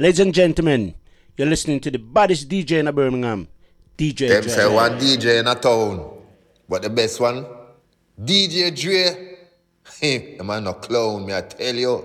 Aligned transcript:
Ladies 0.00 0.20
and 0.20 0.32
gentlemen, 0.32 0.94
you're 1.36 1.46
listening 1.46 1.78
to 1.80 1.90
the 1.90 1.98
baddest 1.98 2.48
DJ 2.48 2.80
in 2.80 2.90
Birmingham, 2.94 3.46
DJ 3.98 4.28
Them 4.28 4.42
Dre. 4.44 4.50
say 4.50 4.66
one 4.74 4.98
DJ 4.98 5.40
in 5.40 5.46
a 5.46 5.54
town, 5.54 6.22
but 6.66 6.80
the 6.80 6.88
best 6.88 7.20
one, 7.20 7.44
DJ 8.18 8.74
Dre. 8.74 9.36
Hey, 10.00 10.38
the 10.38 10.42
man 10.42 10.64
no 10.64 10.72
clown, 10.72 11.26
me 11.26 11.34
I 11.34 11.42
tell 11.42 11.74
you. 11.74 12.02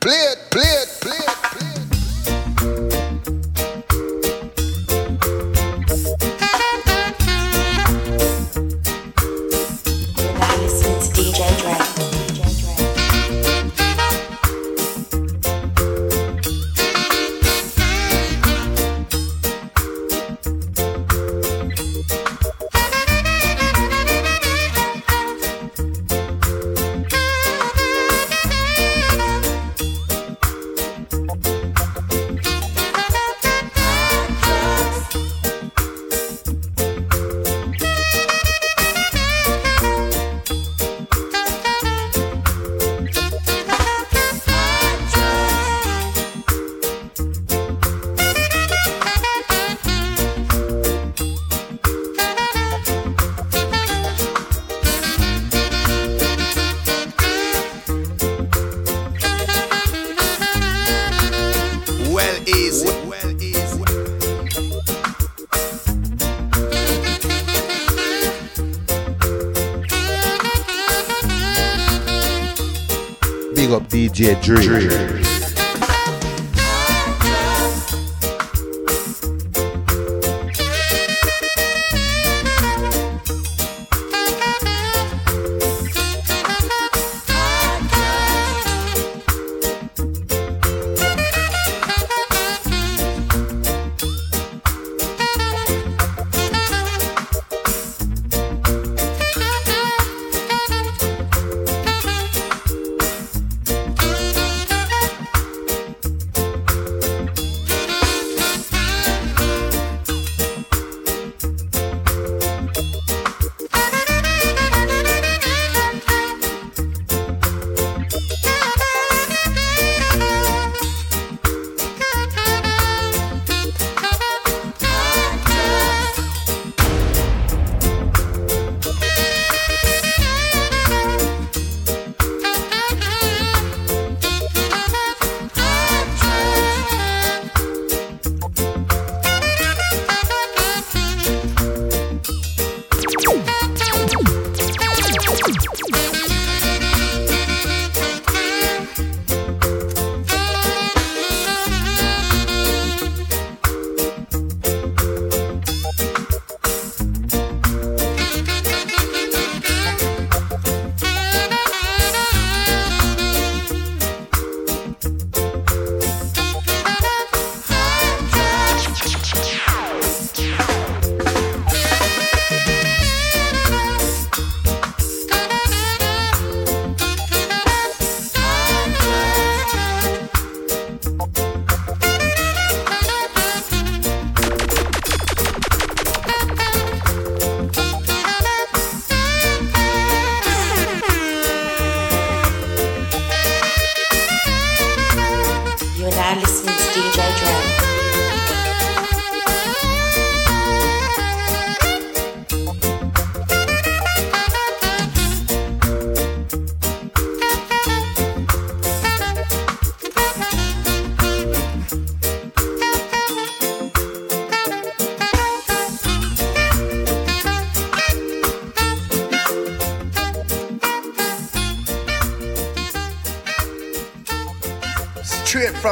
Play 0.00 0.14
it, 0.14 0.50
play 0.50 0.62
it, 0.62 0.98
play 1.00 1.16
it. 1.16 1.41
DJ 74.42 74.66
Dre. 74.66 74.91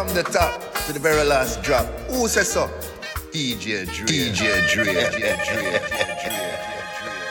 From 0.07 0.15
the 0.15 0.23
top 0.23 0.75
to 0.87 0.95
the 0.95 0.99
very 0.99 1.23
last 1.25 1.63
drop. 1.63 1.85
Who 2.09 2.27
says 2.27 2.51
so? 2.51 2.69
DJ 3.33 3.85
Dre. 3.85 4.07
DJ 4.07 4.67
Dre. 4.73 4.85
DJ 4.87 5.21
Dre. 5.45 5.77
DJ 5.77 7.31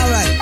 Alright. 0.00 0.32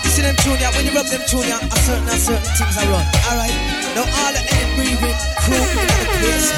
You 0.00 0.10
see 0.16 0.22
them 0.24 0.36
tune 0.40 0.56
ya, 0.60 0.72
when 0.72 0.86
you 0.88 0.92
rub 0.96 1.04
them 1.12 1.20
tune 1.28 1.44
ya, 1.44 1.60
a 1.60 1.76
certain 1.84 2.08
and 2.08 2.16
certain 2.16 2.40
things 2.56 2.76
are 2.80 2.88
run. 2.88 3.04
Alright. 3.28 3.52
Now 3.92 4.08
all 4.08 4.32
the 4.32 4.40
air 4.40 4.66
breathing 4.80 5.16
crew 5.44 5.60
in 5.60 5.88
the 5.92 6.08
place. 6.24 6.48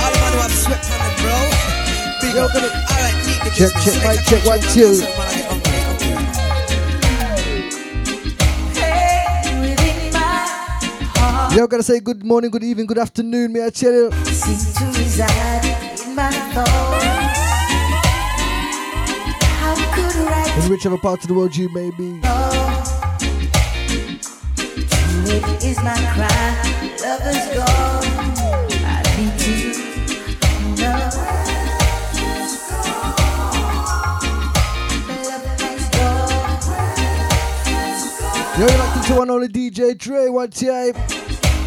All 0.00 0.08
the 0.08 0.18
man 0.24 0.32
who 0.32 0.40
have 0.40 0.56
sweat 0.56 0.80
on 0.88 0.98
them, 1.04 1.14
bro. 1.20 1.36
Big 2.24 2.36
up. 2.40 2.48
Alright, 2.48 3.16
eat 3.28 3.40
the 3.44 3.52
Check, 3.52 3.76
business. 3.76 3.84
check, 3.84 4.08
mic 4.08 4.24
Select 4.24 4.28
check, 4.28 4.44
a 4.44 4.48
one, 4.48 4.60
tune, 4.72 5.04
two. 5.04 5.47
Y'all 11.58 11.66
gotta 11.66 11.82
say 11.82 11.98
good 11.98 12.24
morning, 12.24 12.52
good 12.52 12.62
evening, 12.62 12.86
good 12.86 12.98
afternoon, 12.98 13.52
may 13.52 13.66
I 13.66 13.70
tell 13.70 13.90
you? 13.90 14.12
Seems 14.26 14.74
to 14.74 14.84
reside 14.84 15.64
in 16.06 16.14
my 16.14 16.30
thoughts. 16.54 17.04
In 20.64 20.70
whichever 20.70 20.96
part 20.98 21.20
of 21.20 21.26
the 21.26 21.34
world 21.34 21.56
you 21.56 21.68
may 21.70 21.90
be. 21.98 22.20
Oh, 22.22 23.10
it 25.26 25.64
is 25.64 25.82
my 25.82 25.96
cry, 26.14 26.54
lovers 27.02 27.48
gone. 27.52 28.04
I 28.86 29.02
need 29.18 29.40
you. 29.42 29.74
You're 38.58 38.78
locked 38.78 38.96
into 38.98 39.14
one 39.16 39.30
only 39.30 39.48
DJ 39.48 39.98
Dre, 39.98 40.28
what's 40.28 40.60
time. 40.60 41.17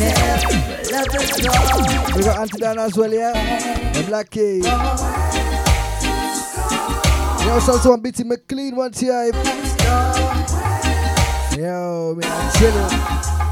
myself. 0.00 0.44
We 2.16 2.22
got 2.22 2.38
Auntie 2.38 2.58
Dana 2.58 2.82
as 2.82 2.96
well, 2.96 3.12
yeah? 3.12 3.92
I'm 3.94 4.10
lucky. 4.10 4.60
Yo, 7.44 7.58
so 7.58 7.90
one, 7.90 8.00
B.T. 8.00 8.24
McLean 8.24 8.76
one 8.76 8.92
time. 8.92 9.32
Yo, 11.56 12.14
man, 12.14 12.30
I'm 12.30 12.50
chillin'. 12.52 13.49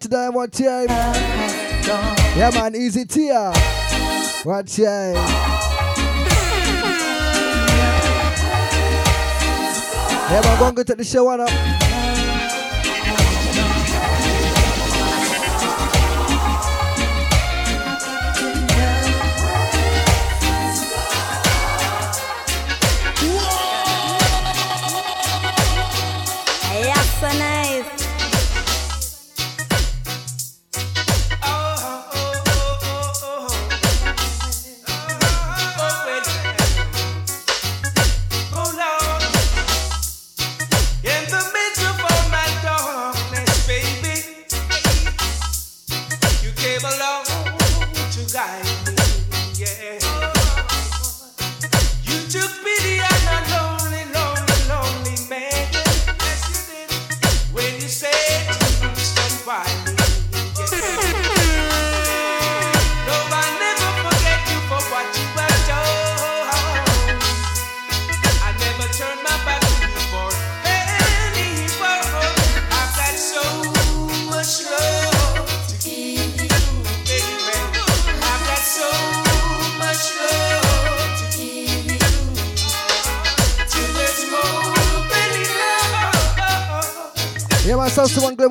today, 0.00 0.28
what 0.30 0.50
time? 0.52 0.88
Yeah, 2.36 2.50
man, 2.54 2.74
easy 2.74 3.04
tear. 3.04 3.52
What 4.44 4.66
time? 4.66 5.14
Yeah, 10.30 10.40
man, 10.42 10.58
go 10.58 10.66
and 10.68 10.76
go 10.76 10.84
get 10.84 10.96
the 10.96 11.04
show 11.04 11.24
one 11.24 11.40
up. 11.40 11.50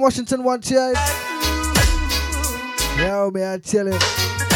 Washington 0.10 0.44
one 0.44 0.60
time. 0.60 0.96
Yo, 2.98 3.30
man, 3.30 3.54
I 3.54 3.58
tell 3.60 3.86
you. 3.86 4.49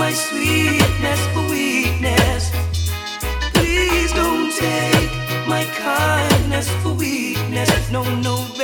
my 0.00 0.14
sweetness 0.14 1.20
for 1.34 1.42
weakness. 1.50 2.50
Please 3.52 4.10
don't 4.14 4.50
take 4.50 5.10
my 5.46 5.64
kindness 5.76 6.70
for 6.82 6.94
weakness. 6.94 7.90
No, 7.90 8.02
no. 8.22 8.59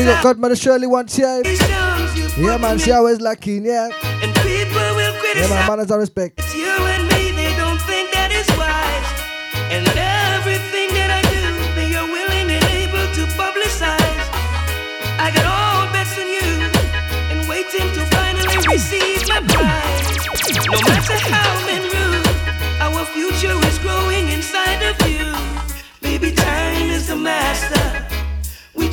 We 0.00 0.06
got 0.06 0.22
Godmother 0.24 0.56
Shirley 0.56 0.86
one 0.86 1.04
time. 1.08 1.42
Yeah, 1.44 2.56
man, 2.56 2.78
she 2.78 2.90
always 2.90 3.20
lacking, 3.20 3.66
yeah. 3.66 3.90
And 4.22 4.34
people 4.36 4.80
will 4.96 5.12
criticize. 5.20 5.50
Yeah, 5.50 5.54
man, 5.54 5.68
manners 5.68 5.90
and 5.90 6.00
respect. 6.00 6.38
It's 6.38 6.54
you 6.54 6.72
and 6.72 7.04
me, 7.08 7.32
they 7.32 7.54
don't 7.60 7.78
think 7.82 8.10
that 8.12 8.32
is 8.32 8.48
wise. 8.56 9.08
And 9.68 9.84
everything 9.92 10.88
that 10.96 11.12
I 11.12 11.20
do, 11.28 11.52
they 11.76 11.92
are 12.00 12.08
willing 12.08 12.48
and 12.48 12.64
able 12.80 13.12
to 13.12 13.28
publicize. 13.36 14.24
I 15.20 15.28
got 15.36 15.44
all 15.44 15.84
bets 15.92 16.16
on 16.16 16.32
you 16.32 16.48
and 17.28 17.46
waiting 17.46 17.92
to 17.92 18.00
finally 18.08 18.56
receive 18.72 19.28
my 19.28 19.44
prize. 19.52 20.16
No 20.64 20.80
matter 20.80 21.18
how 21.28 21.66
many. 21.66 21.79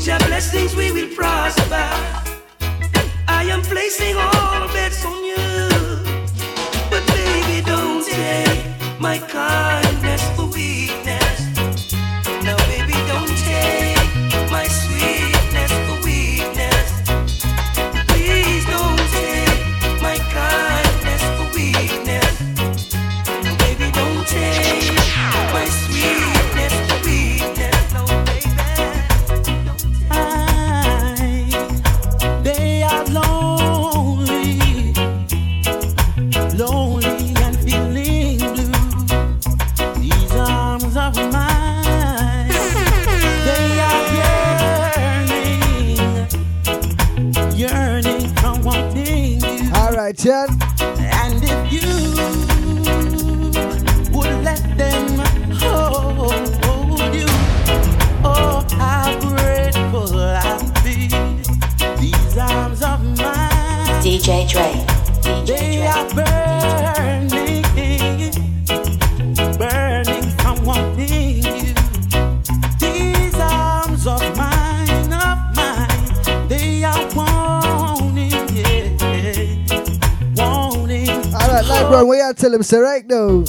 With 0.08 0.22
your 0.22 0.30
blessings 0.30 0.74
we 0.74 0.90
will 0.90 1.14
prosper. 1.14 1.86
I 3.28 3.44
am 3.52 3.62
placing 3.62 4.16
all 4.16 4.68
bets 4.70 5.04
on 5.04 5.26
you. 5.26 5.68
But 6.90 7.06
baby, 7.08 7.62
don't 7.66 8.06
take 8.06 9.02
my 9.02 9.18
card. 9.18 9.87
Salem 82.48 82.64
Serekno. 82.64 83.47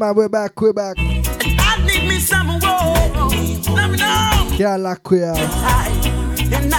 Man, 0.00 0.14
we're 0.14 0.28
back, 0.30 0.58
we're 0.58 0.72
back. 0.72 0.96
I 0.98 1.84
need 1.86 2.08
me 2.08 2.18
some 2.18 2.46
more. 2.46 2.58
Let 3.76 3.90
me 3.90 3.98
know. 3.98 4.56
Yeah, 4.56 4.76
like 4.76 5.10
we 5.10 5.22
are. 5.22 5.36
I, 5.36 5.90
and. 6.52 6.74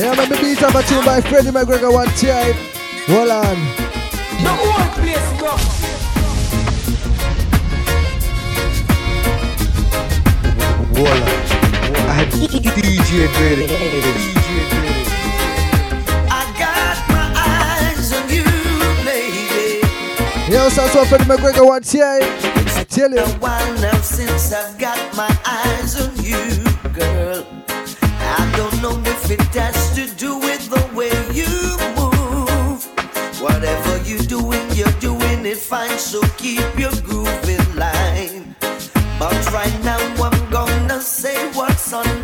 Yeah, 0.00 0.14
man, 0.14 0.28
the 0.30 0.36
beat 0.40 0.62
up 0.62 0.74
a 0.74 0.82
tune 0.84 1.04
by 1.04 1.20
Freddie 1.20 1.50
McGregor 1.50 1.92
one 1.92 2.06
time. 2.08 2.54
Hold 3.06 3.30
on. 3.30 3.56
The 4.42 4.48
whole 4.48 4.94
place. 4.94 5.30
DJ 11.00 11.48
Dre. 11.48 11.69
I 12.12 12.24
got 16.58 16.98
my 17.08 17.26
eyes 17.36 18.12
on 18.12 18.28
you, 18.28 18.44
lady. 19.06 19.80
Yeah, 20.52 20.68
so 20.70 20.88
so 20.88 21.04
Freddie 21.04 21.24
McGregor 21.24 21.64
one 21.64 21.82
time. 21.82 22.22
I 22.76 22.84
tell 22.88 23.10
you. 23.10 23.20
A 23.20 23.28
while 23.38 23.74
now 23.80 24.00
since 24.00 24.52
I've 24.52 24.76
got 24.76 24.98
my 25.16 25.30
eyes 25.46 26.00
on 26.00 26.12
you, 26.22 26.64
girl. 26.92 27.46
I 28.02 28.52
don't 28.56 28.82
know 28.82 29.00
if 29.08 29.30
it 29.30 29.40
has 29.54 29.94
to 29.94 30.12
do 30.16 30.36
with 30.38 30.68
the 30.68 30.82
way 30.96 31.12
you 31.32 31.46
move. 31.94 32.84
Whatever 33.40 33.98
you're 34.02 34.26
doing, 34.26 34.68
you're 34.74 34.98
doing 34.98 35.46
it 35.46 35.58
fine. 35.58 35.96
So 35.98 36.20
keep 36.38 36.76
your 36.76 36.92
groove 37.02 37.48
in 37.48 37.76
line. 37.76 38.56
But 39.20 39.52
right 39.52 39.78
now 39.84 40.00
say 41.90 42.19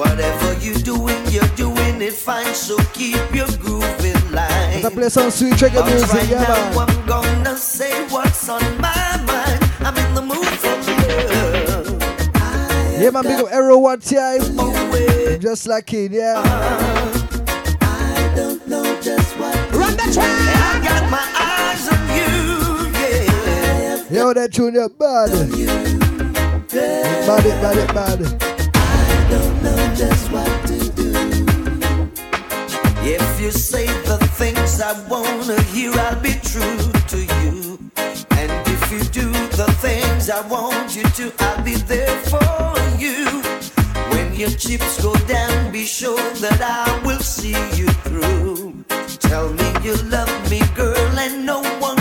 Whatever 0.00 0.54
you're 0.64 0.76
doing, 0.76 1.22
you're 1.28 1.46
doing 1.56 2.00
it 2.00 2.14
fine. 2.14 2.54
So 2.54 2.78
keep 2.94 3.20
your 3.34 3.46
groove 3.58 3.84
in 4.02 4.32
line. 4.32 4.80
Let's 4.80 4.94
play 4.94 5.08
some 5.10 5.30
sweet 5.30 5.60
But 5.60 5.84
music, 5.84 6.08
right 6.08 6.26
yeah, 6.26 6.40
now 6.40 6.86
man. 6.86 6.88
I'm 6.88 7.06
gonna 7.06 7.54
say 7.54 7.92
what's 8.08 8.48
on 8.48 8.62
my 8.80 9.20
mind. 9.28 9.60
I'm 9.80 9.94
in 9.98 10.14
the 10.14 10.22
mood 10.22 10.46
for 10.56 10.74
love. 11.68 12.00
Yeah, 12.98 13.10
man, 13.10 13.24
big 13.24 13.40
up 13.44 13.52
Arrow 13.52 13.76
one 13.76 14.00
time. 14.00 14.40
Just 15.38 15.66
like 15.66 15.92
it, 15.92 16.12
yeah. 16.12 16.40
I 17.82 18.32
don't 18.34 18.66
know 18.66 18.82
just 19.02 19.38
what. 19.38 19.54
Run 19.74 19.98
the 19.98 20.10
track. 20.14 20.26
I 20.26 20.80
got 20.82 21.10
my 21.10 21.26
eyes 21.36 21.88
on 21.92 22.00
you, 22.16 22.88
yeah. 24.10 24.22
Yo, 24.22 24.32
that 24.32 24.50
tune, 24.54 24.76
yeah, 24.76 24.88
bad. 24.88 25.28
Bad 26.70 27.44
it, 27.44 27.60
bad 27.60 27.76
it, 27.76 27.94
bad. 27.94 28.20
don't 28.20 28.40
know 28.40 28.49
just 30.00 30.32
what 30.32 30.48
to 30.66 30.78
do. 30.96 31.12
If 33.04 33.26
you 33.38 33.50
say 33.50 33.86
the 34.08 34.16
things 34.40 34.80
I 34.80 34.92
wanna 35.12 35.60
hear, 35.74 35.92
I'll 35.92 36.18
be 36.22 36.34
true 36.52 36.84
to 37.12 37.18
you. 37.42 37.78
And 38.40 38.50
if 38.74 38.82
you 38.92 39.00
do 39.20 39.28
the 39.60 39.68
things 39.84 40.30
I 40.30 40.40
want 40.48 40.96
you 40.96 41.02
to, 41.18 41.24
I'll 41.40 41.62
be 41.62 41.74
there 41.92 42.16
for 42.32 42.72
you. 43.04 43.26
When 44.12 44.32
your 44.42 44.54
chips 44.62 45.02
go 45.02 45.12
down, 45.36 45.70
be 45.70 45.84
sure 45.84 46.24
that 46.44 46.60
I 46.62 46.86
will 47.04 47.24
see 47.36 47.60
you 47.78 47.88
through. 48.06 48.84
Tell 49.28 49.52
me 49.52 49.68
you 49.84 49.96
love 50.16 50.32
me, 50.50 50.60
girl, 50.74 51.14
and 51.24 51.44
no 51.44 51.60
one 51.78 51.99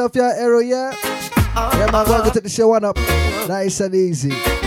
yourself, 0.00 0.16
yeah, 0.16 0.42
Arrow, 0.42 0.60
yeah. 0.60 0.96
Yeah, 1.54 1.90
man, 1.92 2.08
welcome 2.08 2.32
to 2.32 2.40
the 2.40 2.48
show 2.48 2.68
one 2.68 2.84
up. 2.84 2.96
Nice 3.48 3.80
and 3.80 3.94
easy. 3.94 4.30
Seems 4.30 4.62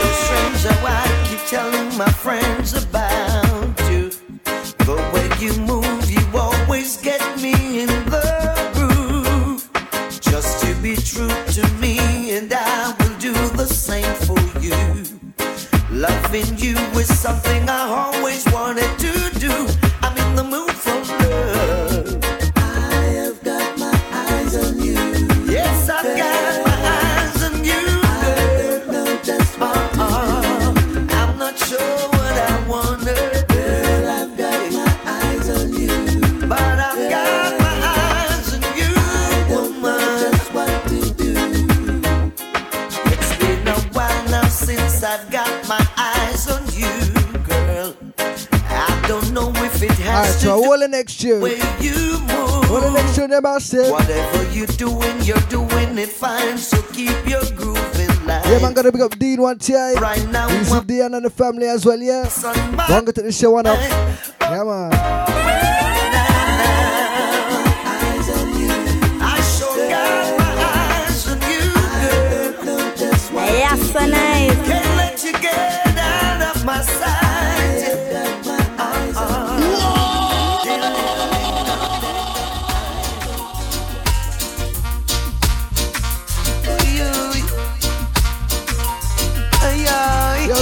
so 0.00 0.08
strange 0.18 0.64
how 0.66 0.86
I 0.86 1.26
keep 1.28 1.40
telling 1.46 1.96
my 1.96 2.10
friends 2.10 2.72
about 2.72 3.78
you. 3.90 4.10
The 4.84 4.96
way 5.14 5.28
you 5.38 5.52
move, 5.60 6.10
you 6.10 6.20
always 6.36 6.96
get 6.96 7.20
me 7.40 7.82
in 7.82 7.88
the 8.10 8.70
groove. 8.74 9.70
Just 10.20 10.64
to 10.64 10.74
be 10.82 10.96
true 10.96 11.28
to 11.28 11.68
me, 11.78 12.36
and 12.36 12.52
I 12.52 12.96
will 12.98 13.16
do 13.18 13.32
the 13.56 13.66
same 13.66 14.12
for 14.26 14.40
you. 14.58 14.74
Loving 15.92 16.58
you 16.58 16.76
is 16.98 17.16
something 17.16 17.68
I 17.68 17.86
always 17.88 18.44
wanted 18.52 18.98
to 18.98 19.19
what 50.70 50.78
the 50.78 50.86
next 50.86 51.20
tune? 51.20 51.40
the 51.40 51.44
way 51.44 51.56
you 51.80 52.20
move. 52.20 52.70
What 52.70 52.82
the 52.82 52.92
next 52.92 53.16
tune 53.16 53.32
about 53.32 53.60
say? 53.60 53.90
Whatever 53.90 54.48
you're 54.52 54.68
doing, 54.78 55.20
you're 55.22 55.46
doing 55.50 55.98
it 55.98 56.08
fine. 56.08 56.56
So 56.58 56.80
keep 56.92 57.10
your 57.26 57.42
groove 57.56 57.98
in 57.98 58.24
line. 58.24 58.42
Yeah, 58.44 58.60
man, 58.62 58.72
gotta 58.74 58.92
big 58.92 59.00
up 59.00 59.18
Dean 59.18 59.42
one 59.42 59.58
time. 59.58 59.96
Right 59.96 60.24
now, 60.30 60.46
I'm 60.48 60.86
Dean 60.86 61.12
and 61.12 61.24
the 61.24 61.30
family 61.30 61.66
as 61.66 61.84
well, 61.84 61.98
yeah. 61.98 62.30
on 62.44 62.76
my 62.76 62.86
Welcome 62.88 63.12
to 63.14 63.22
the 63.22 63.32
show 63.32 63.50
one 63.50 63.66
up. 63.66 63.78
Yeah, 64.40 64.62
man. 64.62 65.29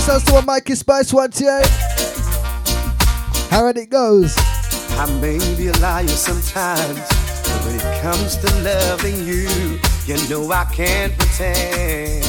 Yo, 0.09 0.15
sounds 0.15 0.25
to 0.25 0.37
a 0.37 0.43
Mikey 0.43 0.75
Spice 0.75 1.13
one 1.13 1.31
time. 1.31 1.67
How 3.51 3.67
it 3.67 3.91
goes? 3.91 4.35
I 4.97 5.07
may 5.21 5.37
be 5.55 5.67
a 5.67 5.73
liar 5.81 6.09
sometimes, 6.09 6.99
but 7.45 7.61
when 7.67 7.77
it 7.77 8.01
comes 8.01 8.39
to 8.39 8.47
loving 8.63 9.27
you, 9.27 9.79
you 10.07 10.17
know 10.31 10.51
I 10.51 10.65
can't 10.73 11.13
pretend. 11.19 12.25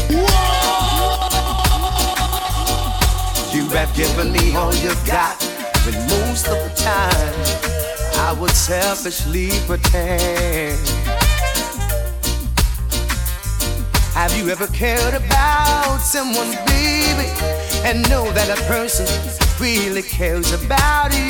You 3.55 3.63
have 3.69 3.95
given 3.95 4.33
me 4.33 4.53
all 4.57 4.75
you've 4.75 5.07
got, 5.07 5.39
but 5.85 5.95
most 6.09 6.49
of 6.49 6.57
the 6.57 6.73
time 6.75 8.25
I 8.25 8.35
would 8.41 8.51
selfishly 8.51 9.51
pretend. 9.67 10.77
Have 14.19 14.35
you 14.35 14.49
ever 14.49 14.67
cared 14.67 15.13
about 15.13 15.99
someone, 15.99 16.51
baby, 16.65 17.29
and 17.85 18.07
know 18.09 18.31
that 18.31 18.49
a 18.49 18.61
person 18.65 19.05
really 19.59 20.01
cares 20.01 20.51
about 20.51 21.13
you? 21.13 21.29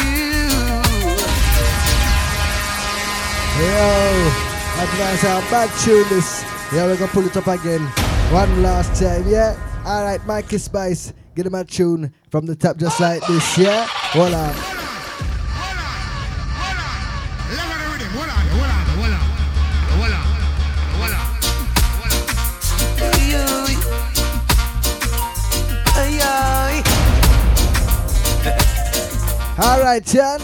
Yo, 3.59 4.83
advance 4.83 5.23
our 5.25 5.41
bad 5.51 5.69
tune 5.83 6.07
this. 6.09 6.43
Yeah, 6.73 6.85
we're 6.85 6.97
gonna 6.97 7.11
pull 7.11 7.25
it 7.25 7.35
up 7.35 7.47
again. 7.47 7.81
One 8.31 8.63
last 8.63 9.01
time, 9.01 9.27
yeah? 9.27 9.57
Alright, 9.85 10.25
Mikey 10.25 10.57
Spice, 10.59 11.13
get 11.35 11.45
him 11.45 11.55
a 11.55 11.63
tune 11.63 12.13
from 12.29 12.45
the 12.45 12.55
top 12.55 12.77
just 12.77 12.99
like 12.99 13.25
this, 13.27 13.57
yeah? 13.57 13.85
Hold 13.87 14.33
on. 29.59 29.79
Alright, 29.79 30.05
Chan. 30.05 30.39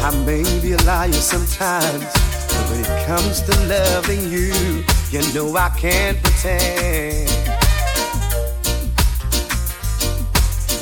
I 0.00 0.22
may 0.24 0.42
be 0.60 0.72
a 0.72 0.76
liar 0.84 1.12
sometimes, 1.12 2.04
but 2.04 2.70
when 2.70 2.80
it 2.80 3.06
comes 3.06 3.42
to 3.42 3.52
loving 3.66 4.30
you, 4.30 4.84
you 5.10 5.34
know 5.34 5.54
I 5.56 5.68
can't 5.70 6.22
pretend. 6.22 7.28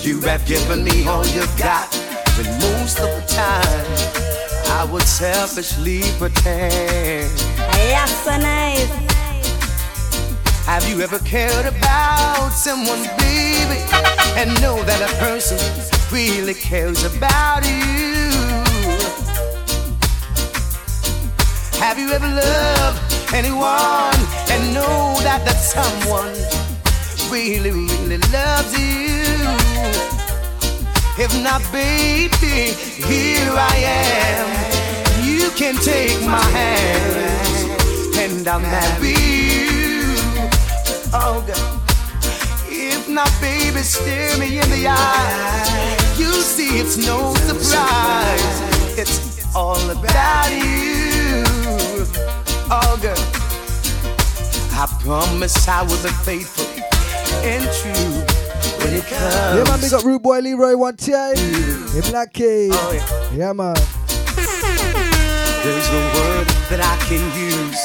You 0.05 0.21
have 0.21 0.47
given 0.47 0.85
me 0.85 1.07
all 1.07 1.27
you've 1.27 1.59
got, 1.59 1.91
but 2.37 2.47
most 2.61 3.01
of 3.01 3.09
the 3.09 3.25
time 3.27 3.87
I 4.79 4.89
would 4.93 5.03
selfishly 5.03 6.03
pretend. 6.19 7.33
Yes, 7.91 8.25
so 8.25 8.37
nice. 8.37 8.87
Have 10.67 10.89
you 10.89 11.01
ever 11.01 11.19
cared 11.21 11.67
about 11.67 12.51
someone, 12.51 13.03
baby, 13.19 13.81
and 14.37 14.61
know 14.61 14.83
that 14.83 15.01
a 15.01 15.15
person 15.17 15.96
really 16.13 16.55
cares 16.55 17.05
about 17.05 17.65
you? 17.65 17.83
Have 21.81 21.99
you 21.99 22.11
ever 22.13 22.29
loved 22.29 23.01
anyone 23.35 24.21
and 24.51 24.75
know 24.75 25.17
that 25.23 25.43
that 25.45 25.59
someone 25.61 26.33
really, 27.31 27.71
really 27.71 28.19
loves 28.33 28.73
you? 28.79 29.07
If 31.19 31.33
not, 31.43 31.63
baby, 31.73 32.73
here 33.07 33.53
I 33.53 33.77
am. 34.27 35.25
You 35.25 35.51
can 35.51 35.75
take 35.77 36.21
my 36.27 36.45
hand, 36.59 38.17
and 38.19 38.47
I'll 38.47 38.61
marry 38.61 39.09
you. 39.09 40.03
Oh, 41.13 41.45
God. 41.47 41.76
Not, 43.17 43.33
baby, 43.41 43.79
stare 43.79 44.37
me 44.37 44.59
in 44.61 44.69
the 44.69 44.89
eye. 44.89 45.97
You 46.19 46.33
see, 46.33 46.79
it's 46.79 46.99
no 46.99 47.33
surprise. 47.49 48.61
It's 48.99 49.57
all 49.57 49.81
about 49.91 50.53
you. 50.53 51.45
I 54.79 54.87
promise 55.01 55.67
I 55.67 55.81
will 55.81 56.03
be 56.03 56.11
faithful 56.29 56.67
and 57.43 57.65
true 57.81 58.21
when 58.85 58.93
it 58.93 59.07
comes. 59.07 59.57
Yeah, 59.57 59.65
man, 59.67 59.81
big 59.81 59.95
up 59.95 60.05
Rude 60.05 60.23
Boy 60.23 60.41
Leroy 60.41 60.77
one 60.77 60.97
time. 60.97 61.39
In 61.39 62.03
Black 62.11 62.35
Cave. 62.35 62.73
Oh, 62.75 62.93
yeah. 62.93 63.39
Yeah, 63.47 63.53
man. 63.55 63.77
There's 65.65 65.89
no 65.91 66.01
word 66.17 66.49
that 66.69 66.81
I 66.85 66.97
can 67.09 67.25
use 67.41 67.83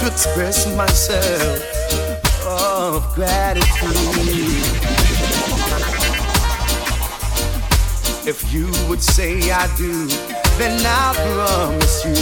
to 0.00 0.06
express 0.08 0.66
myself 0.76 1.62
of 2.44 3.14
gratitude. 3.14 4.71
If 8.24 8.52
you 8.52 8.66
would 8.88 9.02
say 9.02 9.50
I 9.50 9.66
do, 9.76 10.06
then 10.56 10.80
I 10.86 11.12
promise 11.34 12.04
you, 12.04 12.14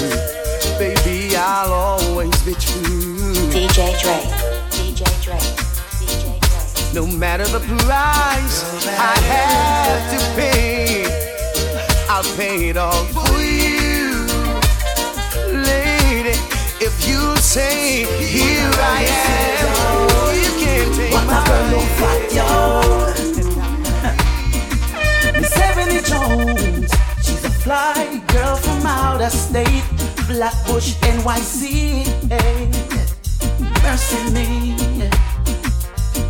baby, 0.78 1.36
I'll 1.36 1.74
always 1.74 2.42
be 2.42 2.54
true. 2.54 3.34
DJ 3.52 4.00
Dre. 4.00 4.16
DJ 4.70 5.04
Dre. 5.22 5.36
DJ 6.00 6.40
Dre. 6.40 6.94
No 6.94 7.06
matter 7.06 7.44
the 7.44 7.60
price 7.84 8.64
I 8.98 9.14
have 9.28 10.18
to 10.18 10.40
pay, 10.40 11.04
I'll 12.08 12.24
pay 12.34 12.70
it 12.70 12.78
all 12.78 13.04
for 13.04 13.38
you, 13.38 14.24
lady. 15.52 16.38
If 16.80 17.06
you 17.06 17.36
say, 17.36 18.06
Here 18.24 18.70
I 18.72 19.04
am, 19.04 20.34
you 20.34 20.64
can't 20.64 20.94
take 20.94 21.12
What 21.12 21.26
my 21.26 21.44
girl 21.46 21.70
don't 21.72 21.88
fight, 22.00 22.32
yo. 22.32 23.30
Jones, 26.11 26.90
she's 27.23 27.44
a 27.44 27.51
fly 27.51 28.20
girl 28.27 28.57
from 28.57 28.85
outer 28.85 29.31
state, 29.31 29.85
Flatbush, 30.27 30.94
NYC. 31.03 32.05
Mercy 33.85 34.31
me. 34.33 34.75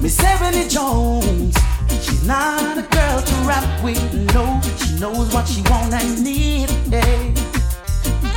Miss 0.02 0.22
Ebony 0.22 0.68
Jones, 0.68 1.56
she's 2.02 2.26
not 2.26 2.76
a 2.76 2.82
girl 2.82 3.22
to 3.22 3.34
rap 3.48 3.82
with. 3.82 4.02
No, 4.34 4.60
she 4.76 5.00
knows 5.00 5.32
what 5.32 5.48
she 5.48 5.62
want 5.62 5.94
and 5.94 6.22
need. 6.22 6.68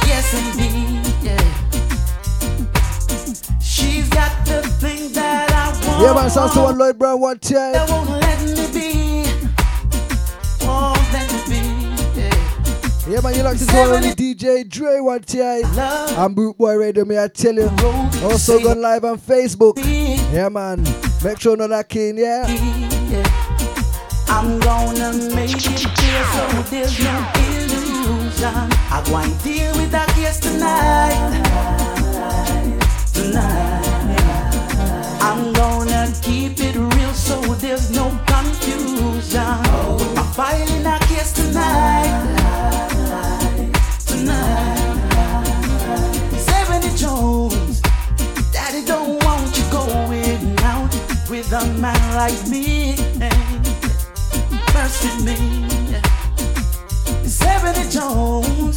Yes 0.08 0.34
indeed. 0.34 1.04
Yeah. 1.22 1.44
She's 3.60 4.08
got 4.10 4.46
the 4.46 4.62
thing 4.80 5.12
that 5.12 5.52
I 5.52 5.72
want. 5.88 6.02
Yeah, 6.02 6.14
man, 6.14 6.30
sounds 6.30 6.54
to 6.54 6.62
one 6.62 6.78
Lloyd 6.78 6.98
Brown 6.98 7.20
one 7.20 7.40
time. 7.40 7.74
That 7.74 7.90
won't 7.90 8.10
let 8.10 8.40
me 8.44 8.68
be. 8.72 9.26
Won't 10.66 10.96
let 10.96 10.98
me 10.98 10.98
be. 10.98 11.03
Yeah. 13.06 13.20
Man, 13.20 13.36
you 13.36 13.44
like 13.44 13.58
to 13.58 13.66
on 13.78 14.02
with 14.02 14.16
DJ 14.16 14.68
Dre 14.68 15.02
one 15.02 15.22
time. 15.24 15.64
I'm 16.18 16.34
Boot 16.34 16.58
Boy 16.58 16.78
Radio, 16.78 17.04
may 17.04 17.22
I 17.22 17.28
tell 17.28 17.54
you. 17.54 17.70
Also 18.24 18.60
gone 18.64 18.82
live 18.82 19.04
on 19.04 19.18
Facebook. 19.18 19.78
Yeah, 20.32 20.48
man. 20.48 20.84
Make 21.22 21.40
sure 21.42 21.58
know 21.58 21.68
that 21.68 21.90
king, 21.90 22.18
yeah. 22.18 22.46
I'm 24.30 24.58
gonna 24.60 25.12
make 25.36 25.52
it 25.52 25.86
clear 25.96 26.24
so 26.32 26.48
there's 26.72 26.98
no 27.04 27.32
illusion. 27.36 28.72
I 28.90 29.04
go 29.06 29.18
and 29.18 29.44
deal 29.44 29.72
with 29.74 29.92
that 29.92 30.08
case 30.16 30.40
tonight. 30.40 31.20
Tonight. 33.14 33.84
I'm 35.22 35.52
gonna 35.52 36.14
keep 36.22 36.58
it 36.60 36.76
real 36.76 37.14
so 37.14 37.42
there's 37.56 37.92
no 37.92 38.10
confusion. 38.26 39.64
File 40.34 40.72
in 40.76 40.84
that 40.84 41.02
case. 41.02 41.34
Tonight. 41.34 42.23
Like 52.16 52.48
me. 52.48 52.96
Mercy 54.74 55.10
me. 55.24 55.36
Seventy 57.28 57.90
Jones. 57.90 58.76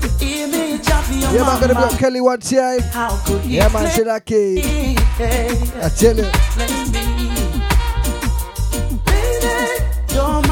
The 0.00 0.08
image 0.22 0.90
of 0.90 1.10
your 1.10 1.32
Yeah, 1.32 1.46
man, 1.46 1.60
gonna 1.60 1.74
be 1.74 1.80
up 1.80 1.98
Kelly 1.98 2.20
one 2.20 2.40
time. 2.40 2.80
How 2.80 3.16
could 3.24 3.40
he 3.42 3.56
Yeah, 3.56 3.68
man, 3.68 3.90
say 3.90 4.04
that 4.04 4.24
king. 4.24 4.58
I 4.58 5.88
tell 5.88 6.16
you. 6.16 6.30
Baby, 6.56 7.04
your 10.14 10.42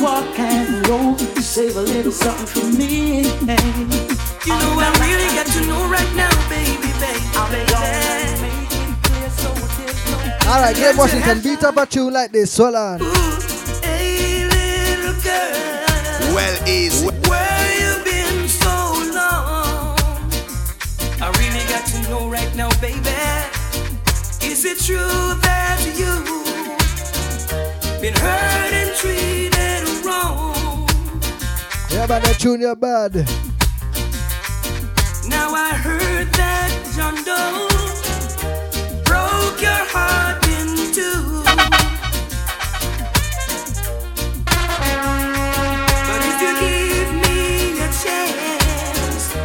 walk 0.00 0.38
and 0.38 0.86
roll. 0.88 1.16
You 1.18 1.42
save 1.42 1.76
a 1.76 1.80
little 1.80 2.12
something 2.12 2.46
for 2.46 2.66
me. 2.76 3.22
You 4.46 4.54
know 4.56 4.72
I 4.80 4.90
really 5.00 5.28
got 5.36 5.46
to 5.46 5.60
know 5.66 5.88
right 5.88 6.12
now, 6.16 6.30
baby, 6.48 6.90
baby, 6.98 7.20
baby. 7.52 7.70
gonna 7.70 8.40
make 8.40 8.72
it 8.72 8.96
clear 9.04 9.30
so 9.30 9.48
there's 9.76 10.00
no 10.10 10.50
Alright, 10.50 10.76
Glen 10.76 10.96
Washington, 10.96 11.40
beat 11.42 11.62
up 11.62 11.76
a 11.76 11.86
tune 11.86 12.12
like 12.12 12.32
this. 12.32 12.56
Hold 12.56 12.74
on. 12.74 13.02
Ooh, 13.02 13.06
hey, 13.82 14.48
little 14.48 15.20
girl. 15.22 16.34
Well, 16.34 16.68
easy. 16.68 17.06
Where 17.06 17.68
you 17.80 18.04
been 18.04 18.48
so 18.48 18.74
long? 19.14 19.98
I 21.20 21.28
really 21.38 21.64
got 21.68 21.84
to 21.86 22.02
know 22.08 22.28
right 22.28 22.54
now, 22.56 22.70
baby. 22.80 22.98
Is 24.42 24.64
it 24.64 24.78
true 24.80 24.96
that 24.96 25.80
you 25.96 26.12
been 28.00 28.14
hurt 28.14 28.72
and 28.72 28.96
treated 28.96 29.40
wrong? 29.44 29.49
Yeah, 32.00 32.06
man, 32.06 32.22
that 32.22 32.38
tune 32.38 32.62
you 32.62 32.74
bad. 32.74 33.14
Now 35.28 35.52
I 35.52 35.74
heard 35.74 36.32
that 36.32 36.72
John 36.96 37.14
Doe 37.28 37.68
broke 39.04 39.60
your 39.60 39.84
heart 39.92 40.42
in 40.48 40.92
two. 40.96 41.42
But 46.08 46.20
if 46.24 46.40
you 46.40 46.52
give 46.64 47.12
me 47.20 47.84
a 47.84 47.88
chance, 48.00 49.36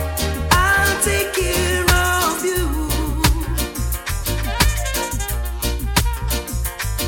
I'll 0.52 0.96
take 1.04 1.34
care 1.36 1.84
of 1.92 2.40
you. 2.40 2.64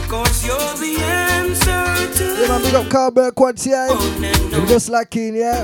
Cause 0.09 0.45
you're 0.45 0.75
the 0.75 1.16
Yeah, 1.65 2.47
man, 2.47 2.61
big 2.61 2.75
up 2.75 2.85
Carberg 2.85 3.35
Quanti. 3.35 3.69
You 3.71 4.65
just 4.67 4.89
like 4.89 5.15
in, 5.15 5.35
yeah? 5.35 5.63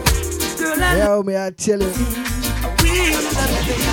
Girl, 0.57 0.81
I 0.81 0.97
Yeah, 0.97 1.21
me, 1.23 1.35
I 1.37 1.51
tell 1.51 1.79
you. 1.79 1.87
real 1.87 3.21
love, 3.33 3.65
baby. 3.67 3.83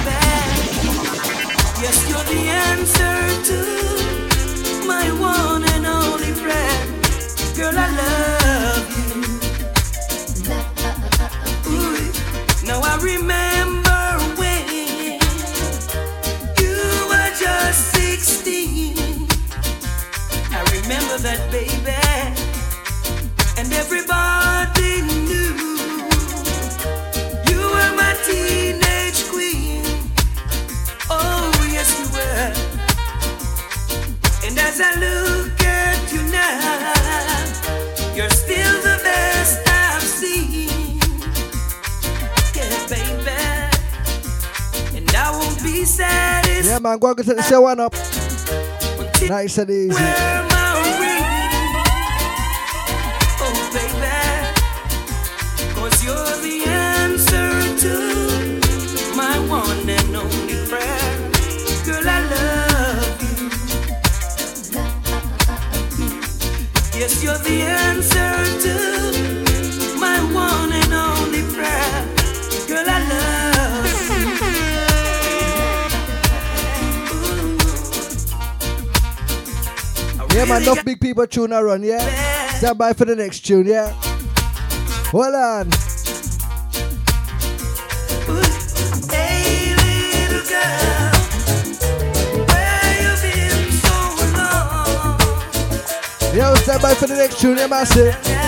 Yes, 1.80 1.96
you're 2.08 2.24
the 2.24 2.40
answer 2.68 3.18
to 3.48 3.58
my 4.86 5.10
one 5.20 5.64
and 5.64 5.86
only 5.86 6.32
friend. 6.32 6.88
Girl, 7.56 7.74
I 7.76 7.88
love 8.00 8.86
you. 8.96 9.08
Ooh. 11.72 12.66
Now 12.66 12.80
I 12.82 12.96
remember 13.02 13.79
remember 20.90 21.18
that, 21.18 21.38
baby. 21.52 21.94
And 23.56 23.72
everybody 23.72 25.02
knew 25.06 25.54
you 27.46 27.60
were 27.62 27.92
my 27.94 28.12
teenage 28.26 29.22
queen. 29.30 29.86
Oh, 31.08 31.52
yes, 31.70 31.94
you 31.94 32.06
were. 32.10 32.50
And 34.48 34.58
as 34.58 34.80
I 34.80 34.90
look 34.98 35.60
at 35.62 36.12
you 36.12 36.22
now, 36.32 38.16
you're 38.16 38.30
still 38.30 38.82
the 38.82 38.98
best 39.04 39.62
I've 39.68 40.02
seen. 40.02 40.98
Yeah, 42.56 42.86
baby. 42.90 43.38
And 44.98 45.08
I 45.14 45.30
won't 45.30 45.62
be 45.62 45.84
satisfied. 45.84 46.64
Yeah, 46.64 46.80
man, 46.80 46.98
go 46.98 47.10
and 47.10 47.18
take 47.18 47.36
the 47.36 47.42
show 47.44 47.60
one 47.60 47.78
up. 47.78 47.94
Nice 49.28 49.58
and 49.58 49.70
easy. 49.70 50.39
Yeah, 80.40 80.46
man, 80.46 80.62
enough 80.62 80.82
big 80.86 80.98
people 80.98 81.26
tune 81.26 81.52
a 81.52 81.62
run, 81.62 81.82
yeah? 81.82 82.00
Stand 82.54 82.78
by 82.78 82.94
for 82.94 83.04
the 83.04 83.14
next 83.14 83.40
tune, 83.40 83.66
yeah? 83.66 83.92
Hold 85.12 85.34
on. 85.34 85.70
Hey, 89.10 89.74
little 89.76 90.40
girl, 90.48 91.12
where 92.46 92.94
you 93.02 93.12
been 93.20 93.70
so 93.70 93.96
long? 94.34 95.20
Yo, 96.34 96.54
stand 96.54 96.80
by 96.80 96.94
for 96.94 97.06
the 97.06 97.16
next 97.16 97.38
tune, 97.38 97.58
yeah, 97.58 97.66
massive. 97.66 98.39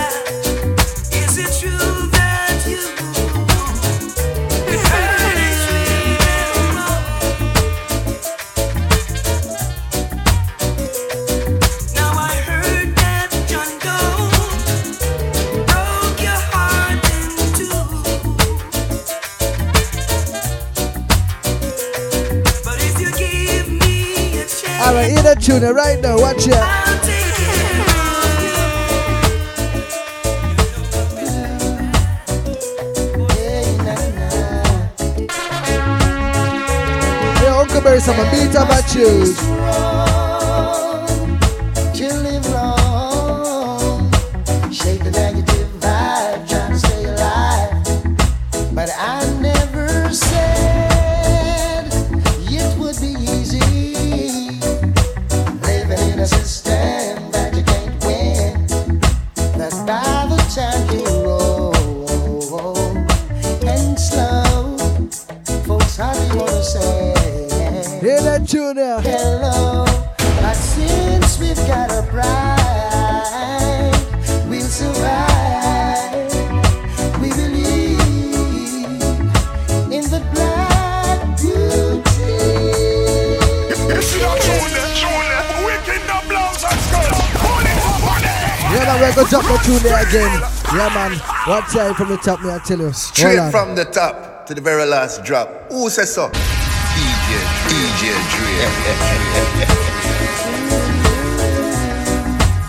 Tune 25.42 25.74
right 25.74 26.00
now, 26.00 26.16
watch 26.18 26.46
it. 26.46 26.54
You. 37.42 37.48
Uncle 37.58 37.80
Barry, 37.80 37.98
some 37.98 38.16
beat 38.30 38.54
up 38.54 38.70
and 38.70 38.86
choose. 38.86 39.91
Again. 90.12 90.40
Yeah, 90.74 90.90
man. 90.94 91.12
One 91.48 91.62
time 91.64 91.94
from 91.94 92.08
the 92.10 92.18
top, 92.18 92.42
me, 92.42 92.50
I 92.50 92.58
tell 92.58 92.78
you. 92.78 92.92
Straight 92.92 93.50
from 93.50 93.74
the 93.74 93.84
top 93.84 94.46
to 94.46 94.54
the 94.54 94.60
very 94.60 94.84
last 94.84 95.24
drop. 95.24 95.48
Who 95.70 95.88
says 95.88 96.14
so? 96.14 96.28
DJ, 96.28 97.40
DJ 97.68 98.12
Dre. 98.32 98.68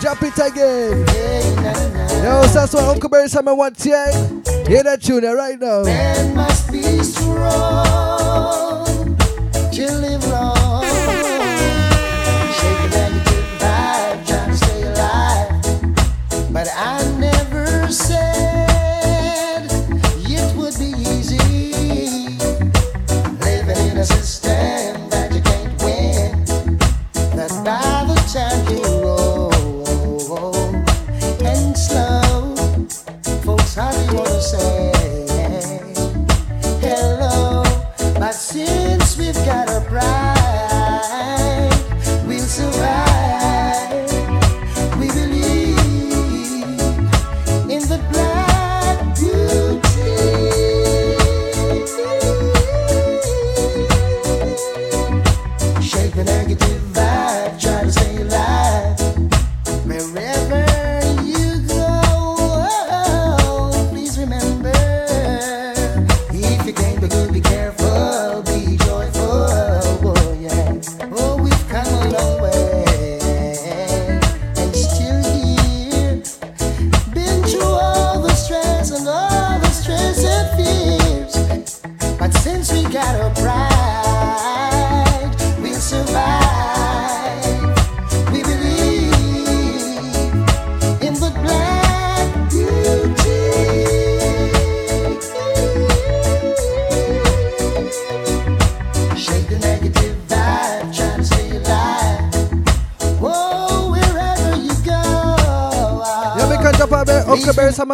Drop 0.00 0.22
it 0.22 0.38
again. 0.38 1.06
Yo, 2.24 2.42
so 2.46 2.54
that's 2.54 2.74
what 2.74 2.84
Uncle 2.84 3.08
Barry 3.10 3.28
Simon 3.28 3.56
wants 3.56 3.84
here. 3.84 4.06
Hear 4.66 4.82
that 4.82 5.02
tune 5.02 5.24
eh, 5.24 5.32
right 5.32 5.58
now. 5.58 5.82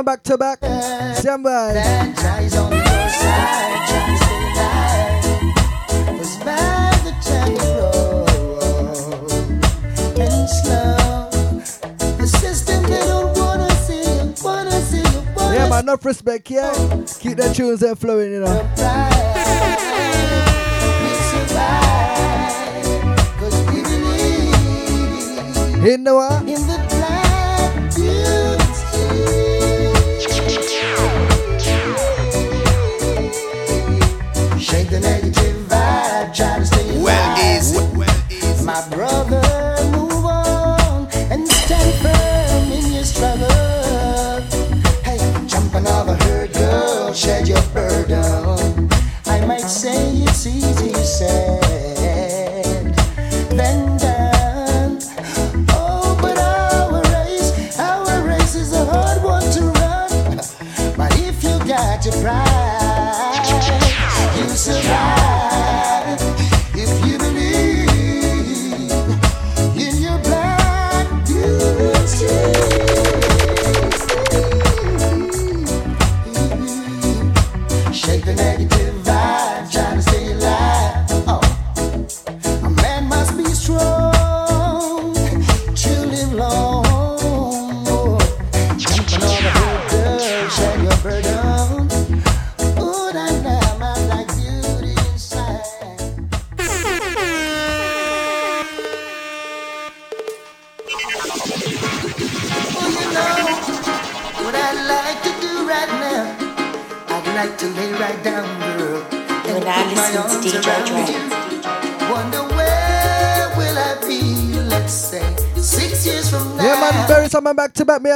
coming 0.02 0.14
back 0.14 0.22
to 0.22 0.38
back. 0.38 0.58
Stand 1.14 1.44
by. 1.44 1.74
Yeah, 15.52 15.68
man, 15.68 15.80
enough 15.80 16.04
respect, 16.04 16.50
yeah. 16.50 16.72
Keep 17.18 17.36
the 17.36 17.52
tunes 17.54 17.80
there 17.80 17.96
flowing, 17.96 18.32
you 18.32 18.40
know. 18.40 19.19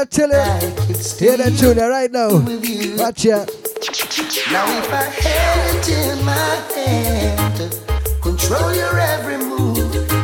I 0.04 0.06
tell 0.06 0.28
you? 0.28 0.36
Hear 1.18 1.38
that 1.38 1.56
tune 1.58 1.78
right 1.78 2.12
now. 2.12 2.28
Watch 3.02 3.24
ya. 3.24 3.46
Now 4.52 4.68
if 4.76 4.92
I 4.92 5.08
had 5.08 5.76
it 5.76 5.88
in 5.88 6.24
my 6.26 6.60
hand 6.76 7.56
to 7.56 8.20
control 8.20 8.74
your 8.74 8.98
every 9.00 9.38
move, 9.38 9.78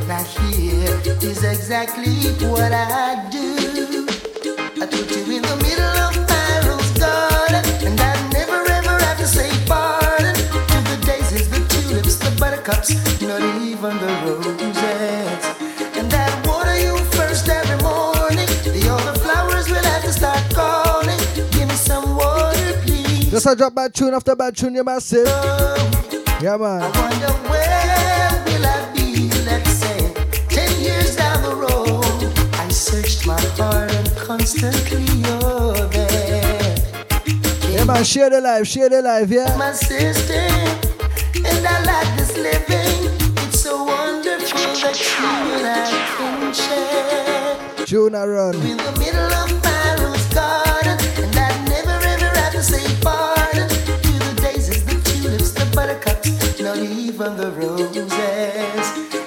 now 0.07 0.23
here 0.23 1.01
is 1.23 1.45
exactly 1.45 2.12
what 2.47 2.73
I 2.75 3.10
Just 23.40 23.55
a 23.55 23.57
drop 23.57 23.74
bad 23.74 23.94
tune 23.94 24.12
after 24.12 24.37
bad 24.37 24.55
tune, 24.55 24.74
you're 24.74 24.85
massive. 24.85 25.24
Oh, 25.26 26.11
yeah, 26.42 26.59
man. 26.59 26.83
I 26.83 26.90
wonder 27.00 27.33
where 27.48 28.44
will 28.44 28.66
I 28.66 28.92
be, 28.94 29.31
let's 29.46 29.70
say, 29.70 30.12
ten 30.50 30.79
years 30.79 31.16
down 31.16 31.42
the 31.44 31.55
road. 31.57 32.05
I 32.57 32.68
searched 32.68 33.26
my 33.26 33.40
heart 33.57 33.90
and 33.92 34.14
constantly 34.14 35.05
you're 35.24 35.88
there. 35.88 36.76
Yeah, 37.70 37.85
man, 37.85 38.05
share 38.05 38.29
the 38.29 38.42
life, 38.42 38.66
share 38.66 38.90
the 38.90 39.00
life, 39.00 39.31
yeah. 39.31 39.57
My 39.57 39.72
sister, 39.72 40.35
and 40.35 41.66
I 41.66 41.83
like 41.85 42.18
this 42.18 42.37
living. 42.37 43.09
It's 43.48 43.62
so 43.62 43.85
wonderful 43.85 44.61
that 44.83 45.00
you 45.00 45.24
and 45.57 45.66
I 45.66 45.88
can 46.18 46.53
share. 46.53 47.87
June, 47.87 48.14
I 48.14 48.26
run. 48.26 48.55
In 48.57 48.76
the 48.76 48.92
middle 48.98 49.33
of 49.33 49.60
even 57.11 57.37
the 57.37 57.51
roses. 57.51 59.19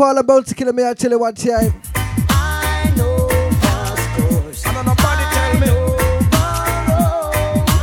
Frank, 0.00 0.16
Frankie 0.16 0.16
Paul 0.16 0.18
about 0.18 0.46
to 0.46 0.54
kill 0.54 0.72
me. 0.72 0.82
I 0.86 0.94
tell 0.94 1.10
you 1.10 1.18
what 1.18 1.36
time. 1.36 1.74
I 2.30 2.90
know 2.96 3.28
Cosco's. 3.60 4.64
I 4.66 4.72
don't 4.72 4.86
nobody 4.86 5.24
tell 5.36 5.54
me. 5.60 5.66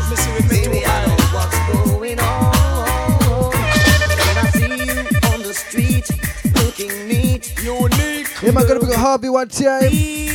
Listen 0.10 0.34
with 0.34 0.50
me 0.52 0.58
Baby, 0.62 0.80
too. 0.80 0.90
I 0.90 0.92
know 1.06 1.18
what's 1.36 1.60
going 1.70 2.20
on. 2.20 3.52
When 3.54 4.38
I 4.38 4.50
see 4.52 4.66
you 4.66 4.98
on 5.32 5.40
the 5.44 5.54
street, 5.54 6.08
looking 6.56 6.94
neat. 7.08 7.44
Unique. 7.64 8.30
Yeah, 8.42 8.52
man, 8.52 8.66
gonna 8.68 8.80
be 8.80 8.94
Harvey 8.94 9.30
one 9.30 9.50
time. 9.50 9.92
She. 9.92 10.34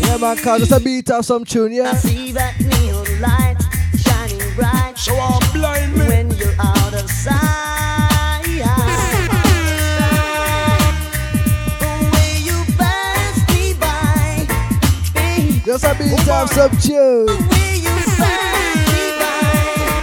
Yeah, 0.00 0.16
man, 0.16 0.36
cause 0.38 0.60
just 0.60 0.72
a 0.72 0.80
beat 0.80 1.10
of 1.10 1.24
some 1.24 1.44
tune, 1.44 1.72
yeah. 1.72 1.94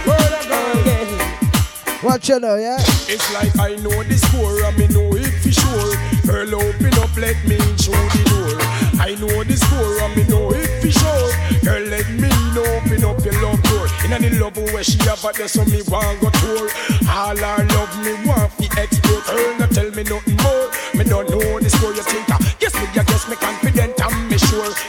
Word 0.06 0.32
of 0.32 0.48
God. 0.48 2.02
Watch 2.02 2.28
you 2.28 2.40
know, 2.40 2.56
yeah. 2.56 2.78
It's 3.08 3.32
like 3.34 3.58
I 3.58 3.76
know 3.76 4.02
the 4.02 4.16
score 4.16 4.62
and 4.64 4.78
me 4.78 4.86
know 4.88 5.12
it 5.16 5.34
for 5.42 5.52
sure. 5.52 5.96
Girl, 6.24 6.54
open 6.54 6.94
up, 7.02 7.14
let 7.16 7.36
me 7.44 7.56
in 7.56 7.76
the 7.76 8.22
door. 8.32 8.56
I 9.00 9.14
know 9.20 9.44
the 9.44 9.56
score 9.56 10.00
and 10.00 10.16
me 10.16 10.24
know 10.32 10.50
it 10.54 10.80
for 10.80 10.90
sure. 10.90 11.30
Girl, 11.60 11.84
let 11.92 12.08
me 12.16 12.28
in, 12.28 12.56
open 12.56 13.04
up 13.04 13.20
your 13.24 13.36
love 13.42 13.62
door. 13.68 13.86
In 14.08 14.22
the 14.22 14.30
love 14.40 14.56
where 14.72 14.84
she 14.84 14.96
have 15.04 15.20
there, 15.36 15.48
so 15.48 15.64
me 15.66 15.82
want 15.88 16.20
go 16.20 16.30
tour. 16.40 16.70
All 17.08 17.36
her 17.36 17.64
love 17.76 17.92
me 18.00 18.14
want 18.24 18.52
fi 18.56 18.64
explore. 18.80 19.20
Girl, 19.28 19.58
not 19.58 19.70
tell 19.72 19.90
me 19.90 20.02
nothing 20.04 20.36
more. 20.40 20.70
Me 20.94 21.04
don't 21.04 21.28
know 21.28 21.60
the 21.60 21.68
score 21.68 21.92
you 21.92 22.02
think. 22.02 22.30
I 22.30 22.57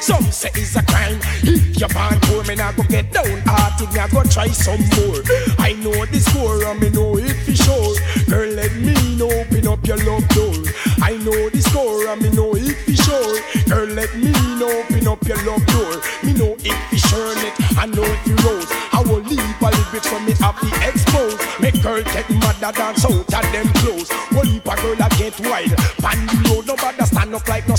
Some 0.09 0.31
say 0.31 0.49
it's 0.55 0.75
a 0.75 0.81
crime. 0.81 1.19
If 1.45 1.79
you 1.79 1.87
born 1.87 2.17
poor, 2.25 2.43
me 2.45 2.55
not 2.55 2.75
go 2.75 2.81
get 2.81 3.13
down 3.13 3.29
hearted. 3.45 3.93
Me 3.93 3.99
I 3.99 4.07
go 4.07 4.23
try 4.23 4.47
some 4.47 4.81
more. 4.97 5.21
I 5.61 5.77
know 5.85 5.93
the 6.09 6.17
score 6.17 6.65
and 6.65 6.81
me 6.81 6.89
know 6.89 7.13
it 7.21 7.37
for 7.45 7.53
sure. 7.53 7.93
Girl, 8.25 8.49
let 8.49 8.73
me 8.73 8.97
in, 9.05 9.21
open 9.21 9.67
up 9.69 9.85
your 9.85 10.01
love 10.09 10.25
door. 10.33 10.65
I 11.05 11.13
know 11.21 11.37
the 11.53 11.61
score 11.61 12.09
and 12.09 12.23
me 12.23 12.29
know 12.33 12.57
it 12.57 12.73
for 12.89 12.97
sure. 13.05 13.37
Girl, 13.69 13.85
let 13.85 14.09
me 14.17 14.33
in, 14.33 14.63
open 14.65 15.05
up 15.05 15.21
your 15.29 15.37
love 15.45 15.61
door. 15.69 16.01
Me 16.25 16.33
know 16.33 16.57
it 16.57 16.77
for 16.89 16.97
sure, 16.97 17.35
net. 17.45 17.53
I 17.77 17.85
know 17.85 18.01
it 18.01 18.17
for 18.25 18.49
rose. 18.49 18.71
I 18.89 19.05
will 19.05 19.21
leave 19.21 19.61
a 19.61 19.69
little 19.69 19.91
bit 19.93 20.03
from 20.09 20.25
me 20.25 20.33
happy 20.41 20.73
exposed. 20.89 21.37
Make 21.61 21.83
girl 21.85 22.01
get 22.01 22.27
mad 22.41 22.57
that 22.65 22.73
dance 22.73 23.05
out 23.05 23.13
of 23.13 23.45
them 23.53 23.69
clothes. 23.77 24.09
One 24.33 24.47
heap 24.47 24.65
a 24.65 24.75
girl 24.81 24.97
a 24.97 25.07
get 25.21 25.37
wild. 25.45 25.77
Pan 26.01 26.17
the 26.25 26.49
road, 26.49 26.65
nobody 26.65 27.05
stand 27.05 27.35
up 27.35 27.47
like 27.47 27.69
no 27.69 27.75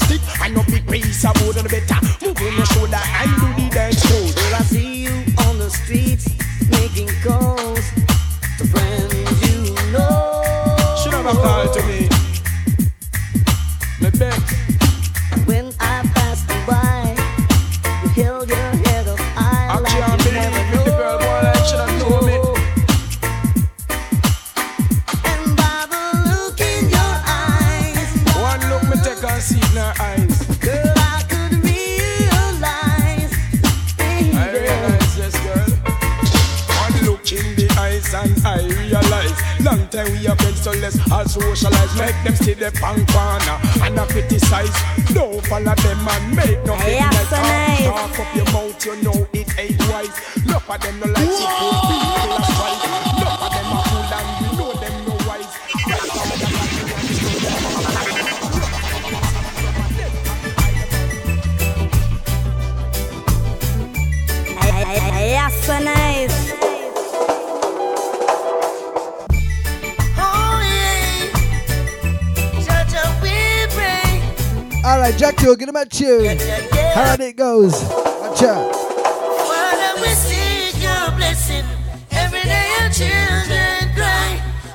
tune. 76.01 76.24
Yeah, 76.24 76.66
yeah. 76.74 76.94
How 76.96 77.24
it 77.24 77.36
goes. 77.36 77.76
Watch 78.20 78.42
out. 78.42 78.72
Father, 78.72 79.92
we 80.01 80.09
seek 80.16 80.74
your 80.80 81.05
blessing. 81.16 81.64
Every 82.11 82.42
day 82.42 82.66
your 82.80 82.90
children 83.01 83.80
cry. 83.92 84.30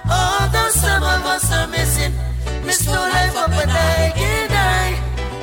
Although 0.05 0.69
some 0.69 1.01
of 1.03 1.21
us 1.25 1.51
are 1.51 1.67
missing, 1.67 2.13
miss 2.63 2.85
no 2.85 3.01
life 3.15 3.35
up 3.35 3.49
and 3.49 3.71
I 3.71 4.13
can 4.15 4.49
die. 4.49 4.93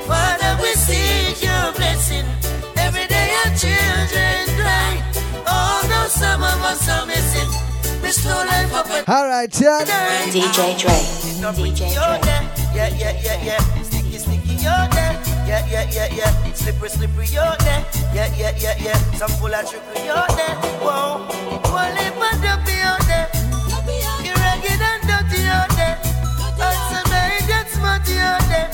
Father, 0.07 0.53
we 0.63 0.71
seek 0.87 1.43
your 1.43 1.73
blessing. 1.75 2.27
Every 2.77 3.07
day 3.07 3.27
your 3.37 3.51
children 3.59 4.43
cry. 4.61 4.93
Although 5.47 6.09
some 6.09 6.43
of 6.43 6.59
us 6.71 6.89
are 6.89 7.07
missing, 7.07 7.51
miss 8.03 8.25
no 8.25 8.37
life 8.53 8.73
up 8.75 8.89
and 8.91 9.09
Alright, 9.09 9.61
yeah. 9.61 9.83
DJ 10.31 10.79
Dre. 10.79 10.99
DJ 11.43 11.95
Dre. 11.95 12.31
yeah, 12.75 12.89
yeah, 12.97 13.21
yeah, 13.25 13.45
yeah. 13.45 13.92
Yeah, 15.93 16.07
yeah, 16.07 16.17
yeah, 16.17 16.47
yeah. 16.47 16.53
Slippery, 16.55 16.89
slippery, 16.89 17.27
you're 17.27 17.57
there, 17.61 17.85
yeah, 18.15 18.35
yeah, 18.37 18.57
yeah, 18.59 18.77
yeah. 18.81 18.99
Some 19.17 19.31
full 19.41 19.55
of 19.55 19.69
trickery, 19.69 20.05
you're 20.05 20.29
there, 20.37 20.57
whoa. 20.81 21.27
One 21.71 21.95
lip 21.95 22.17
and 22.17 22.43
dumpy, 22.43 22.73
you're 22.73 22.99
there. 23.07 23.29
You're 24.25 24.37
ragged 24.37 24.81
and 24.81 25.03
dirty, 25.09 25.43
you're 25.43 25.69
there. 25.77 25.97
And 26.61 26.79
some 26.91 27.13
ain't 27.13 27.47
that 27.49 27.67
smutty, 27.73 28.13
you're 28.13 28.43
there. 28.49 28.71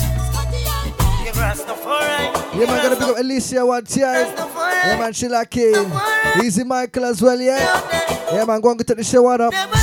You're 1.24 1.34
Rastafari. 1.34 2.58
Yeah, 2.58 2.66
man, 2.66 2.82
gonna 2.82 2.96
pick 2.96 3.04
up 3.08 3.18
Alicia 3.18 3.66
one 3.66 3.84
time. 3.84 4.26
Rastafari. 4.26 4.84
Yeah, 4.84 4.98
man, 4.98 5.12
she 5.12 5.28
like 5.28 5.56
it. 5.56 6.44
Easy 6.44 6.64
Michael 6.64 7.04
as 7.04 7.22
well, 7.22 7.40
yeah. 7.40 7.58
You're 7.58 7.90
there. 7.90 8.38
Yeah, 8.38 8.44
man, 8.44 8.60
go 8.60 8.70
and 8.70 8.78
get 8.78 8.96
the 8.96 9.04
show 9.04 9.26
on 9.26 9.40
up. 9.40 9.52
Never 9.52 9.77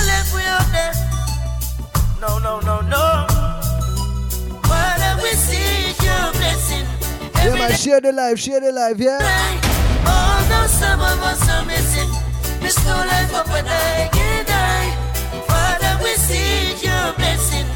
share 7.85 8.01
the 8.01 8.11
life, 8.11 8.39
share 8.39 8.59
the 8.59 8.71
life, 8.71 8.97
yeah. 8.97 9.21
Although 10.09 10.65
some 10.65 10.99
of 11.01 11.21
us 11.21 11.47
are 11.53 11.65
missing, 11.65 12.09
miss 12.59 12.83
no 12.83 12.95
life 12.97 13.31
up 13.35 13.47
and 13.49 13.67
I 13.69 14.09
can 14.11 14.43
die. 14.45 14.89
Father, 15.45 15.93
we 16.03 16.09
seek 16.17 16.81
your 16.81 17.13
blessing. 17.13 17.67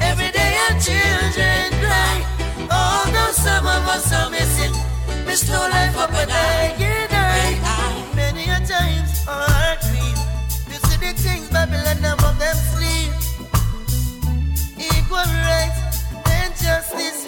Every 0.00 0.30
day 0.32 0.56
our 0.64 0.74
children 0.80 1.68
cry. 1.84 2.16
Although 2.72 3.32
some 3.32 3.66
of 3.66 3.84
us 3.92 4.10
are 4.10 4.30
missing, 4.30 4.72
miss 5.26 5.46
no 5.50 5.60
life 5.60 5.98
up 5.98 6.14
and 6.14 6.30
I 6.32 6.74
can 6.78 7.10
die. 7.10 7.52
Many 8.16 8.44
a 8.48 8.58
times 8.64 9.28
our 9.28 9.36
oh, 9.36 9.52
heart 9.52 9.80
grieve. 9.84 10.22
You 10.72 10.78
see 10.88 10.96
the 10.96 11.12
things 11.12 11.46
Babylon 11.50 12.00
above 12.08 12.38
them 12.40 12.56
sleep. 12.72 13.12
Equal 14.80 15.28
rights 15.44 16.08
and 16.24 16.56
justice. 16.56 17.27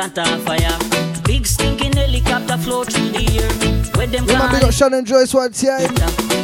and 0.00 0.16
light 0.16 0.18
it 0.18 0.18
at 0.18 0.28
a 0.28 0.38
fire. 0.38 1.22
Big 1.24 1.46
stinking 1.46 1.92
helicopter 1.92 2.56
flow 2.58 2.84
through 2.84 3.10
the 3.10 3.24
air. 3.38 3.50
Where 3.96 4.06
them 4.06 4.26
man, 4.26 4.50
big 4.52 4.64
up 4.64 4.72
Shannon 4.72 5.04
Joyce 5.04 5.34
one 5.34 5.52
time. 5.52 5.94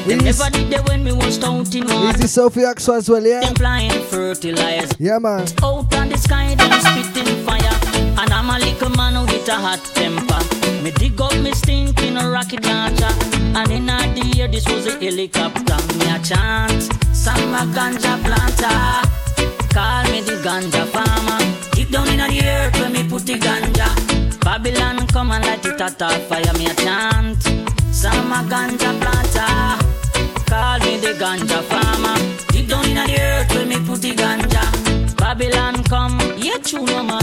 Them 0.07 0.19
never 0.19 0.51
did 0.51 0.71
they 0.71 0.81
when 0.89 1.03
me 1.03 1.13
was 1.13 1.39
counting 1.39 1.85
water. 1.85 2.19
Easy 2.19 2.29
Sophie 2.29 2.65
Axel 2.65 2.95
as 2.95 3.09
well, 3.09 3.25
yeah? 3.25 3.41
Them 3.41 3.55
flying 3.55 3.91
fertilizer. 4.05 4.95
Yeah, 4.99 5.19
man. 5.19 5.47
Out 5.63 5.95
on 5.95 6.09
the 6.09 6.19
sky, 6.19 6.55
them 6.55 6.71
spitting 6.81 7.45
fire. 7.45 7.61
And 8.19 8.33
I'm 8.33 8.51
a 8.51 8.59
little 8.59 8.91
man 8.91 9.21
with 9.27 9.49
a 9.49 9.55
hot 9.55 9.85
temper. 9.95 10.83
Me 10.83 10.91
dig 10.93 11.21
up 11.21 11.35
me 11.39 11.53
stinking 11.53 12.15
rocket 12.15 12.65
launcher. 12.65 13.11
And 13.57 13.71
in 13.73 13.87
the 13.87 14.35
air, 14.39 14.49
this 14.49 14.67
was 14.69 14.87
a 14.87 14.93
helicopter. 15.01 15.77
Me 15.99 16.07
a 16.11 16.19
chant, 16.23 16.83
some 17.15 17.55
a 17.55 17.67
ganja 17.75 18.15
planter. 18.23 19.09
Call 19.75 20.05
me 20.13 20.21
the 20.21 20.41
ganja 20.45 20.87
farmer. 20.87 21.76
Deep 21.87 21.93
down 21.95 22.09
in 22.09 22.17
the 22.17 22.45
earth 22.45 22.81
where 22.81 22.91
me 22.91 23.09
put 23.09 23.25
the 23.25 23.35
ganja. 23.35 24.41
Babylon 24.41 25.07
come 25.07 25.31
and 25.31 25.45
light 25.45 25.65
it 25.65 25.81
at 25.81 26.01
fire. 26.01 26.53
Me 26.59 26.67
a 26.67 26.75
chant, 26.75 27.41
some 27.95 28.33
a 28.33 28.43
ganja 28.51 28.91
planter. 28.99 29.79
Call 30.47 30.81
me 30.81 30.99
the 30.99 31.15
ganja 31.15 31.63
farmer. 31.63 32.19
Deep 32.49 32.69
down 32.69 32.85
in 32.87 32.97
the 32.97 33.21
earth 33.21 33.55
where 33.55 33.67
me 33.67 33.77
put 33.87 34.03
the 34.03 34.11
ganja. 34.17 35.17
Babylon 35.17 35.85
come, 35.85 36.19
yeah, 36.37 36.59
true 36.59 36.85
no 36.87 37.05
man. 37.05 37.23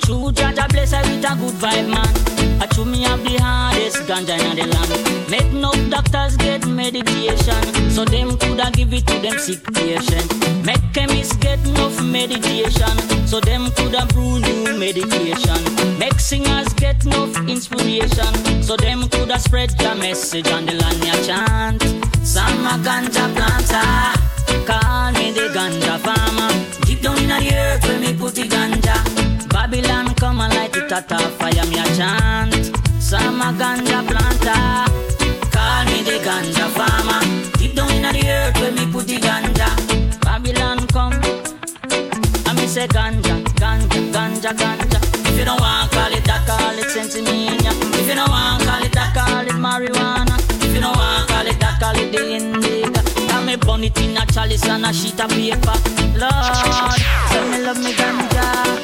True 0.00 0.32
Jah 0.32 0.52
Jah 0.52 0.66
bless 0.68 0.92
I 0.92 1.02
with 1.02 1.24
a 1.24 1.36
good 1.36 1.54
vibe 1.62 1.88
man. 1.88 2.41
I 2.60 2.66
true 2.66 2.84
me 2.84 3.02
have 3.02 3.22
the 3.24 3.38
hardest 3.40 3.98
ganja 4.08 4.36
in 4.38 4.56
the 4.56 4.66
land. 4.66 5.30
Make 5.30 5.52
no 5.52 5.72
doctors 5.88 6.36
get 6.36 6.66
medication, 6.66 7.62
so 7.90 8.04
them 8.04 8.36
coulda 8.36 8.70
give 8.72 8.92
it 8.92 9.06
to 9.06 9.18
them 9.20 9.38
sick 9.38 9.62
patient. 9.72 10.28
Make 10.64 10.82
chemists 10.92 11.36
get 11.36 11.58
enough 11.66 12.02
meditation, 12.02 12.94
so 13.26 13.40
them 13.40 13.70
coulda 13.72 14.06
brew 14.06 14.40
new 14.40 14.78
medication. 14.78 15.60
Make 15.98 16.20
singers 16.20 16.72
get 16.74 17.04
enough 17.06 17.36
inspiration, 17.48 18.62
so 18.62 18.76
them 18.76 19.08
coulda 19.08 19.38
spread 19.38 19.70
your 19.80 19.94
message 19.94 20.48
on 20.48 20.66
the 20.66 20.74
land 20.74 21.04
ya 21.04 21.16
chant. 21.26 21.82
Some 22.26 22.66
a 22.66 22.78
ganja 22.84 23.24
planter. 23.34 24.20
Call 24.66 25.12
me 25.12 25.32
the 25.32 25.48
ganja 25.54 25.98
farmer. 25.98 26.50
Deep 26.86 27.00
down 27.00 27.18
in 27.18 27.28
the 27.28 27.54
earth 27.54 27.84
where 27.88 27.98
me 27.98 28.14
put 28.14 28.34
the 28.34 28.42
ganja. 28.42 29.21
Babylon 29.72 30.14
come 30.16 30.40
and 30.42 30.52
light 30.52 30.76
it 30.76 30.92
at 30.92 31.10
a 31.10 31.18
fire. 31.40 31.64
Me 31.64 31.78
a 31.80 31.84
chant. 31.96 32.76
Some 33.00 33.40
a 33.40 33.56
ganja 33.56 34.04
planter. 34.04 34.84
Call 35.48 35.84
me 35.86 36.02
the 36.04 36.20
ganja 36.20 36.68
farmer. 36.76 37.24
Deep 37.56 37.74
down 37.74 37.90
in 37.90 38.02
the 38.02 38.28
earth 38.28 38.60
where 38.60 38.70
me 38.70 38.84
put 38.92 39.06
the 39.06 39.16
ganja. 39.16 39.72
Babylon 40.20 40.86
come. 40.88 41.16
I 42.44 42.52
me 42.52 42.66
say 42.66 42.86
ganja, 42.86 43.42
ganja, 43.56 44.12
ganja, 44.12 44.52
ganja. 44.52 44.98
If 45.32 45.38
you 45.38 45.46
don't 45.46 45.58
want 45.58 45.90
call 45.90 46.12
it 46.12 46.24
that, 46.24 46.46
call 46.46 46.76
it 46.76 46.92
sensimilla. 46.92 47.72
If 47.96 48.08
you 48.08 48.14
don't 48.14 48.28
want 48.28 48.62
call 48.64 48.82
it 48.84 48.92
that, 48.92 49.14
call 49.16 49.40
it 49.40 49.56
marijuana. 49.56 50.36
If 50.60 50.74
you 50.74 50.82
don't 50.82 50.94
want 50.94 51.30
call 51.30 51.46
it 51.46 51.58
that, 51.60 51.80
call 51.80 51.96
it 51.96 52.12
the 52.12 52.34
indica. 52.36 53.02
Got 53.26 53.46
me 53.46 53.56
burn 53.56 53.84
it 53.84 53.98
in 54.02 54.18
a 54.18 54.26
chalice 54.26 54.68
and 54.68 54.84
a 54.84 54.92
sheet 54.92 55.18
of 55.18 55.30
paper. 55.30 55.72
Lord, 56.20 56.92
tell 57.32 57.48
me 57.48 57.64
love 57.64 57.78
me 57.78 57.94
ganja. 57.94 58.81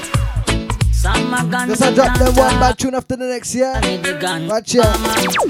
Some 0.98 1.32
a 1.32 1.36
ganja. 1.46 1.68
Just 1.68 1.82
I 1.84 1.94
drop 1.94 2.18
them 2.18 2.34
one 2.34 2.58
bad 2.58 2.76
tune 2.76 2.96
after 2.96 3.14
the 3.14 3.28
next, 3.28 3.54
yeah? 3.54 3.78
I 3.80 3.86
need 3.86 4.02
the 4.02 4.14
ganja. 4.14 4.48
Watch 4.48 4.74
ya. 4.74 4.82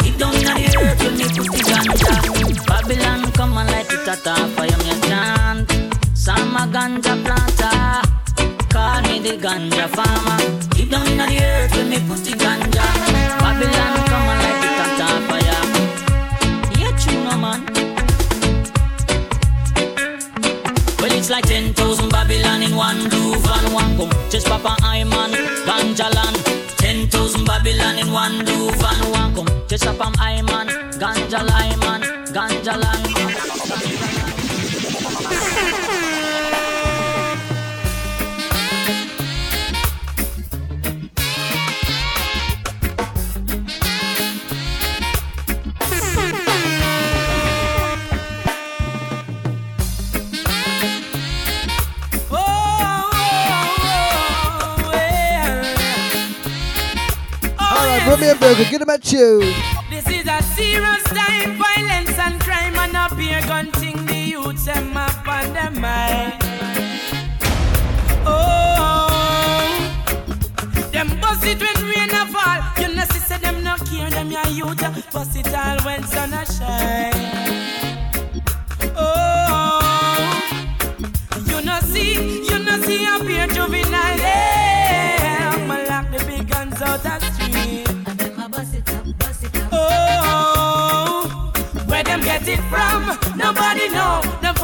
Deep 0.05 0.19
down 0.19 0.35
in 0.37 0.45
the 0.45 0.77
earth 0.77 1.01
when 1.01 1.17
me 1.17 1.25
put 1.25 1.49
ganja. 1.65 2.67
Babylon 2.69 3.33
come 3.33 3.57
and 3.57 3.71
light 3.71 3.91
it 3.91 4.07
at 4.07 4.19
fire 4.53 4.77
me 4.77 4.91
a 4.93 5.01
chant. 5.09 5.73
Some 6.13 6.55
a 6.55 6.69
ganja 6.69 7.17
planter. 7.25 8.05
Call 8.69 9.01
me 9.09 9.21
the 9.25 9.39
ganja 9.41 9.89
farmer. 9.89 10.37
Deep 10.77 10.91
down 10.91 11.07
in 11.07 11.17
the 11.17 11.25
earth 11.43 11.73
when 11.77 11.89
me 11.89 11.99
put 12.07 12.21
the 12.21 12.33
ganja. 12.37 12.85
Babylon 13.41 14.05
come 14.05 14.28
it's 21.29 21.35
like 21.35 21.45
10,000 21.47 22.09
Babylon 22.09 22.63
in 22.63 22.75
one 22.75 23.07
groove 23.11 23.45
and 23.45 23.75
one 23.75 23.97
come. 23.99 24.31
Just 24.31 24.47
Papa 24.47 24.77
Iman, 24.83 25.33
Ganja 25.67 26.09
land. 26.15 26.37
10,000 26.79 27.45
Babylon 27.45 27.99
in 27.99 28.11
one 28.13 28.45
groove 28.47 28.83
and 28.83 29.13
one 29.13 29.28
burger, 58.55 58.71
get 58.71 58.83
him 58.83 58.89
a 58.89 58.99
tune. 58.99 59.55
This 59.91 60.07
is 60.09 60.27
a 60.27 60.43
serious 60.55 61.03
time, 61.05 61.59
violence 61.59 62.19
and 62.19 62.41
crime, 62.41 62.77
and 62.77 62.97
a 62.97 63.15
beer 63.15 63.41
gun 63.43 63.71
thing. 63.73 64.07
The 64.07 64.15
youths 64.15 64.65
them 64.65 64.97
up 64.97 65.29
on 65.29 65.53
their 65.53 65.71
mind. 65.71 66.35
Oh, 68.25 69.09
them 70.93 71.09
bust 71.21 71.45
it 71.45 71.61
when 71.61 71.79
rain 71.91 72.11
a 72.11 72.27
fall. 72.33 72.61
You 72.81 72.95
know, 72.95 73.05
see, 73.05 73.37
them 73.37 73.63
no 73.63 73.77
care, 73.77 74.11
them 74.11 74.31
your 74.31 74.47
youth. 74.47 75.13
Bust 75.13 75.37
it 75.37 75.55
all 75.55 75.79
when 75.85 76.03
sun 76.05 76.33
a 76.33 76.47
shine. 76.47 77.18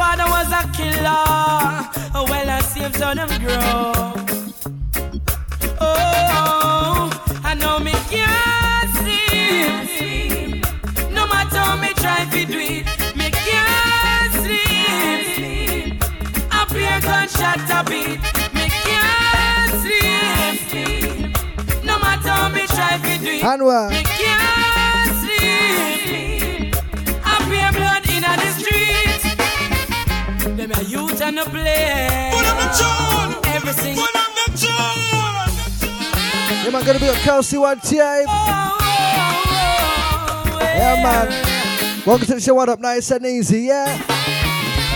Father 0.05 0.29
was 0.37 0.51
a 0.61 0.63
killer. 0.77 1.25
Oh, 2.17 2.25
well, 2.31 2.49
I 2.57 2.61
see 2.71 2.81
him 2.81 2.93
so 3.01 3.09
them 3.19 3.31
grow. 3.43 3.93
Oh, 5.81 7.11
I 7.51 7.53
know 7.63 7.77
me 7.87 7.95
can't 8.13 8.91
sleep. 9.01 10.61
No 11.19 11.23
matter 11.33 11.63
how 11.69 11.77
me 11.85 11.91
try 12.03 12.21
to 12.35 12.41
do 12.53 12.61
it, 12.75 12.85
me 13.19 13.29
can't 13.47 14.33
sleep. 14.43 16.03
A 16.59 16.61
beer 16.73 16.99
gunshot 17.09 17.71
a 17.77 17.81
beat, 17.91 18.21
me 18.57 18.67
can't 18.87 19.75
sleep. 19.83 21.31
No 21.89 21.95
matter 22.05 22.35
how 22.41 22.49
me 22.57 22.65
try 22.77 22.93
to 23.07 23.13
do 23.25 23.33
it, 23.39 23.45
Anwar. 23.53 23.85
me 23.91 24.03
can't 24.03 24.64
Them 30.65 30.81
a 30.81 30.83
youth 30.85 31.21
and 31.21 31.39
a 31.39 31.45
play. 31.45 32.31
Put 32.33 32.43
them 32.43 32.57
the 32.57 32.65
tune. 32.73 33.37
Every 33.55 33.73
single. 33.75 34.03
Put 34.03 34.15
them 34.15 34.33
the 34.35 34.47
tune. 34.57 34.71
Oh, 34.71 34.81
oh, 35.13 35.45
oh, 35.85 36.63
yeah, 36.65 36.71
man, 36.71 36.85
gonna 36.87 36.99
be 36.99 37.09
on 37.11 37.17
Kelsey 37.17 37.59
one 37.59 37.81
time. 37.81 38.25
Yeah, 40.59 41.03
man. 41.03 41.29
Welcome 42.07 42.27
to 42.29 42.35
the 42.37 42.41
show. 42.41 42.55
What 42.55 42.71
up, 42.71 42.81
nice 42.81 43.11
and 43.11 43.27
easy, 43.27 43.65
yeah? 43.65 44.01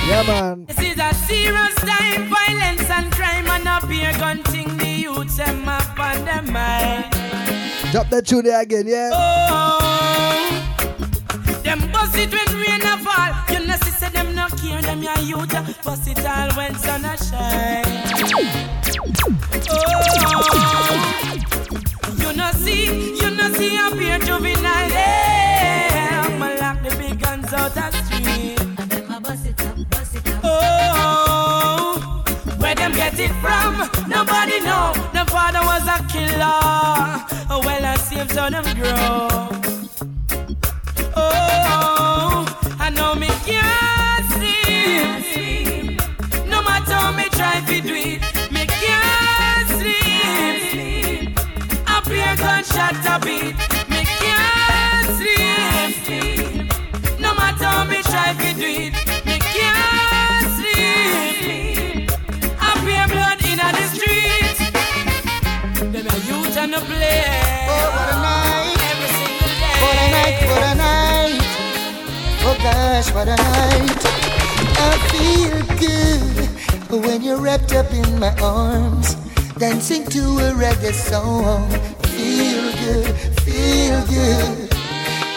Yeah, 0.08 0.22
man. 0.22 0.64
This 0.64 0.80
is 0.80 0.96
a 0.96 1.12
serious 1.26 1.74
time, 1.74 2.30
violence 2.30 2.88
and 2.88 3.12
crime 3.12 3.46
and 3.50 3.68
a 3.68 3.86
beer 3.86 4.12
gun 4.14 4.42
thing. 4.44 4.74
The 4.78 4.88
youths 4.88 5.36
them 5.36 5.68
up 5.68 5.98
on 6.00 6.24
them 6.24 6.50
mind. 6.50 7.12
Drop 7.92 8.08
that 8.08 8.26
tune 8.26 8.44
there 8.46 8.62
again, 8.62 8.86
yeah? 8.86 9.10
Oh, 9.12 9.87
youth. 15.40 15.82
Bust 15.84 16.08
it 16.08 16.24
all 16.26 16.50
when 16.56 16.74
sun 16.74 17.04
a 17.04 17.16
shine. 17.16 17.84
Oh, 19.70 19.74
you 22.18 22.32
know, 22.36 22.50
see, 22.52 23.14
you 23.16 23.30
know, 23.30 23.52
see 23.54 23.76
a 23.76 23.90
beer 23.94 24.18
juvenile. 24.18 24.88
Yeah, 24.90 26.24
I'ma 26.26 26.48
lock 26.60 26.82
the 26.82 26.90
big 26.96 27.20
guns 27.20 27.52
out 27.52 27.74
the 27.74 27.90
street. 28.04 28.58
Oh, 30.44 32.22
where 32.58 32.74
them 32.74 32.92
get 32.92 33.18
it 33.18 33.32
from? 33.42 33.74
Nobody 34.08 34.60
know. 34.60 34.92
The 35.12 35.24
father 35.30 35.60
was 35.60 35.86
a 35.86 35.98
killer. 36.12 37.24
Oh, 37.50 37.60
well, 37.64 37.84
I 37.84 37.96
saved 37.96 38.32
so 38.32 38.48
them 38.50 38.64
grow. 38.76 39.57
Beer 52.78 53.06
a 53.06 53.18
beat, 53.18 53.56
me 53.90 54.02
can't 54.22 55.10
sleep. 55.18 56.70
No 57.18 57.34
matter 57.34 57.64
how 57.64 57.84
me 57.84 58.00
try 58.02 58.32
to 58.34 58.50
do 58.54 58.68
it, 58.86 58.94
me 59.26 59.36
can't 59.54 60.48
sleep. 60.58 62.10
I 62.60 62.70
beer 62.84 63.06
blood 63.12 63.40
in 63.50 63.58
the 63.78 63.86
street. 63.94 64.56
Them 65.92 66.06
a 66.06 66.18
youth 66.28 66.56
and 66.56 66.74
a 66.74 66.80
play. 66.80 67.24
Oh, 67.68 67.88
what 67.96 68.08
a 68.14 68.18
night. 68.28 68.78
Every 68.90 69.10
single 69.18 69.54
day. 69.62 69.78
What 69.82 69.96
a 70.04 70.08
night, 70.16 70.38
what 70.50 70.62
a 70.62 70.74
night. 70.86 71.42
Oh 72.46 72.56
gosh, 72.62 73.08
what 73.12 73.28
a 73.28 73.36
night. 73.36 74.02
I 74.80 74.92
feel 75.10 75.58
good 75.82 77.02
when 77.04 77.22
you're 77.22 77.40
wrapped 77.40 77.72
up 77.72 77.92
in 77.92 78.20
my 78.20 78.32
arms, 78.40 79.16
dancing 79.58 80.04
to 80.06 80.20
a 80.46 80.52
reggae 80.52 80.92
song. 80.92 81.87
Feel 82.88 83.02
good, 83.02 83.16
feel 83.44 84.00
good. 84.06 84.68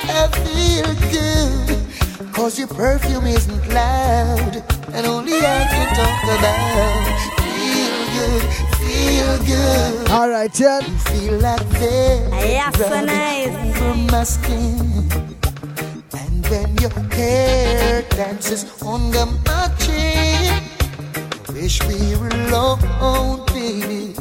I 0.08 0.28
feel 0.44 0.90
good. 1.12 2.34
Cause 2.34 2.58
your 2.58 2.70
perfume 2.70 3.26
isn't 3.28 3.68
loud, 3.74 4.64
and 4.94 5.06
only 5.06 5.38
I 5.38 5.68
can 5.68 5.88
talk 6.00 6.24
about. 6.38 7.04
Feel 7.44 8.00
good, 8.16 8.44
feel 8.80 9.38
good. 9.46 10.10
Alright, 10.10 10.58
yeah. 10.58 10.80
Feel 11.10 11.40
like 11.40 11.68
this. 11.72 12.30
Yes, 12.32 12.78
so 12.78 13.04
nice. 13.04 13.82
Over 13.82 13.96
my 14.12 14.24
skin. 14.24 15.10
And 16.14 16.48
when 16.48 16.78
your 16.78 16.92
hair 17.12 18.04
dances 18.12 18.82
on 18.82 19.12
my 19.12 19.70
chin. 19.78 20.64
Wish 21.54 21.84
we 21.84 22.16
were 22.16 22.30
alone, 22.30 23.46
baby. 23.48 24.16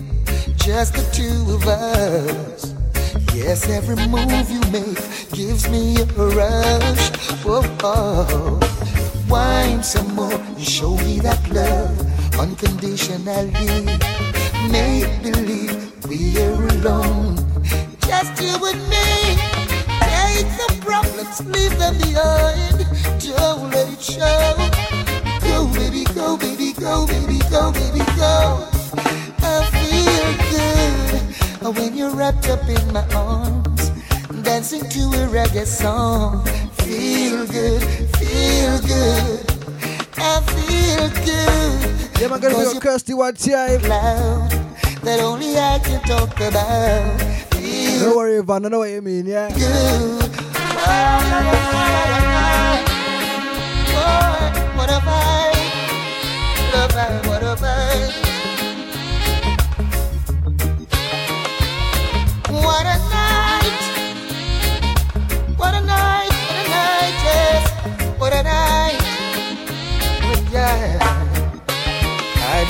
Just 0.57 0.95
the 0.95 1.09
two 1.12 1.55
of 1.55 1.66
us. 1.68 2.70
Yes, 3.51 3.68
every 3.68 3.96
move 4.07 4.48
you 4.48 4.61
make 4.70 5.03
gives 5.32 5.68
me 5.68 5.96
a 6.01 6.05
rush. 6.38 7.11
Whoa. 7.42 8.61
Wine 9.28 9.82
some 9.82 10.14
more 10.14 10.40
show 10.57 10.94
me 10.98 11.18
that 11.18 11.42
love 11.51 12.38
unconditionally. 12.38 13.98
Make 14.70 15.11
believe 15.24 15.74
we're 16.07 16.62
alone, 16.78 17.34
just 18.07 18.40
you 18.40 18.55
and 18.70 18.82
me. 18.88 19.34
Take 19.98 20.46
the 20.61 20.68
problems, 20.86 21.44
leave 21.44 21.76
them 21.76 21.98
behind. 21.98 22.86
Don't 23.18 23.68
let 23.72 23.92
it 23.92 24.01
show. 24.01 24.55
Go, 25.42 25.66
baby, 25.74 26.05
go, 26.14 26.36
baby, 26.36 26.72
go, 26.74 27.05
baby, 27.05 27.40
go, 27.51 27.72
baby, 27.72 28.05
go. 28.14 28.68
I 29.42 29.66
feel 29.74 30.28
good 30.53 31.20
when 31.63 31.97
you're 31.97 32.11
wrapped 32.11 32.49
up 32.49 32.67
in 32.69 32.93
my 32.93 33.07
arms, 33.15 33.91
dancing 34.43 34.81
to 34.89 35.01
a 35.01 35.29
reggae 35.29 35.67
song. 35.67 36.45
Feel 36.83 37.47
good, 37.47 37.83
feel 38.17 38.81
good. 38.81 39.47
I 40.17 40.41
feel 40.53 41.09
good. 41.25 42.21
Yeah, 42.21 42.29
man, 42.29 42.41
gonna 42.41 42.59
be 42.59 42.65
on 42.67 42.81
Kirsty 42.81 43.15
one 43.15 43.35
time. 43.35 43.83
Loud 43.83 44.61
that 45.03 45.21
only 45.21 45.57
I 45.57 45.79
can 45.79 46.01
talk 46.03 46.39
about. 46.41 47.21
Feel 47.55 48.01
Don't 48.01 48.17
worry, 48.17 48.39
Ivan, 48.39 48.67
I 48.67 48.69
know 48.69 48.79
what 48.81 48.91
you 48.91 49.03
mean, 49.03 49.27
yeah? 49.27 49.49
good. 49.49 50.31
Oh, 53.97 54.51
what 54.77 54.91
a 54.91 55.01
vibe. 55.01 55.61
What 56.73 57.27
a 57.27 57.30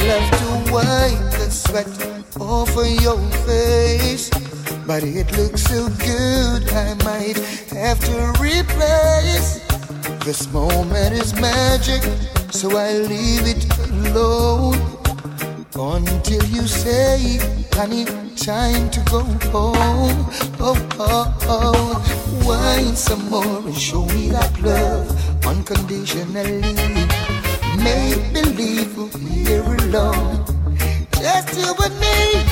love 0.06 0.30
to 0.40 0.72
wipe 0.72 1.30
the 1.38 1.50
sweat 1.50 1.86
off 2.40 2.76
of 2.76 3.02
your 3.02 3.18
face. 3.46 4.30
But 4.86 5.02
it 5.04 5.30
looks 5.36 5.62
so 5.62 5.88
good, 5.88 6.68
I 6.72 6.94
might 7.04 7.38
have 7.70 8.00
to 8.00 8.32
replace. 8.40 9.60
This 10.24 10.52
moment 10.52 11.14
is 11.14 11.34
magic, 11.34 12.02
so 12.50 12.76
I 12.76 12.92
leave 12.92 13.46
it 13.46 13.64
alone. 13.90 14.78
Until 15.82 16.44
you 16.44 16.66
say, 16.66 17.38
honey, 17.72 18.04
time 18.36 18.90
to 18.90 19.00
go 19.10 19.22
home. 19.50 20.26
Oh, 20.60 20.76
oh, 20.98 21.38
oh. 21.48 22.44
Wine 22.46 22.94
some 22.96 23.30
more 23.30 23.58
and 23.58 23.76
show 23.76 24.04
me 24.06 24.30
that 24.30 24.60
love 24.60 25.46
unconditionally. 25.46 27.09
Make 27.82 28.32
believe 28.32 28.94
we're 28.96 29.76
alone. 29.86 30.44
Just 31.12 31.56
you 31.56 31.72
and 31.82 31.96
me. 31.98 32.44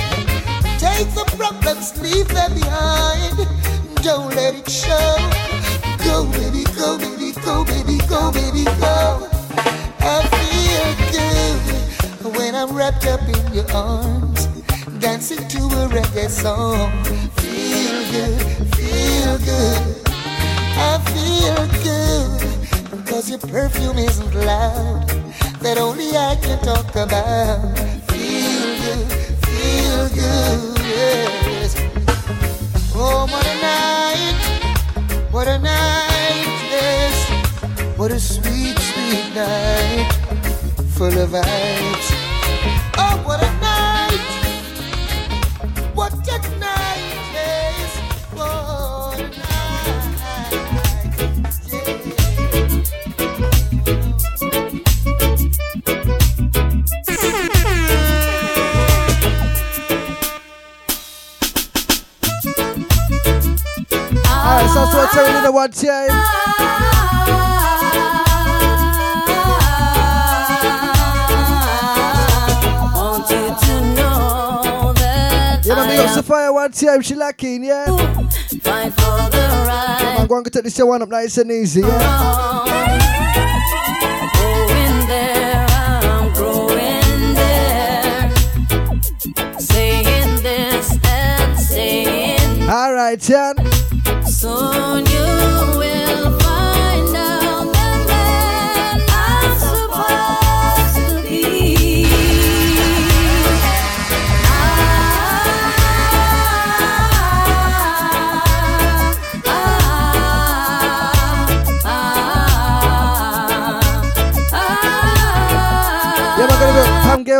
Take 0.78 1.08
the 1.14 1.24
problems, 1.36 2.00
leave 2.00 2.28
them 2.28 2.54
behind. 2.54 3.36
Don't 4.02 4.34
let 4.34 4.54
it 4.54 4.70
show. 4.70 5.16
Go, 6.04 6.24
baby, 6.32 6.64
go, 6.76 6.96
baby, 6.96 7.32
go, 7.44 7.64
baby, 7.64 7.98
go, 8.08 8.32
baby, 8.32 8.64
go. 8.80 9.28
I 10.00 10.16
feel 10.38 10.88
good 11.12 12.36
when 12.36 12.54
I'm 12.54 12.74
wrapped 12.74 13.06
up 13.06 13.20
in 13.20 13.54
your 13.54 13.70
arms, 13.72 14.46
dancing 14.98 15.46
to 15.48 15.58
a 15.58 15.88
reggae 15.88 16.30
song. 16.30 16.90
Feel 17.42 17.98
good, 18.12 18.40
feel 18.76 19.38
good. 19.44 20.08
I 20.80 20.98
feel 21.12 21.82
good 21.82 22.37
because 23.18 23.30
your 23.30 23.40
perfume 23.50 23.98
isn't 23.98 24.32
loud, 24.32 25.08
that 25.58 25.76
only 25.76 26.16
I 26.16 26.36
can 26.40 26.56
talk 26.62 26.94
about. 26.94 27.76
Feel 28.12 28.76
good, 28.84 29.10
feel 29.42 30.08
good, 30.10 30.78
yes. 30.78 31.74
Oh, 32.94 33.26
what 33.26 33.44
a 33.44 33.56
night, 33.60 34.38
what 35.32 35.48
a 35.48 35.58
night, 35.58 36.46
yes. 36.70 37.98
What 37.98 38.12
a 38.12 38.20
sweet, 38.20 38.78
sweet 38.78 39.34
night, 39.34 40.12
full 40.94 41.18
of 41.18 41.30
vibes. 41.30 42.08
Oh, 42.98 43.20
what 43.26 43.42
a 43.42 43.50
night, 43.58 44.22
what 45.92 46.12
a 46.12 46.57
Yes, 64.68 64.76
I'm 64.76 65.54
one 65.54 65.70
time. 65.72 66.48
One 76.50 76.72
time, 76.72 77.02
she 77.02 77.14
lacking, 77.14 77.64
yeah? 77.64 77.86
Fight 78.62 78.92
for 78.92 79.30
the 79.30 79.64
right. 79.66 80.16
I'm 80.18 80.26
going 80.26 80.44
to 80.44 80.50
take 80.50 80.64
this 80.64 80.78
one 80.78 81.02
up 81.02 81.08
nice 81.08 81.38
and 81.38 81.50
easy, 81.50 81.80
yeah? 81.80 82.64
Growing 84.34 85.06
there, 85.06 85.66
I'm 85.70 86.32
growing 86.34 87.34
there. 87.34 88.30
Saying 89.58 90.42
this 90.42 90.98
and 91.04 91.58
saying. 91.58 92.68
Alright, 92.68 93.28
yeah. 93.28 93.52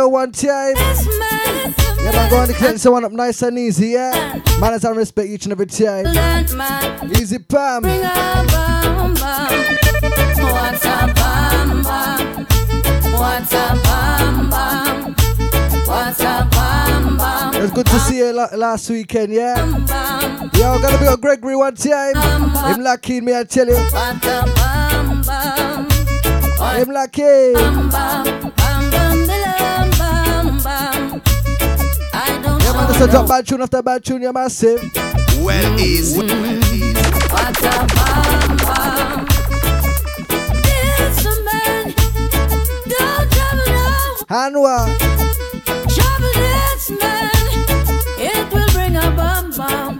one 0.09 0.31
time. 0.31 0.75
Yeah, 0.75 2.11
man, 2.11 2.29
go 2.29 2.37
on 2.37 2.47
to 2.47 2.53
clean 2.53 2.77
someone 2.77 3.03
up 3.05 3.11
nice 3.11 3.41
and 3.41 3.57
easy, 3.57 3.87
yeah? 3.89 4.39
Manners 4.59 4.83
and 4.85 4.95
respect 4.97 5.29
each 5.29 5.45
and 5.45 5.51
every 5.51 5.65
time. 5.65 6.05
Easy 7.11 7.39
Pam. 7.39 7.83
What's 7.83 8.03
a 10.85 11.13
bam 11.15 11.83
bam? 11.83 12.45
What's 13.13 13.53
a 13.53 13.79
bam 13.83 14.49
bam? 14.49 15.15
What's 15.85 16.19
a 16.21 16.47
bam 16.51 17.17
bam? 17.17 17.53
It 17.55 17.61
was 17.61 17.71
good 17.71 17.87
to 17.87 17.99
see 17.99 18.17
you 18.19 18.31
last 18.31 18.89
weekend, 18.89 19.33
yeah? 19.33 19.55
Yeah, 20.55 20.71
I'm 20.71 20.81
gonna 20.81 20.97
be 20.97 21.07
on 21.07 21.19
Gregory 21.19 21.55
one 21.55 21.75
time. 21.75 22.15
Him 22.73 22.81
lucky 22.83 23.21
me, 23.21 23.35
I 23.35 23.43
tell 23.43 23.67
you. 23.67 23.75
Him 26.75 26.89
lucky. 26.91 27.53
Tune 33.45 33.61
after 33.61 33.99
tune, 33.99 34.21
you're. 34.21 34.33
Well, 34.33 35.79
easy. 35.79 36.17
Well, 36.17 36.47
easy. 36.73 36.93
What 37.29 37.57
a 37.57 37.87
bam, 37.95 38.57
bam. 38.57 39.27
It's 40.65 41.25
a 41.25 41.27
Hanwa. 44.27 44.75
Trouble 45.87 46.33
this 46.35 46.89
man. 46.89 47.31
It 48.17 48.53
will 48.53 48.69
bring 48.73 48.95
a 48.95 49.11
bam, 49.15 49.51
bam. 49.51 49.99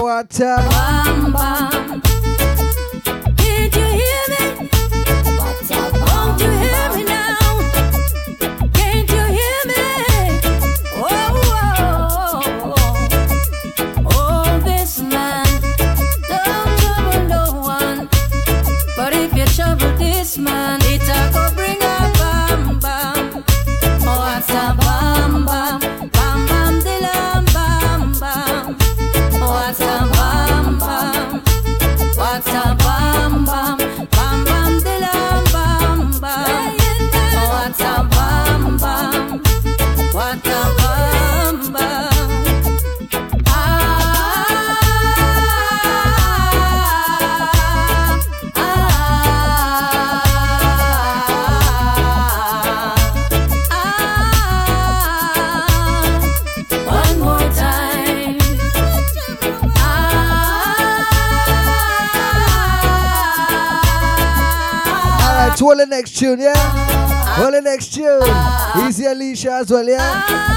What 0.00 0.40
a 0.40 0.56
bam, 0.68 1.32
bam. 1.32 2.13
Roll 65.64 65.76
the 65.78 65.86
next 65.86 66.18
tune, 66.18 66.40
yeah? 66.40 67.40
Roll 67.40 67.50
the 67.50 67.62
next 67.62 67.94
tune. 67.94 68.20
Easy 68.86 69.06
Alicia 69.06 69.52
as 69.52 69.70
well, 69.70 69.88
yeah? 69.88 70.53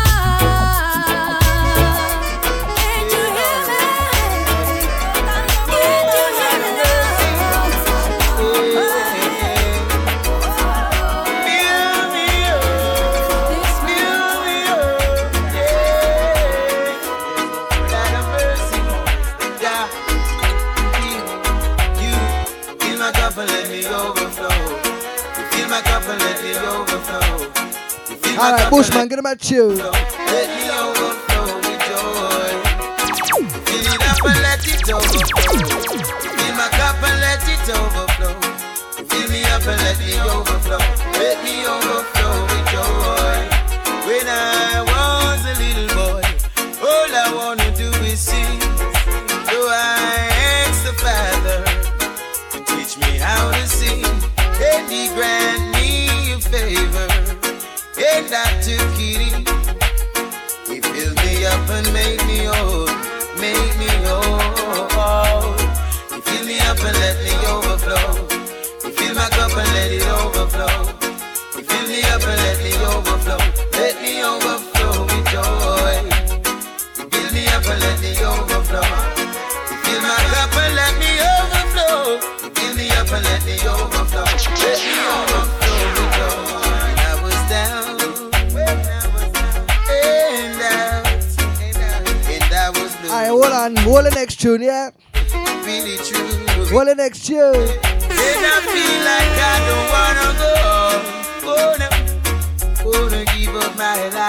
Alright, 28.39 28.69
Bushman, 28.69 29.07
get 29.07 29.19
him 29.19 29.25
a 29.25 29.35
tune. 29.35 29.77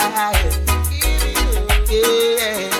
right. 0.07 0.79
Yeah. 1.91 2.78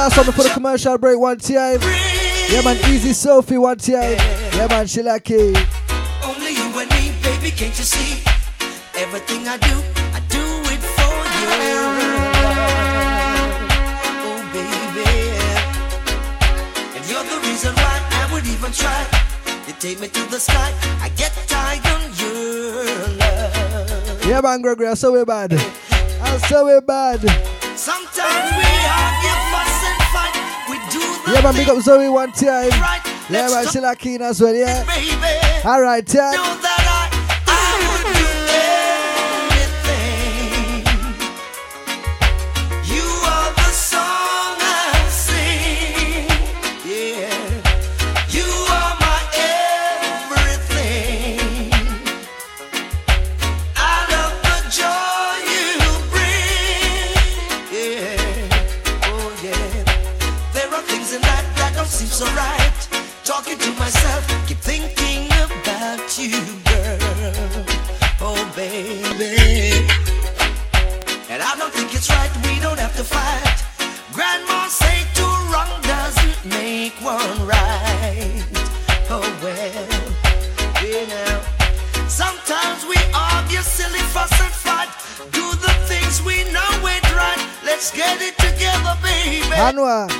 Last 0.00 0.16
one 0.16 0.24
before 0.24 0.44
the 0.44 0.50
commercial 0.50 0.96
break 0.96 1.18
one 1.18 1.36
time. 1.36 1.78
Yeah, 2.48 2.62
man, 2.64 2.78
Easy 2.90 3.12
Sophie 3.12 3.58
one 3.58 3.76
time. 3.76 4.16
Yeah, 4.56 4.66
man, 4.70 4.86
she 4.86 5.02
like 5.02 5.30
it. 5.30 5.54
Only 6.24 6.52
you 6.56 6.64
and 6.80 6.90
me, 6.96 7.12
baby, 7.22 7.50
can't 7.50 7.76
you 7.76 7.84
see? 7.84 8.24
Everything 8.96 9.46
I 9.46 9.58
do, 9.58 9.76
I 10.16 10.20
do 10.32 10.40
it 10.72 10.80
for 10.96 11.16
you. 11.36 11.48
Oh, 14.24 14.40
baby. 14.56 15.04
And 16.96 17.04
you're 17.04 17.26
the 17.32 17.38
reason 17.46 17.74
why 17.74 18.00
I 18.10 18.32
would 18.32 18.46
even 18.46 18.72
try. 18.72 19.04
You 19.68 19.74
take 19.78 20.00
me 20.00 20.08
to 20.08 20.30
the 20.30 20.40
sky, 20.40 20.72
I 21.02 21.10
get 21.10 21.32
tired 21.46 21.84
on 21.92 22.00
your 22.16 22.84
love. 23.18 24.26
Yeah, 24.26 24.40
man, 24.40 24.62
Gregory, 24.62 24.88
I 24.88 24.94
saw 24.94 25.10
we 25.12 25.24
bad. 25.26 25.52
I 25.52 26.38
saw 26.48 26.64
we 26.64 26.80
bad. 26.80 27.20
Sometimes 27.76 28.56
we 28.56 28.64
argue, 28.88 29.39
Yeah, 31.28 31.40
man, 31.42 31.54
big 31.54 31.68
up 31.68 31.80
Zoe 31.82 32.08
one 32.08 32.32
time. 32.32 32.70
right. 32.70 33.00
Yeah, 33.28 33.48
man, 33.48 33.66
she 33.68 33.80
like 33.80 33.98
keen 33.98 34.22
as 34.22 34.40
well, 34.40 34.54
yeah. 34.54 34.84
baby. 34.84 35.10
All 35.64 35.80
right, 35.80 36.14
yeah. 36.14 36.32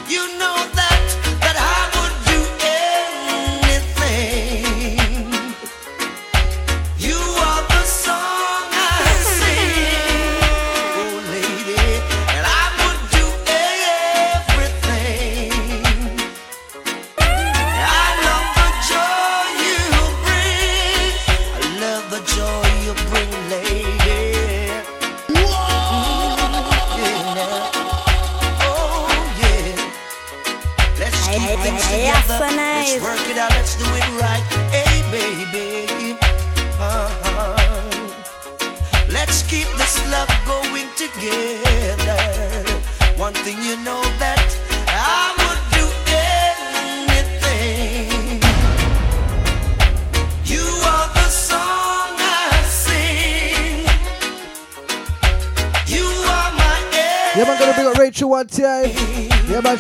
You 0.09 0.39
know 0.39 0.60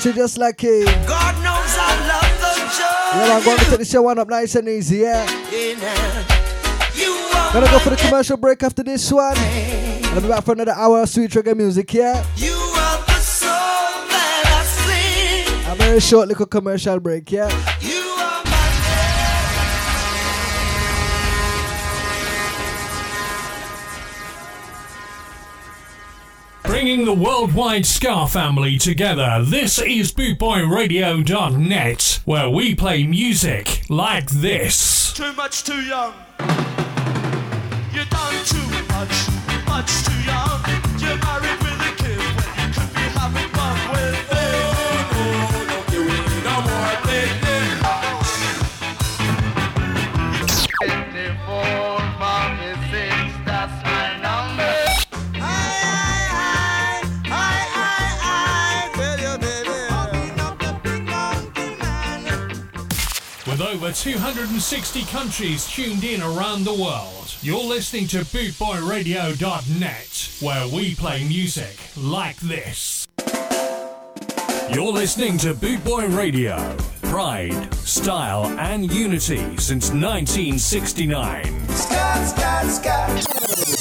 She 0.00 0.14
just 0.14 0.38
like 0.38 0.64
it. 0.64 0.86
God 1.06 1.34
knows 1.44 1.76
I 1.76 1.92
love 2.08 2.40
the 2.40 2.54
joy. 2.72 3.20
Yeah, 3.20 3.28
man, 3.28 3.44
gonna 3.44 3.58
take 3.68 3.78
the 3.80 3.84
show 3.84 4.00
one 4.00 4.18
up 4.18 4.30
nice 4.30 4.54
and 4.54 4.66
easy, 4.66 4.98
yeah. 4.98 5.24
in. 5.52 5.76
You 6.98 7.12
are 7.36 7.52
Gonna 7.52 7.66
go 7.66 7.78
for 7.80 7.90
the 7.90 7.96
commercial 7.96 8.38
break 8.38 8.62
after 8.62 8.82
this 8.82 9.12
one. 9.12 9.36
And 9.36 10.06
I'll 10.06 10.22
be 10.22 10.28
back 10.28 10.42
for 10.42 10.52
another 10.52 10.72
hour 10.72 11.02
of 11.02 11.08
sweet 11.10 11.30
reggae 11.32 11.54
music, 11.54 11.92
yeah. 11.92 12.24
You 12.36 12.54
are 12.54 13.04
the 13.04 13.20
song 13.20 14.08
that 14.08 14.44
I 14.48 15.44
sing. 15.44 15.70
A 15.70 15.74
very 15.74 16.00
short 16.00 16.28
little 16.28 16.46
commercial 16.46 16.98
break, 16.98 17.30
yeah. 17.30 17.50
You 17.82 17.99
Bringing 26.80 27.04
the 27.04 27.12
worldwide 27.12 27.84
Ska 27.84 28.26
family 28.26 28.78
together, 28.78 29.42
this 29.44 29.78
is 29.78 30.12
BootboyRadio.net, 30.12 32.20
where 32.24 32.48
we 32.48 32.74
play 32.74 33.06
music 33.06 33.82
like 33.90 34.30
this. 34.30 35.12
Too 35.12 35.34
much 35.34 35.62
too 35.62 35.82
young. 35.82 36.14
You 37.92 38.06
done 38.06 38.44
too 38.46 38.66
much, 38.70 38.88
much 38.88 39.29
over 63.90 63.98
260 63.98 65.02
countries 65.06 65.66
tuned 65.68 66.04
in 66.04 66.22
around 66.22 66.62
the 66.64 66.72
world, 66.72 67.34
you're 67.42 67.64
listening 67.64 68.06
to 68.06 68.18
BootboyRadio.net, 68.18 70.30
where 70.40 70.68
we 70.68 70.94
play 70.94 71.26
music 71.26 71.76
like 71.96 72.36
this. 72.36 73.08
You're 74.72 74.92
listening 74.92 75.38
to 75.38 75.54
Bootboy 75.54 76.16
Radio. 76.16 76.76
Pride, 77.02 77.74
style, 77.74 78.46
and 78.60 78.92
unity 78.92 79.56
since 79.56 79.90
1969. 79.90 81.68
Scott, 81.70 82.28
Scott, 82.28 82.66
Scott. 82.66 83.79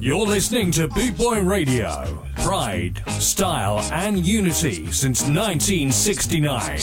You're 0.00 0.26
listening 0.26 0.70
to 0.72 0.86
Boot 0.86 1.18
Boy 1.18 1.40
Radio. 1.40 2.24
Pride, 2.36 3.02
style, 3.20 3.80
and 3.92 4.24
unity 4.24 4.92
since 4.92 5.22
1969. 5.22 6.78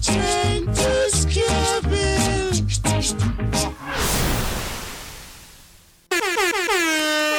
Train 0.00 0.66
to 0.66 1.08
Skaville. 1.10 2.78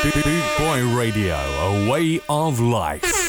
Bootboy 0.04 0.98
Radio, 0.98 1.36
a 1.36 1.90
way 1.90 2.20
of 2.28 2.60
life. 2.60 3.29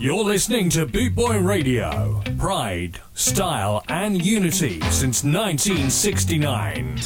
You're 0.00 0.24
listening 0.24 0.68
to 0.70 0.86
Bootboy 0.86 1.44
Radio. 1.44 2.22
Pride, 2.38 2.98
style, 3.12 3.84
and 3.86 4.24
unity 4.24 4.80
since 4.90 5.22
1969. 5.22 6.96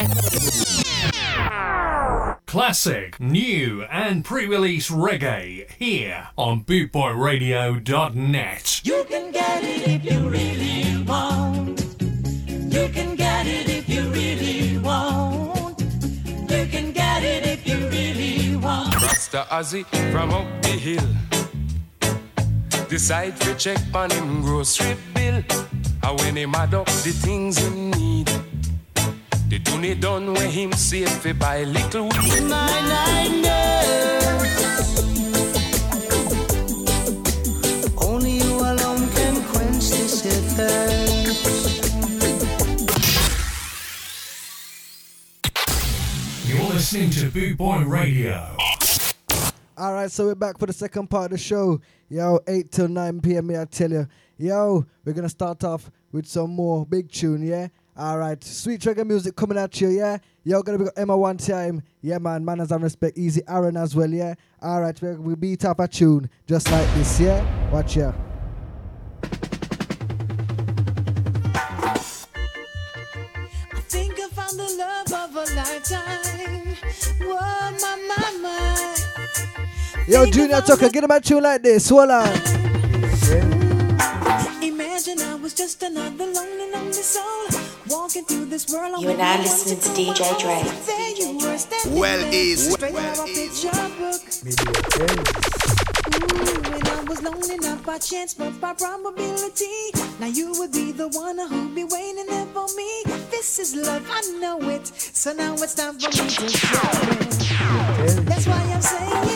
classic, 2.46 3.18
new, 3.18 3.82
and 3.90 4.24
pre 4.24 4.46
release 4.46 4.92
reggae 4.92 5.68
here 5.72 6.28
on 6.38 6.62
bootboyradio.net. 6.62 8.80
You 8.84 9.04
can 9.08 9.32
get 9.32 9.64
it 9.64 9.88
if 9.88 10.04
you 10.04 10.28
really 10.28 11.02
want. 11.02 11.80
You 12.00 12.88
can 12.90 13.16
get 13.16 13.48
it 13.48 13.68
if 13.70 13.88
you 13.88 14.08
really 14.10 14.78
want. 14.78 15.80
You 15.80 16.66
can 16.68 16.92
get 16.92 17.24
it 17.24 17.44
if 17.44 17.66
you 17.66 17.88
really 17.88 18.54
want. 18.54 18.94
Rasta 19.02 19.48
Ozzy 19.50 19.84
from 20.12 20.30
up 20.30 20.46
the 20.62 20.68
hill. 20.68 21.02
Decide 22.94 23.34
to 23.40 23.54
check 23.56 23.80
on 23.92 24.08
him 24.08 24.42
grocery 24.42 24.96
bill. 25.14 25.42
And 26.04 26.20
when 26.20 26.36
him 26.36 26.54
add 26.54 26.74
up 26.74 26.86
the 26.86 27.10
things 27.10 27.58
him 27.58 27.90
need. 27.90 28.30
The 29.48 29.58
tune 29.64 29.98
done 29.98 30.32
when 30.32 30.48
him 30.48 30.72
save 30.74 31.10
fi 31.10 31.32
buy 31.32 31.64
little 31.64 32.04
weed. 32.04 32.42
Mine, 32.42 32.52
I 32.52 33.28
know. 33.42 33.66
Only 38.00 38.36
you 38.38 38.60
alone 38.60 39.08
can 39.10 39.42
quench 39.50 39.90
this 39.90 40.22
thirst. 40.54 41.34
You're 46.46 46.68
listening 46.68 47.10
to 47.10 47.28
Boot 47.28 47.56
Boy 47.56 47.82
Radio. 47.82 48.54
All 49.76 49.92
right, 49.92 50.08
so 50.08 50.26
we're 50.26 50.36
back 50.36 50.56
for 50.56 50.66
the 50.66 50.72
second 50.72 51.08
part 51.08 51.26
of 51.26 51.30
the 51.32 51.38
show. 51.38 51.80
Yo, 52.08 52.38
8 52.46 52.70
till 52.70 52.86
9 52.86 53.20
p.m. 53.20 53.50
I 53.50 53.64
tell 53.64 53.90
you. 53.90 54.06
Yo, 54.38 54.86
we're 55.04 55.12
going 55.12 55.24
to 55.24 55.28
start 55.28 55.64
off 55.64 55.90
with 56.12 56.26
some 56.26 56.50
more 56.50 56.86
big 56.86 57.10
tune, 57.10 57.42
yeah? 57.42 57.66
All 57.96 58.18
right, 58.18 58.42
sweet 58.42 58.80
reggae 58.82 59.04
music 59.04 59.34
coming 59.34 59.58
at 59.58 59.80
you, 59.80 59.88
yeah? 59.88 60.18
Yo, 60.44 60.62
gonna 60.62 60.78
be 60.78 60.86
Emma 60.96 61.16
one 61.16 61.36
time. 61.36 61.82
Yeah, 62.02 62.18
man, 62.18 62.44
manners 62.44 62.72
and 62.72 62.82
respect. 62.82 63.16
Easy 63.16 63.40
Aaron 63.48 63.76
as 63.76 63.94
well, 63.94 64.10
yeah? 64.10 64.34
All 64.60 64.80
right, 64.80 65.00
we 65.00 65.14
we 65.14 65.34
beat 65.36 65.64
up 65.64 65.78
a 65.78 65.86
tune 65.86 66.28
just 66.46 66.68
like 66.72 66.92
this, 66.94 67.20
yeah? 67.20 67.70
Watch 67.70 67.96
ya. 67.96 68.12
I 69.22 69.28
think 73.86 74.18
I 74.18 74.28
found 74.32 74.58
the 74.58 74.74
love 74.76 75.12
of 75.12 75.36
a 75.36 75.54
lifetime. 75.54 76.76
Whoa, 77.20 77.70
my, 77.80 77.96
my, 78.08 78.38
my. 78.42 78.93
Yo, 80.06 80.26
Junior 80.26 80.60
Tucker, 80.60 80.88
get 80.90 81.02
him 81.04 81.10
a 81.10 81.20
tune 81.20 81.42
like 81.42 81.62
this. 81.62 81.88
Hold 81.88 82.10
on. 82.10 82.28
Imagine 84.62 85.18
I 85.20 85.34
was 85.40 85.54
just 85.54 85.82
another 85.82 86.26
lonely, 86.26 86.70
lonely 86.72 86.92
soul 86.92 87.46
walking 87.88 88.24
through 88.24 88.46
this 88.46 88.70
world. 88.70 89.00
You 89.00 89.10
are 89.10 89.16
now 89.16 89.38
listening 89.38 89.80
to 89.80 89.88
DJ 89.90 90.38
Dre. 90.40 90.62
There 90.86 91.10
you 91.16 91.38
were 91.38 91.56
standing 91.58 91.98
Well 91.98 92.18
there, 92.18 92.32
is- 92.34 92.72
straight 92.72 92.92
well 92.92 93.06
out 93.06 93.18
of 93.18 93.24
a 93.24 93.28
picture 93.28 93.70
book. 93.96 94.20
Ooh, 96.14 96.74
and 96.74 96.88
I 96.88 97.04
was 97.08 97.22
lonely 97.22 97.56
not 97.56 97.82
by 97.84 97.96
chance 97.98 98.34
but 98.34 98.60
by 98.60 98.74
probability. 98.74 99.90
Now 100.20 100.26
you 100.26 100.52
would 100.58 100.72
be 100.72 100.92
the 100.92 101.08
one 101.08 101.38
who'd 101.38 101.74
be 101.74 101.84
waiting 101.84 102.26
there 102.28 102.46
for 102.52 102.66
me. 102.76 103.02
This 103.30 103.58
is 103.58 103.74
love, 103.74 104.06
I 104.10 104.20
know 104.38 104.60
it. 104.68 104.86
So 104.86 105.32
now 105.32 105.54
it's 105.54 105.74
time 105.74 105.98
for 105.98 106.08
me 106.10 106.28
to 106.28 106.48
show 106.48 106.88
it. 107.22 108.26
That's 108.26 108.46
why 108.46 108.60
I'm 108.72 108.82
saying, 108.82 109.33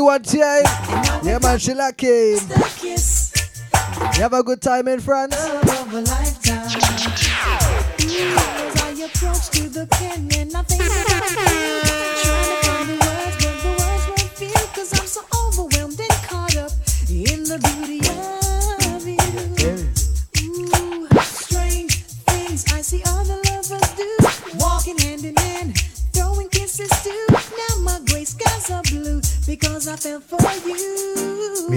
One 0.00 0.22
time. 0.22 0.64
Yeah, 1.24 1.38
man, 1.40 1.58
she 1.58 1.72
lucky. 1.72 2.36
You 2.86 4.22
have 4.22 4.32
a 4.32 4.42
good 4.42 4.60
time 4.60 4.88
in 4.88 5.00
France? 5.00 5.34
Love 5.64 5.94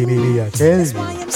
you. 0.09 0.21
Me, 0.21 0.39
me, 0.93 1.26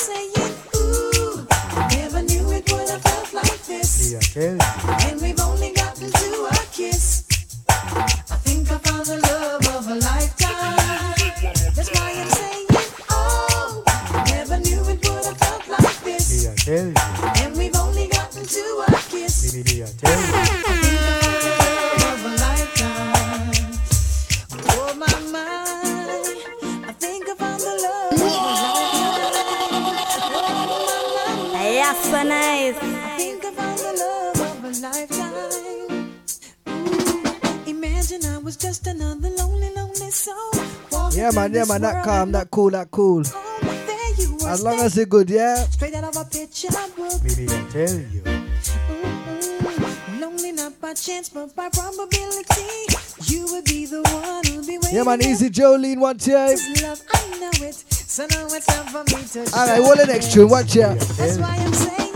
walking 41.52 41.56
Yeah, 41.56 41.60
man, 41.60 41.60
through 41.60 41.60
yeah, 41.60 41.60
this 41.60 41.70
man, 41.70 41.82
that 41.82 42.04
calm, 42.04 42.22
and 42.24 42.36
that 42.36 42.52
cool, 42.52 42.70
that 42.72 42.92
cool. 42.92 43.24
there 43.24 44.14
you 44.18 44.36
were 44.42 44.50
As 44.50 44.64
long 44.64 44.80
as 44.80 44.98
it's 44.98 45.10
good, 45.10 45.30
yeah? 45.30 45.56
Straight 45.66 45.94
out 45.96 46.04
of 46.04 46.16
a 46.16 46.26
picture 46.30 46.70
book. 46.98 47.24
Me, 47.24 47.36
me, 47.36 47.46
I 47.48 47.64
tell 47.70 47.96
you. 48.00 48.24
Lonely 50.20 50.52
not 50.52 50.80
by 50.80 50.94
chance, 50.94 51.30
but 51.30 51.56
by 51.56 51.70
probability. 51.70 52.88
You 53.26 53.46
would 53.52 53.66
be 53.66 53.86
the 53.86 54.02
one 54.02 54.46
who'd 54.46 54.68
be 54.68 54.78
waiting. 54.78 54.96
Yeah, 54.96 55.04
man, 55.04 55.22
easy 55.24 55.50
Jolene 55.50 56.00
one 56.00 56.18
time. 56.18 56.58
Love, 56.82 57.02
I 57.14 57.40
know 57.40 57.52
it. 57.68 57.76
So 57.76 58.26
now 58.30 58.46
it's 58.48 58.66
time 58.66 58.86
for 58.88 59.04
me 59.16 59.24
to. 59.24 59.40
All 59.58 59.68
right, 59.68 59.80
what 59.80 59.98
the 59.98 60.06
next 60.06 60.34
tune? 60.34 60.50
Watch 60.50 60.76
ya. 60.76 60.94
That's 60.94 61.38
why 61.38 61.56
I'm 61.58 61.74
saying. 61.74 62.11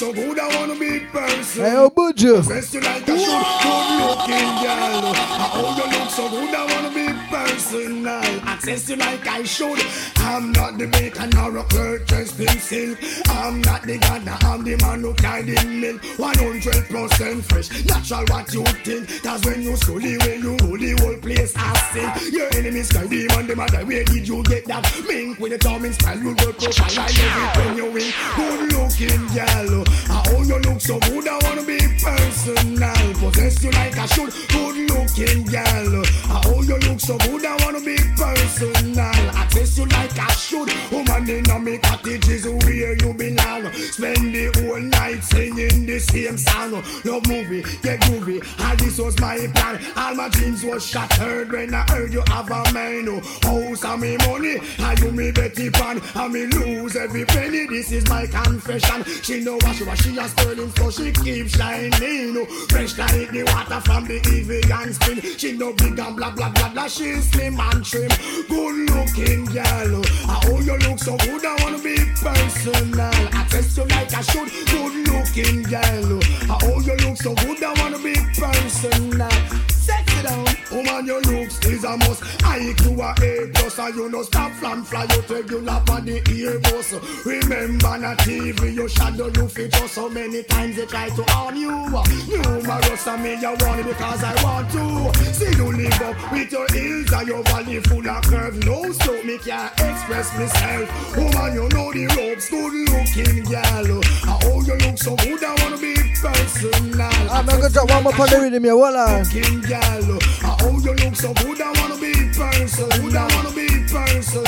So 0.00 0.14
good, 0.14 0.38
I 0.38 0.48
wanna 0.56 0.80
be 0.80 1.00
person. 1.12 1.62
Hey, 1.62 1.76
oh, 1.76 1.90
Buju. 1.90 2.42
Dress 2.46 2.72
you 2.72 2.80
like 2.80 3.06
a 3.06 3.18
shoe. 3.18 3.42
Good 3.64 3.88
looking 4.00 4.50
girl, 4.64 5.12
oh 5.52 5.76
you 5.76 5.84
look 5.92 6.08
so 6.08 6.24
good, 6.30 6.54
I 6.54 6.64
wanna 6.72 6.88
be 6.88 7.12
personal. 7.28 8.19
Access 8.60 8.90
you 8.90 8.96
like 8.96 9.26
I 9.26 9.42
should. 9.42 9.78
I'm 10.18 10.52
not 10.52 10.76
the 10.76 10.86
baker 10.86 11.26
nor 11.32 11.56
a 11.56 12.04
dressed 12.04 12.38
in 12.38 12.60
silk. 12.60 12.98
I'm 13.30 13.62
not 13.62 13.84
the 13.84 13.96
gardener, 13.96 14.36
I'm 14.42 14.62
the 14.62 14.76
man 14.76 15.00
who 15.00 15.14
carried 15.14 15.48
in 15.48 15.80
milk. 15.80 16.02
100% 16.02 17.42
fresh, 17.44 17.84
natural 17.86 18.24
what 18.28 18.52
you 18.52 18.62
think. 18.84 19.22
Cause 19.22 19.42
when 19.46 19.62
you 19.62 19.74
slowly, 19.76 20.18
when 20.18 20.42
you 20.42 20.56
roll 20.60 20.76
the 20.76 20.92
whole 21.00 21.16
place, 21.16 21.54
I 21.56 21.72
sing. 21.88 22.34
Your 22.34 22.54
enemies 22.54 22.92
cry 22.92 23.06
demon, 23.06 23.46
them 23.46 23.60
other 23.60 23.82
where 23.86 24.04
did 24.04 24.28
you 24.28 24.42
get 24.42 24.66
that? 24.66 24.84
Mink 25.08 25.38
with 25.40 25.52
the 25.52 25.58
charming 25.58 25.94
style, 25.94 26.18
you 26.18 26.34
go 26.36 26.52
profile 26.52 26.94
like 27.00 27.16
everything 27.16 27.76
you 27.78 27.90
win. 27.96 28.12
Good 28.36 28.60
looking 28.76 29.24
girl, 29.32 29.84
oh 29.88 30.44
you 30.44 30.58
look 30.68 30.80
so 30.82 31.00
good, 31.00 31.26
I 31.26 31.40
wanna 31.48 31.64
be 31.64 31.80
personal. 31.96 33.08
Possess 33.24 33.64
you 33.64 33.70
like 33.70 33.96
I 33.96 34.04
should. 34.04 34.30
Good 34.52 34.76
looking 34.92 35.44
girl, 35.48 36.04
oh 36.44 36.60
you 36.60 36.76
look 36.76 37.00
so 37.00 37.16
good, 37.24 37.46
I 37.46 37.56
wanna 37.64 37.80
be 37.80 37.96
personal. 38.20 38.49
Access 38.50 39.78
you 39.78 39.86
like 39.86 40.18
I 40.18 40.26
should. 40.32 40.68
Woman 40.90 41.30
in 41.30 41.48
a 41.50 41.58
me 41.58 41.78
cottage 41.78 42.28
is 42.28 42.46
where 42.48 42.94
you 42.94 43.14
belong. 43.14 43.72
Spend 43.72 44.34
the 44.34 44.50
whole 44.56 44.80
night 44.80 45.22
singing 45.22 45.86
the 45.86 45.98
same 46.00 46.36
song. 46.36 46.72
Love 47.04 47.26
movie, 47.28 47.62
get 47.82 48.00
groovy. 48.00 48.42
All 48.60 48.76
this 48.76 48.98
was 48.98 49.18
my 49.20 49.46
plan. 49.54 49.80
All 49.96 50.14
my 50.14 50.28
dreams 50.30 50.64
was 50.64 50.84
shattered 50.84 51.52
when 51.52 51.72
I 51.72 51.82
heard 51.90 52.12
you 52.12 52.22
have 52.26 52.50
a 52.50 52.72
man. 52.72 53.08
oh. 53.08 53.20
House 53.42 53.84
and 53.84 54.02
me 54.02 54.16
money, 54.26 54.58
I 54.80 54.96
you 55.00 55.12
me 55.12 55.30
Betty 55.30 55.70
Pan, 55.70 56.00
and 56.14 56.32
me 56.32 56.46
lose 56.46 56.96
every 56.96 57.24
penny. 57.24 57.66
This 57.66 57.92
is 57.92 58.08
my 58.08 58.26
confession. 58.26 59.04
She 59.22 59.44
know 59.44 59.54
what 59.54 59.76
she 59.76 59.84
was, 59.84 59.98
she 60.00 60.16
a 60.18 60.28
sterling, 60.28 60.70
so 60.76 60.90
she 60.90 61.12
keep 61.12 61.48
shining. 61.48 62.36
oh. 62.36 62.46
Fresh 62.68 62.98
like 62.98 63.30
the 63.30 63.44
water 63.54 63.80
from 63.82 64.06
the 64.06 64.18
Evian 64.26 64.92
spring. 64.92 65.20
She 65.38 65.52
no 65.56 65.72
big 65.72 65.98
and 65.98 66.16
blah 66.16 66.30
blah 66.30 66.50
blah 66.50 66.72
blah. 66.72 66.88
She 66.88 67.14
slim 67.20 67.58
and 67.60 67.84
trim, 67.84 68.10
good 68.48 68.90
looking 68.90 69.44
girl. 69.46 70.02
I 70.28 70.40
Oh, 70.46 70.60
you 70.60 70.76
look 70.78 70.98
so 70.98 71.16
good, 71.18 71.44
I 71.44 71.56
wanna 71.62 71.78
be 71.78 71.96
personal. 72.20 73.00
I 73.00 73.46
test 73.48 73.76
you 73.76 73.84
like 73.84 74.12
I 74.14 74.22
should, 74.22 74.48
good 74.70 75.08
looking 75.08 75.62
girl. 75.64 76.20
I 76.50 76.58
Oh, 76.64 76.80
you 76.80 76.94
look 76.96 77.16
so 77.16 77.34
good, 77.34 77.62
I 77.62 77.72
wanna 77.80 77.98
be 77.98 78.14
personal. 78.38 79.79
Sexy 79.90 80.22
down, 80.22 80.46
woman, 80.70 81.06
your 81.06 81.20
looks 81.22 81.58
is 81.66 81.82
a 81.82 81.96
must. 81.96 82.22
I 82.44 82.72
to 82.82 82.90
a 83.02 83.10
A 83.26 83.50
plus, 83.54 83.78
and 83.78 83.94
you 83.96 84.08
know 84.08 84.22
stop 84.22 84.52
flam 84.52 84.84
fly 84.84 85.04
you 85.10 85.22
regular 85.34 85.82
on 85.90 86.04
the 86.04 86.20
earbus. 86.20 86.90
Remember 87.26 87.98
na 87.98 88.14
TV, 88.22 88.74
you 88.74 88.88
shadow 88.88 89.28
you 89.34 89.48
feature 89.48 89.88
so 89.88 90.08
many 90.08 90.42
times 90.44 90.76
they 90.76 90.86
try 90.86 91.08
to 91.08 91.22
harm 91.32 91.56
you. 91.56 91.70
Numerous 91.70 93.06
of 93.06 93.20
me, 93.20 93.34
you 93.40 93.54
want 93.60 93.80
it 93.80 93.86
because 93.86 94.22
I 94.22 94.34
want 94.44 94.70
to. 94.70 95.10
See 95.34 95.50
you 95.58 95.72
live 95.72 96.02
up 96.02 96.32
with 96.32 96.52
your 96.52 96.68
hills 96.70 97.12
and 97.12 97.28
your 97.28 97.42
valley 97.44 97.80
full 97.80 98.08
of 98.08 98.22
curves. 98.22 98.58
No 98.64 98.92
slope, 98.92 99.24
me 99.24 99.38
can't 99.38 99.72
express 99.80 100.30
myself. 100.38 101.16
Woman, 101.16 101.54
you 101.54 101.68
know 101.74 101.92
the 101.92 102.06
ropes, 102.16 102.48
good 102.50 102.72
looking 102.90 103.44
girl. 103.44 104.00
Oh, 104.44 104.62
you 104.62 104.76
look 104.86 104.98
so 104.98 105.16
good, 105.16 105.42
I 105.42 105.54
wanna 105.62 105.78
be 105.78 105.94
personal. 106.20 107.00
I'm 107.30 107.46
gonna 107.46 107.70
drop 107.70 107.90
one 107.90 108.02
more 108.04 108.20
on 108.20 108.28
the 108.28 108.38
rhythm 108.40 108.64
here, 108.64 108.72
hold 108.72 108.96
on. 108.96 109.22
Looking 109.24 109.60
girl, 109.80 110.18
oh, 110.44 110.80
you 110.82 110.92
look 110.94 111.16
so 111.16 111.32
good, 111.34 111.60
I 111.60 111.72
wanna 111.80 111.96
be 112.00 112.12
personal. 112.36 113.16
I 113.16 113.26
wanna 113.34 113.52
be 113.54 113.66
personal. 113.88 114.44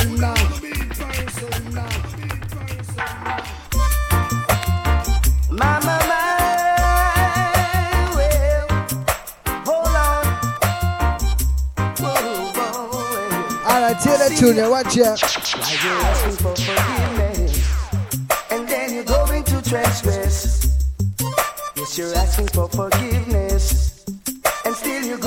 My, 5.51 5.79
my, 5.81 5.99
my, 6.11 6.23
well, 8.17 8.67
hold 9.67 9.97
on. 9.97 10.23
Whoa, 12.01 12.23
whoa, 12.57 13.71
Alright, 13.71 13.99
take 14.01 14.19
that 14.19 14.33
tune 14.39 14.57
watch 14.71 14.97
ya. 14.97 15.11
Like 15.13 15.83
you're 15.85 16.03
asking 16.11 16.37
for 16.37 16.55
forgiveness, 16.57 17.55
and 18.51 18.63
then 18.69 18.95
you're 18.95 19.05
going 19.05 19.45
to 19.45 19.63
transgress. 19.63 20.43
Yes, 21.77 21.99
you're 21.99 22.15
asking 22.15 22.49
for 22.49 22.69
forgiveness, 22.69 23.42
you're 25.13 25.21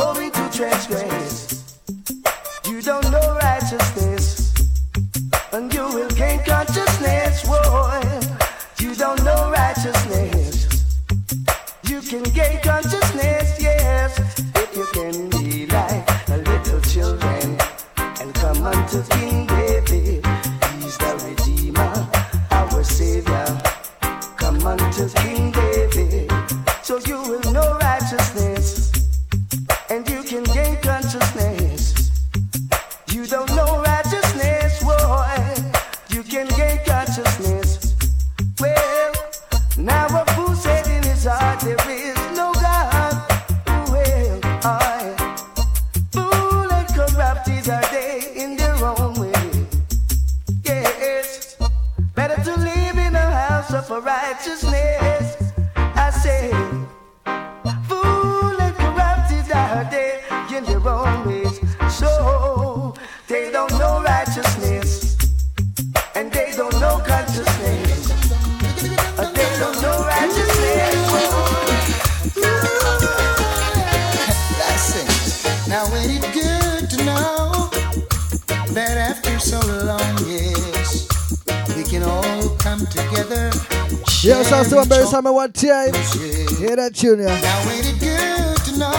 that 86.86 86.96
tune 86.96 87.18
here. 87.20 87.28
Now 87.28 87.70
ain't 87.72 87.88
it 87.88 88.00
good 88.00 88.58
to 88.66 88.78
know? 88.78 88.92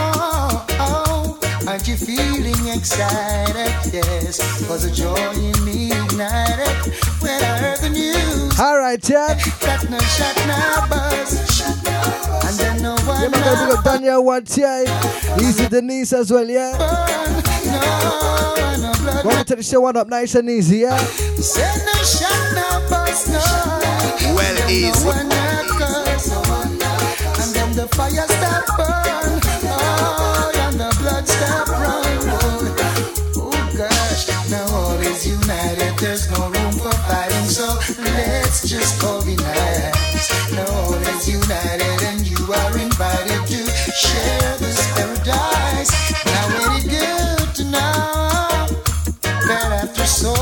Oh, 0.82 1.38
aren't 1.68 1.86
you 1.86 1.96
feeling 1.96 2.66
excited? 2.74 3.70
Yes, 3.92 4.40
was 4.68 4.84
a 4.84 4.90
joy 4.90 5.14
in 5.14 5.64
me 5.64 5.92
ignited 5.92 6.66
when 7.22 7.38
I 7.42 7.58
heard 7.58 7.78
the 7.78 7.90
news. 7.90 8.58
Alright, 8.58 9.02
Chad. 9.02 9.38
That 9.62 9.86
no 9.88 9.98
shot, 10.18 10.34
no 10.50 10.82
buzz, 10.90 11.62
and 12.48 12.58
then 12.58 12.82
no 12.82 12.96
one. 13.06 13.22
Yeah, 13.22 13.28
man, 13.28 13.40
gotta 13.44 13.76
big 13.76 13.84
Daniel 13.84 14.24
one 14.24 14.44
time. 14.44 14.86
Easy 15.40 15.68
Denise 15.68 16.12
as 16.12 16.32
well, 16.32 16.48
yeah. 16.48 16.76
Welcome 19.22 19.44
to 19.44 19.56
the 19.56 19.62
show, 19.62 19.80
one 19.82 19.96
up 19.96 20.08
nice 20.08 20.34
and 20.34 20.50
easy, 20.50 20.78
yeah. 20.78 20.98
Say 20.98 21.62
no 21.84 21.92
shot, 22.02 22.54
no 22.54 22.90
buzz, 22.90 23.28
no. 23.28 24.34
Well, 24.34 24.70
easy. 24.70 25.45
United. 35.47 35.97
There's 35.98 36.31
no 36.31 36.51
room 36.51 36.73
for 36.73 36.93
fighting, 37.06 37.47
so 37.47 37.66
let's 38.02 38.68
just 38.68 39.02
organize. 39.02 40.27
Now 40.52 40.66
all 40.82 40.94
is 40.94 41.28
united, 41.28 42.02
and 42.02 42.20
you 42.27 42.39
are 42.52 42.78
invited 42.78 43.43
to 43.52 43.60
share 43.94 44.56
this 44.59 44.81
paradise. 44.94 45.90
Now 46.27 46.73
ain't 46.73 46.85
it 46.85 46.90
good 46.90 47.55
to 47.56 47.64
know 47.64 48.66
that 49.47 49.70
after 49.82 50.06
so 50.06 50.35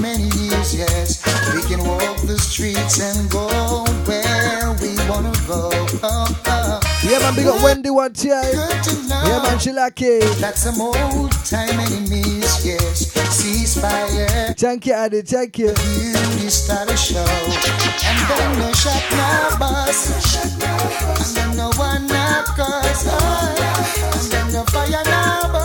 many 0.00 0.28
years, 0.42 0.74
yes, 0.74 1.22
we 1.54 1.62
can 1.70 1.86
walk 1.86 2.18
the 2.26 2.38
streets 2.38 3.00
and 3.00 3.30
go 3.30 3.46
where 4.06 4.74
we 4.82 4.98
wanna 5.08 5.32
go. 5.46 5.70
Oh, 6.02 6.26
oh. 6.46 6.80
Yeah, 7.04 7.18
man, 7.20 7.34
big 7.34 7.46
up 7.46 7.62
Wendy 7.62 7.90
one 7.90 8.12
time. 8.12 8.54
Yeah, 8.54 9.42
man, 9.42 9.58
she 9.58 9.72
like 9.72 10.00
lucky. 10.00 10.20
That's 10.40 10.62
some 10.62 10.80
old 10.80 11.32
time 11.46 11.78
enemies, 11.78 12.66
yes. 12.66 13.09
Ceasefire. 13.80 14.56
Thank 14.58 14.86
you, 14.86 14.92
Addy, 14.92 15.22
thank 15.22 15.58
you. 15.58 15.72
Beauty 15.72 16.50
start 16.50 16.90
a 16.90 16.96
show. 16.96 17.18
And 17.18 18.28
then 18.28 18.58
no 18.58 18.72
shot, 18.72 19.02
no 19.12 19.56
bus. 19.58 20.36
And 21.18 21.36
then 21.36 21.56
no 21.56 21.70
one, 21.76 22.08
curse. 22.08 23.06
Oh, 23.08 24.12
and 24.14 24.32
then 24.32 24.52
no 24.52 24.64
fire, 24.64 25.02
no. 25.04 25.59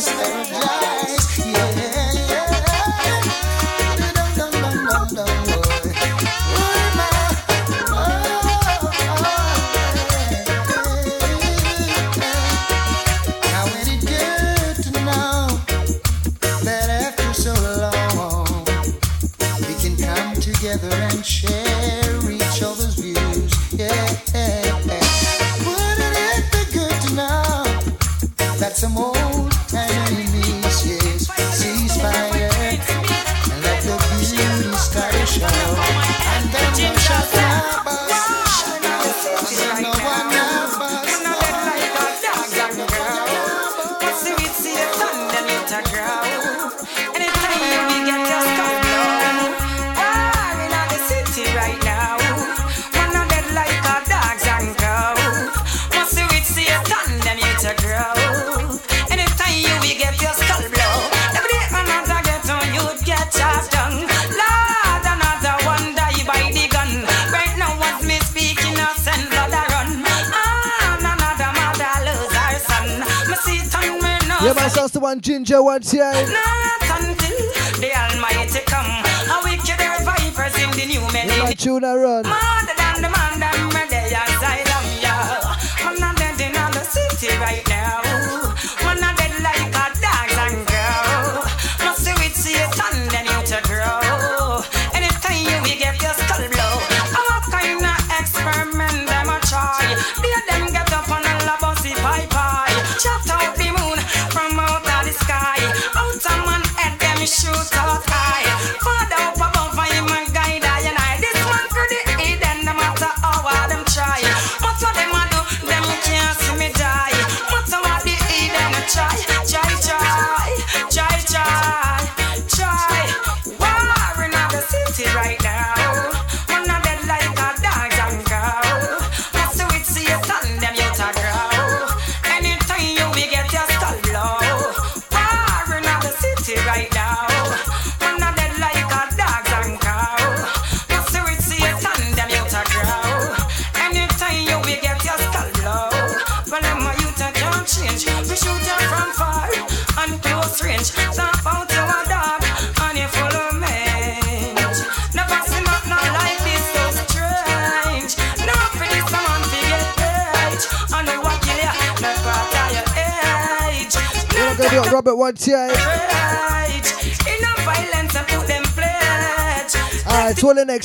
Share 0.00 0.16
nice. 0.16 0.39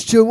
So 0.06 0.23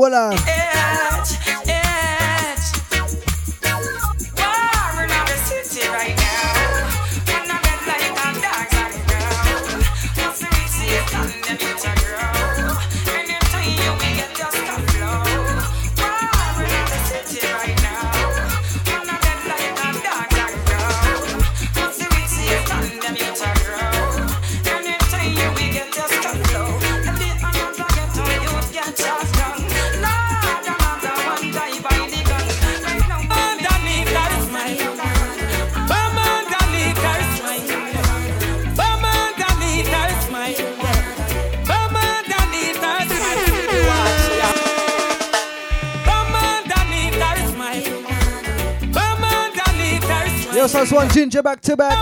Ginger 51.15 51.45
back 51.45 51.61
to 51.61 51.77
back. 51.77 51.95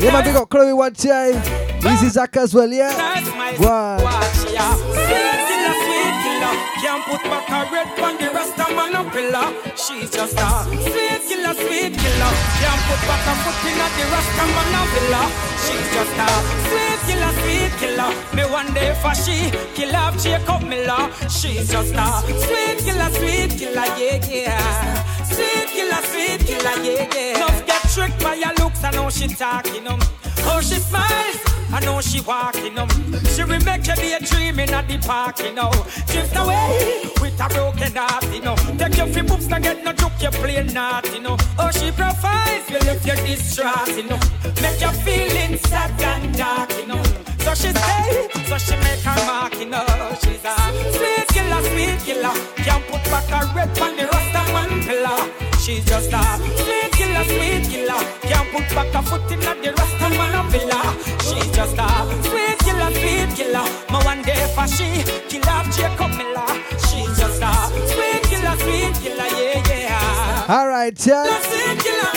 Yeah, 0.00 0.10
man, 0.10 0.24
big 0.24 0.34
up 0.34 0.48
Chloe 0.48 0.72
once 0.72 1.02
here. 1.02 1.36
Easy 1.84 2.08
Zach 2.08 2.34
as 2.38 2.54
well, 2.54 2.72
yeah? 2.72 3.20
One. 3.60 4.00
Can't 6.80 7.04
put 7.04 7.22
back 7.24 7.48
a 7.50 7.70
red 7.70 8.00
on 8.00 8.16
the 8.16 8.30
rasta 8.32 8.64
man 8.72 8.96
a 8.96 9.04
pillar. 9.10 9.52
She's 9.76 10.10
just 10.10 10.40
a 10.40 10.64
sweet 10.64 11.20
killer, 11.28 11.52
sweet 11.52 11.92
killer. 12.00 12.32
Can't 12.64 12.80
put 12.88 13.02
back 13.04 13.28
a 13.28 13.34
foot 13.44 13.60
in 13.68 13.76
the 13.76 14.04
rasta 14.08 14.44
man 14.56 14.72
a 14.72 14.82
villa. 14.88 15.22
She's 15.60 15.88
just 15.92 16.16
a 16.16 16.28
sweet 16.64 17.00
killer, 17.04 17.32
sweet 17.44 17.72
killer. 17.76 18.10
Me 18.34 18.44
one 18.50 18.72
day 18.72 18.96
for 19.02 19.14
she 19.14 19.52
kill 19.74 19.94
off 19.94 20.16
Jacob 20.22 20.62
Miller. 20.62 21.12
She's 21.28 21.70
just 21.70 21.92
a 21.92 22.06
sweet 22.40 22.78
killer, 22.78 23.10
sweet 23.10 23.50
killer, 23.58 23.84
yeah, 23.98 24.24
yeah. 24.26 25.03
Sweet 25.34 25.68
killer, 25.74 26.02
sweet 26.10 26.40
killer, 26.46 26.76
yeah, 26.82 27.08
yeah. 27.14 27.40
Love 27.40 27.66
get 27.66 27.82
tricked 27.92 28.22
by 28.22 28.34
your 28.34 28.54
looks, 28.54 28.82
I 28.84 28.90
know 28.92 29.10
she 29.10 29.26
talking 29.28 29.86
um. 29.86 30.00
How 30.46 30.60
she 30.60 30.76
smiles, 30.76 31.40
I 31.72 31.80
know 31.84 32.00
she 32.00 32.20
walking 32.20 32.78
um. 32.78 32.88
She 33.34 33.42
will 33.42 33.60
make 33.64 33.86
you 33.86 33.96
be 33.96 34.12
a 34.12 34.20
dreaming 34.20 34.70
at 34.70 34.86
the 34.86 34.98
park, 34.98 35.40
you 35.40 35.52
know. 35.52 35.72
Drift 36.06 36.36
away 36.36 37.02
with 37.20 37.40
a 37.40 37.48
broken 37.48 37.94
heart, 37.96 38.24
you 38.32 38.42
know. 38.42 38.56
Take 38.78 38.96
your 38.96 39.06
feet 39.08 39.26
books, 39.26 39.46
not 39.48 39.62
get 39.62 39.84
no 39.84 39.92
joke, 39.92 40.12
you 40.20 40.30
play 40.30 40.62
not, 40.62 41.04
you 41.12 41.20
know. 41.20 41.36
Oh, 41.58 41.70
she 41.72 41.90
provides, 41.90 42.70
you 42.70 42.78
if 42.92 43.04
you're 43.04 43.16
distraught, 43.16 43.88
you 43.88 44.04
know. 44.04 44.20
Make 44.62 44.80
you 44.80 44.92
feeling 45.02 45.58
sad 45.58 46.00
and 46.00 46.36
dark, 46.36 46.70
you 46.78 46.86
know. 46.86 47.02
So 47.44 47.54
she 47.54 47.70
stay, 47.70 48.28
so 48.48 48.56
she 48.58 48.76
make 48.76 49.00
her 49.00 49.26
mark, 49.26 49.54
you 49.58 49.66
know. 49.66 49.84
She's 50.22 50.44
a 50.44 50.56
sweet 50.96 51.28
killer, 51.28 51.62
sweet 51.70 51.98
killer. 52.06 52.34
Can't 52.64 52.82
put 52.88 53.04
back 53.12 53.28
a 53.30 53.54
red 53.54 53.78
on 53.78 53.96
the 53.96 54.04
rasta 54.10 54.42
man 54.52 54.82
pillar. 54.82 55.18
She's 55.60 55.84
just 55.84 56.12
a 56.12 56.22
sweet 56.62 56.92
killer, 56.92 57.24
sweet 57.24 57.64
killer. 57.70 58.00
Can't 58.22 58.48
put 58.52 58.68
back 58.74 58.94
a 58.94 59.02
foot 59.02 59.30
in 59.30 59.40
the 59.40 59.72
rasta 59.76 60.08
man 60.16 60.34
a 60.34 60.42
villa. 60.50 60.80
She's 61.20 61.50
just 61.54 61.76
a 61.78 61.88
sweet 62.24 62.58
killer, 62.64 62.90
sweet 62.96 63.30
killer. 63.36 63.66
My 63.90 64.02
one 64.04 64.22
day 64.22 64.46
for 64.54 64.66
she 64.66 65.04
kill 65.28 65.48
off 65.48 65.68
Jacob 65.76 66.12
Miller. 66.16 66.48
She's 66.88 67.12
just 67.18 67.42
a 67.42 67.52
sweet 67.92 68.22
killer, 68.30 68.56
sweet 68.64 68.94
killer, 69.02 69.28
yeah, 69.36 69.62
yeah. 69.68 70.46
Alright, 70.48 71.06
yeah. 71.06 71.26
Uh, 71.28 71.40
sweet 71.40 71.78
killer. 71.84 72.14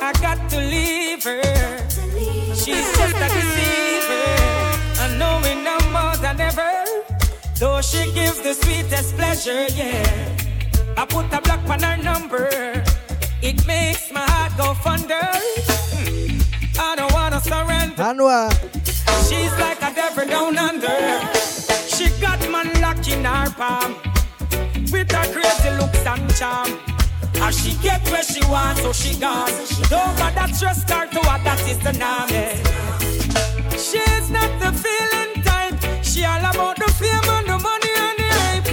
I 0.00 0.12
got 0.22 0.50
to 0.50 0.58
leave 0.58 1.22
her. 1.24 1.78
She's 2.54 2.88
just 2.98 3.14
a 3.16 3.47
Though 7.58 7.80
she 7.80 8.12
gives 8.12 8.40
the 8.40 8.54
sweetest 8.54 9.16
pleasure, 9.16 9.66
yeah. 9.74 10.36
I 10.96 11.04
put 11.04 11.26
a 11.32 11.40
block 11.40 11.68
on 11.68 11.82
her 11.82 12.00
number. 12.00 12.48
It 13.42 13.66
makes 13.66 14.12
my 14.12 14.20
heart 14.30 14.52
go 14.56 14.74
thunder. 14.74 15.18
Hmm. 15.18 16.38
I 16.78 16.94
don't 16.94 17.12
wanna 17.12 17.40
surrender. 17.40 18.00
Anwa. 18.00 18.52
She's 19.28 19.50
like 19.58 19.82
a 19.82 19.92
devil 19.92 20.28
down 20.28 20.56
under. 20.56 20.98
She 21.88 22.10
got 22.20 22.38
man 22.48 22.80
locked 22.80 23.08
in 23.08 23.24
her 23.24 23.50
palm 23.50 23.96
with 24.92 25.10
her 25.10 25.26
crazy 25.34 25.70
looks 25.80 26.06
and 26.06 26.32
charm. 26.36 26.78
As 27.42 27.58
she 27.60 27.74
get 27.82 28.08
where 28.12 28.22
she 28.22 28.40
wants, 28.46 28.82
so 28.82 28.92
she 28.92 29.18
gone. 29.18 29.50
Don't 29.90 30.16
bother 30.16 30.46
trust 30.56 30.88
her 30.90 31.08
to 31.08 31.18
what 31.26 31.42
that 31.42 31.60
is 31.66 31.80
the 31.80 31.92
name. 31.92 32.62
She's 33.72 34.30
not 34.30 34.50
the 34.60 34.70
feeling. 34.78 35.47
She 36.18 36.24
all 36.24 36.40
about 36.40 36.76
the 36.76 36.90
fame 36.98 37.30
and 37.30 37.46
the 37.46 37.56
money 37.62 37.92
and 37.94 38.18
the 38.18 38.26
hype. 38.26 38.66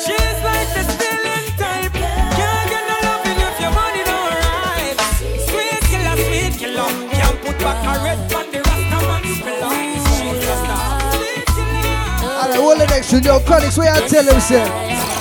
She's 0.00 0.38
like 0.40 0.72
the 0.72 0.82
stealing 0.96 1.48
type. 1.60 1.92
Can't 1.92 2.68
get 2.72 2.84
no 2.88 2.96
loving 3.04 3.36
if 3.36 3.60
your 3.60 3.68
money 3.76 4.00
don't 4.08 4.32
right. 4.32 4.96
Sweet 5.44 5.82
killer, 5.92 6.16
sweet 6.24 6.56
killer. 6.56 6.88
Can't 7.12 7.36
put 7.44 7.58
back 7.58 7.84
a 7.84 8.00
red 8.02 8.16
on 8.32 8.48
the 8.50 8.60
rasta 8.64 8.98
man's 9.04 9.44
pillow. 9.44 9.76
She's 10.16 10.40
just 10.40 10.64
a 10.64 10.80
sweet 11.12 11.44
killer. 11.52 12.32
Alright, 12.32 12.56
hold 12.56 12.80
the 12.80 12.86
next 12.86 13.10
tune. 13.10 13.24
Yo, 13.24 13.40
Chronixx, 13.40 13.76
where 13.76 14.00
you 14.00 14.08
tell 14.08 14.24
him, 14.24 14.40
sir? 14.40 15.13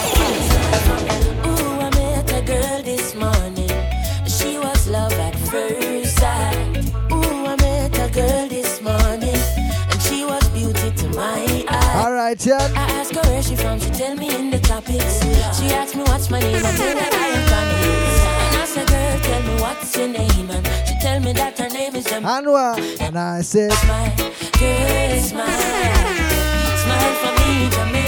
Eye. 12.41 12.51
Alright. 12.51 12.77
I 12.77 12.91
asked 12.99 13.15
her 13.15 13.22
where 13.30 13.43
she 13.43 13.55
from. 13.55 13.80
She 13.80 13.89
tell 13.91 14.15
me 14.15 14.34
in 14.35 14.49
the 14.49 14.60
tropics. 14.60 15.19
She 15.57 15.68
asked 15.73 15.95
me 15.95 16.03
what's 16.03 16.30
my 16.30 16.39
name. 16.39 16.55
I 16.57 16.72
tell 16.72 16.97
her 16.97 17.10
I 17.11 17.27
am 17.38 17.43
Connie. 17.51 17.93
And 18.47 18.55
I 18.61 18.65
said, 18.65 18.88
girl, 18.88 19.19
tell 19.19 19.43
me 19.43 19.61
what's 19.61 19.95
your 19.97 20.07
name. 20.07 20.49
And 20.49 20.68
she 20.88 20.95
tell 21.01 21.19
me 21.19 21.34
that 21.34 21.57
her 21.60 21.69
name 21.69 21.95
is 21.95 22.05
Jamaica. 22.05 22.27
Anwar. 22.27 23.01
And 23.01 23.18
I 23.18 23.41
said, 23.41 23.69
Girl, 24.60 25.19
smile. 25.19 25.60
Smile 26.84 27.14
for 27.22 27.34
me, 27.39 27.69
Jamaica. 27.69 28.03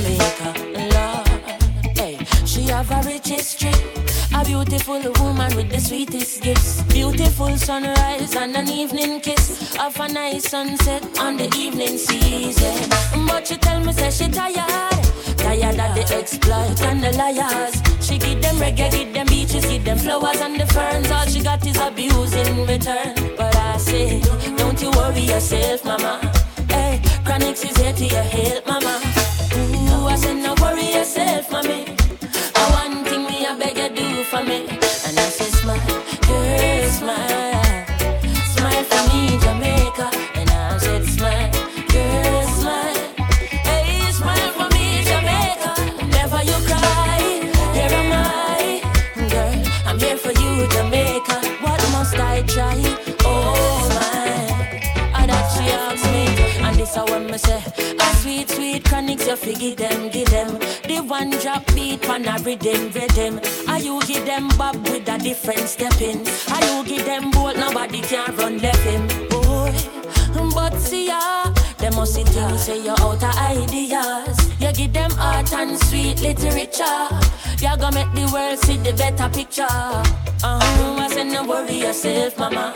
Jamaica. 0.00 0.54
Lord. 0.94 1.98
Hey, 1.98 2.18
she 2.46 2.62
have 2.68 2.90
a 2.90 3.02
rich 3.06 3.28
history. 3.28 3.72
A 4.34 4.44
beautiful 4.44 5.00
woman 5.20 5.54
with 5.56 5.70
the 5.70 5.78
sweetest 5.78 6.42
gifts. 6.42 6.82
Beautiful 6.84 7.56
sunrise 7.58 8.34
and 8.34 8.56
an 8.56 8.68
evening 8.68 9.20
kiss. 9.20 9.76
Of 9.78 10.00
a 10.00 10.08
nice 10.08 10.48
sunset 10.48 11.02
on 11.18 11.36
the 11.36 11.52
evening 11.56 11.98
season. 11.98 12.88
But 13.26 13.46
she 13.46 13.56
tell 13.56 13.80
me, 13.80 13.92
say 13.92 14.10
she 14.10 14.30
tired. 14.30 15.04
Tired 15.36 15.78
of 15.78 15.94
the 15.94 16.16
exploit 16.18 16.80
and 16.82 17.02
the 17.02 17.12
liars. 17.18 17.82
She 18.00 18.16
give 18.18 18.40
them 18.40 18.56
reggae, 18.56 18.90
give 18.90 19.12
them 19.12 19.26
beaches, 19.26 19.66
give 19.66 19.84
them 19.84 19.98
flowers 19.98 20.40
and 20.40 20.58
the 20.58 20.66
ferns. 20.66 21.10
All 21.10 21.26
she 21.26 21.42
got 21.42 21.66
is 21.66 21.76
abuse 21.76 22.34
in 22.34 22.66
return. 22.66 23.14
But 23.36 23.54
I 23.54 23.76
say, 23.76 24.20
don't 24.56 24.80
you 24.80 24.90
worry 24.92 25.20
yourself, 25.20 25.84
mama. 25.84 26.20
Hey, 26.68 27.00
Chronixx 27.24 27.68
is 27.68 27.76
here 27.76 27.92
to 27.92 28.04
your 28.06 28.22
help, 28.22 28.66
mama. 28.66 29.29
I 30.10 30.16
said, 30.16 30.38
no 30.38 30.54
worry 30.60 30.92
yourself, 30.92 31.52
mommy. 31.52 31.99
You 59.30 59.36
figure 59.36 59.76
them, 59.76 60.10
give 60.10 60.28
them. 60.30 60.58
The 60.88 61.04
one 61.06 61.30
drop 61.30 61.64
beat, 61.72 62.02
pan 62.02 62.26
a 62.26 62.36
rhythm, 62.42 62.90
rhythm. 62.90 63.38
Are 63.68 63.78
you 63.78 64.02
give 64.02 64.26
them 64.26 64.48
bob 64.58 64.74
with 64.88 65.08
a 65.08 65.18
different 65.18 65.68
stepping? 65.68 66.26
Are 66.50 66.64
you 66.66 66.84
give 66.84 67.06
them 67.06 67.30
bolt, 67.30 67.54
nobody 67.56 68.00
can 68.00 68.34
run 68.34 68.58
left 68.58 68.80
him. 68.80 69.06
Boy, 69.28 69.72
but 70.52 70.74
see 70.80 71.06
ya. 71.06 71.44
Them 71.78 71.94
must 71.94 72.14
see 72.14 72.24
things 72.24 72.64
say 72.64 72.82
you're 72.82 73.00
out 73.00 73.22
of 73.22 73.36
ideas. 73.38 74.36
You 74.58 74.72
give 74.72 74.92
them 74.92 75.12
art 75.16 75.52
and 75.52 75.78
sweet 75.84 76.20
literature. 76.22 77.06
You 77.60 77.76
gonna 77.78 77.92
make 77.94 78.12
the 78.12 78.28
world 78.32 78.58
see 78.58 78.78
the 78.78 78.92
better 78.94 79.28
picture. 79.28 79.62
Uh-huh. 79.62 80.96
I 80.98 81.08
said, 81.08 81.28
no 81.28 81.46
worry 81.46 81.76
yourself, 81.76 82.36
mama. 82.36 82.72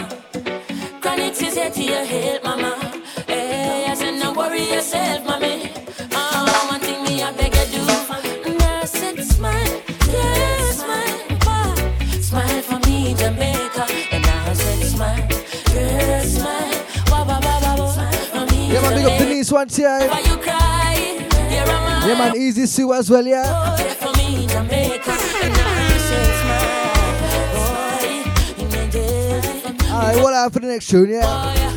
Chronixx 1.00 1.42
is 1.48 1.54
here 1.54 1.70
to 1.70 1.82
your 1.82 2.04
help, 2.04 2.44
mama. 2.44 3.02
Hey, 3.26 3.86
I 3.88 3.94
said, 3.94 4.22
no 4.22 4.32
worry 4.32 4.70
yourself, 4.70 5.26
mommy. 5.26 5.83
One 19.54 19.68
time. 19.68 20.10
Why 20.10 20.18
you 20.18 20.36
cry? 20.36 20.94
Here 21.48 21.62
am 21.62 22.02
I. 22.02 22.06
Yeah, 22.08 22.18
man, 22.18 22.36
Easy 22.36 22.66
Sue 22.66 22.92
as 22.92 23.08
well, 23.08 23.24
yeah. 23.24 23.44
Oh, 23.46 23.76
Here 23.76 23.94
for 23.94 24.12
me, 24.18 24.46
Jamaica. 24.48 25.10
And 25.42 25.54
I 25.54 25.98
said, 26.08 26.34
smile, 26.42 27.54
boy. 27.54 28.64
Immediately. 28.64 29.88
Alright, 29.88 30.18
what 30.22 30.34
happened 30.34 30.52
for 30.54 30.60
the 30.60 30.66
next 30.66 30.88
tune, 30.88 31.08
yeah? 31.10 31.22
Oh, 31.24 31.52
yeah, 31.56 31.74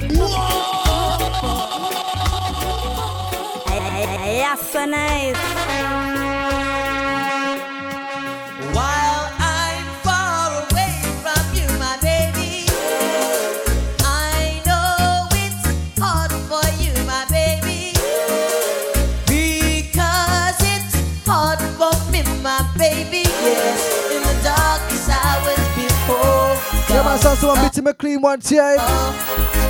Sound 27.47 27.59
someone 27.59 27.69
Bitty 27.69 27.81
McLean 27.81 28.21
one 28.21 28.41
time. 28.41 29.66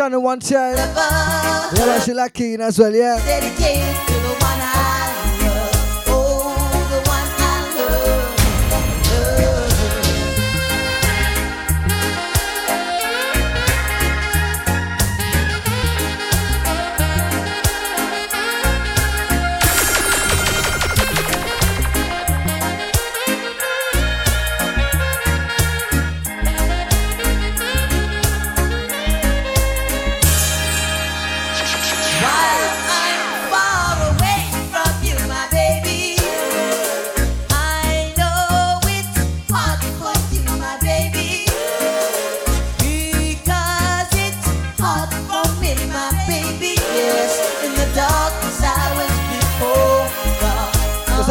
Shannon 0.00 0.22
one 0.22 0.40
time. 0.40 0.76
Yeah, 0.76 1.72
man, 1.84 2.00
she 2.00 2.14
like 2.14 2.40
as 2.40 2.78
well, 2.78 2.90
yeah. 2.90 3.22
dedicated 3.22 4.19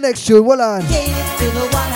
next 0.00 0.26
tune. 0.26 0.44
Well 0.44 0.60
on. 0.60 1.89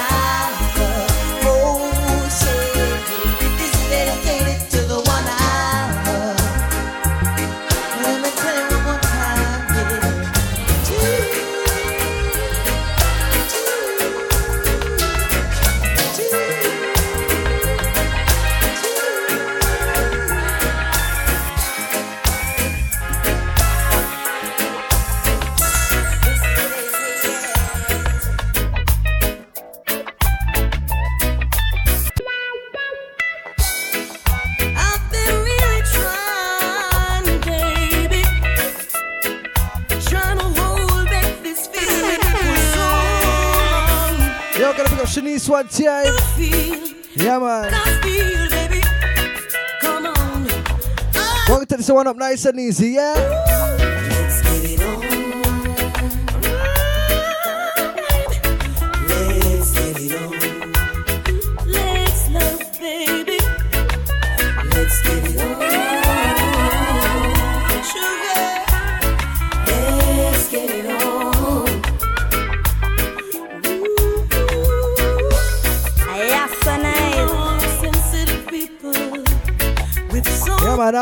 this 45.44 45.50
one 45.50 45.68
time. 45.68 46.14
Yeah, 47.16 47.38
man. 47.38 47.72
We're 51.46 51.56
going 51.56 51.66
to 51.66 51.76
this 51.76 51.90
one 51.90 52.06
up 52.06 52.16
nice 52.16 52.46
and 52.46 52.58
easy, 52.58 52.90
yeah? 52.90 53.73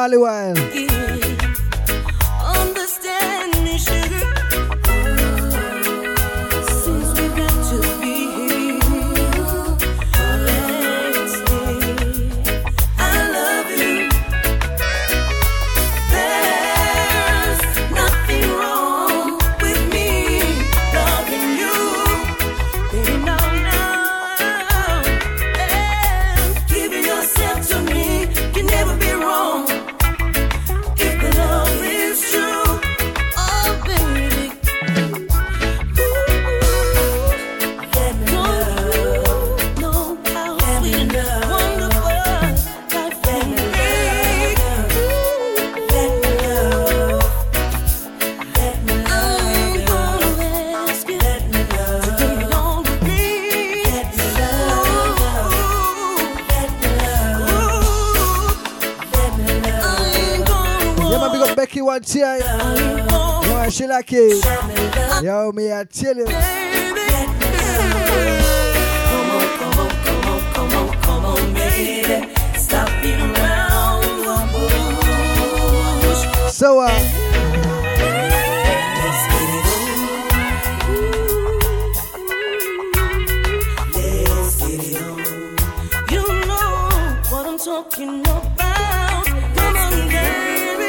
Hollywood. 0.02 0.61
talking 87.64 88.20
about. 88.20 89.24
Come 89.26 89.76
on, 89.76 90.08
baby. 90.08 90.88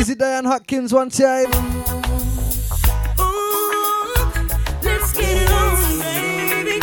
Easy, 0.00 0.14
Diane 0.14 0.46
Hopkins, 0.46 0.94
one 0.94 1.10
time. 1.10 1.52
Ooh, 3.20 4.14
let's 4.82 5.12
get 5.12 5.50
on, 5.52 6.00
baby. 6.00 6.80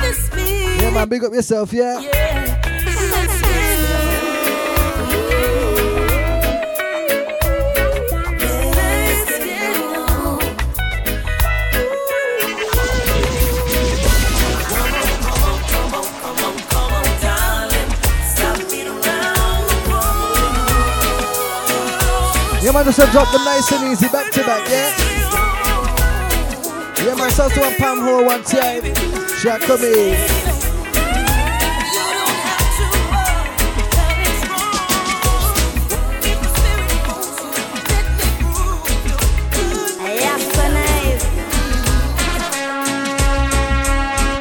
Let's 0.00 0.28
be 0.30 0.76
yeah, 0.82 0.90
man, 0.90 1.08
big 1.08 1.22
up 1.22 1.32
yourself, 1.32 1.72
yeah. 1.72 2.00
yeah. 2.00 2.35
You 22.66 22.72
might 22.72 22.84
just 22.84 22.98
have 22.98 23.12
dropped 23.12 23.30
them 23.30 23.44
nice 23.44 23.70
and 23.70 23.92
easy 23.92 24.08
back 24.08 24.32
to 24.32 24.40
back, 24.40 24.68
yeah? 24.68 24.92
Yeah, 26.98 27.14
man, 27.14 27.30
shout 27.30 27.52
to 27.52 27.60
one 27.60 27.76
palm 27.76 28.00
Ho 28.00 28.24
one 28.24 28.42
time. 28.42 28.82
She 29.38 29.46
had 29.48 29.60
come 29.60 29.82
in. 29.82 30.16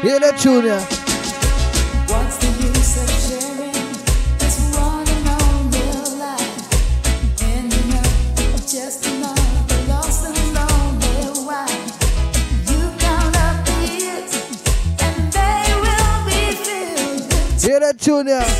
Hear 0.02 0.19
that 0.19 0.39
tune, 0.39 0.65
yeah. 0.65 1.05
Junior. 18.16 18.55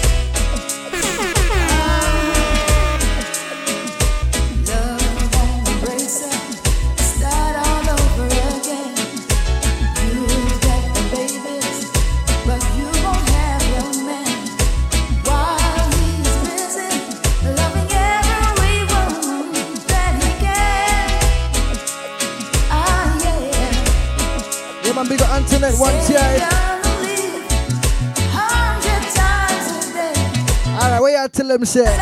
say? 31.76 31.98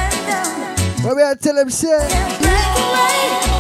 What 1.02 1.16
we 1.16 1.24
are 1.24 1.36
tell 1.36 1.58
him 1.58 1.70
say? 1.72 3.53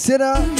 Consider 0.00 0.59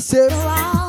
ser. 0.00 0.79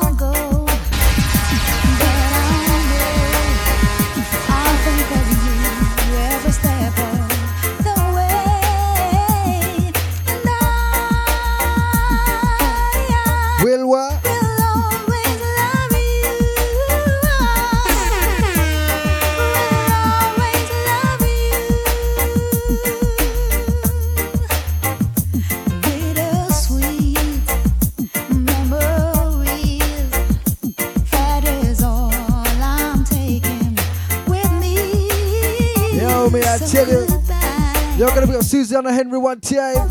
one 39.32 39.40
time. 39.40 39.90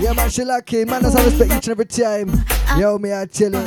Yeah, 0.00 0.12
man, 0.12 0.30
she 0.30 0.44
lucky. 0.44 0.84
Man, 0.84 1.02
that's 1.02 1.14
how 1.14 1.22
I 1.22 1.24
respect 1.24 1.52
each 1.52 1.68
and 1.68 1.68
every 1.68 1.86
time. 1.86 2.44
Yo, 2.78 2.96
me, 2.98 3.12
I 3.12 3.26
tell 3.26 3.50
you. 3.50 3.58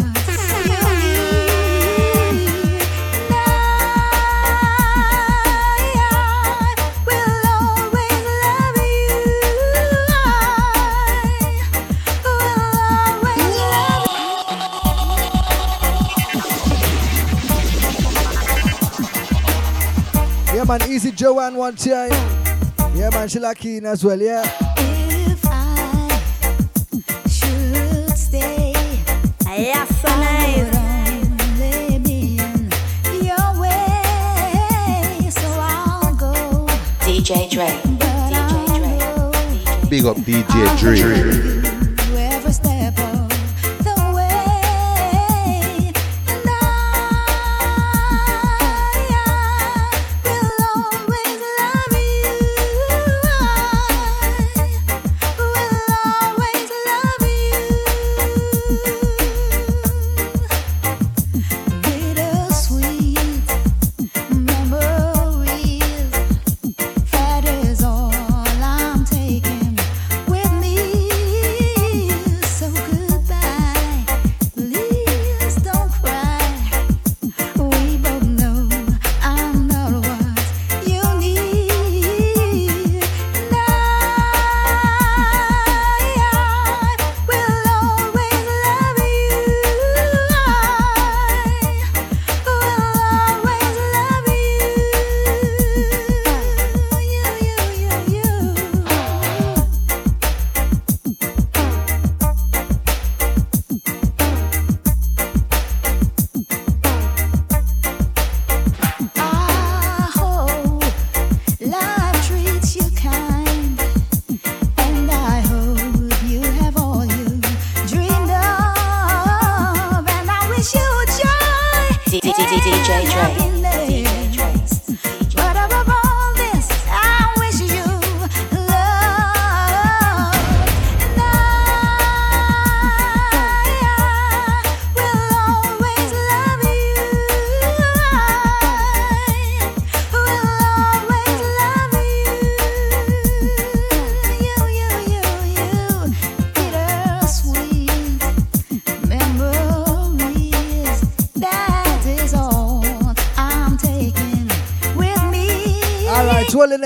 Yeah, 20.54 20.64
man, 20.66 20.90
Easy 20.90 21.12
Joanne 21.12 21.56
one 21.56 21.76
time. 21.76 22.12
Yeah, 22.96 23.10
man, 23.10 23.28
she 23.28 23.40
like 23.40 23.66
in 23.66 23.86
as 23.86 24.06
well, 24.06 24.22
yeah. 24.22 24.71
Dre. 37.52 37.68
Big 39.90 40.06
up 40.06 40.16
DJ 40.20 40.80
Dre. 40.80 41.61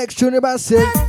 next 0.06 0.20
tune 0.20 0.36
about 0.36 0.60
Sid. 0.60 1.05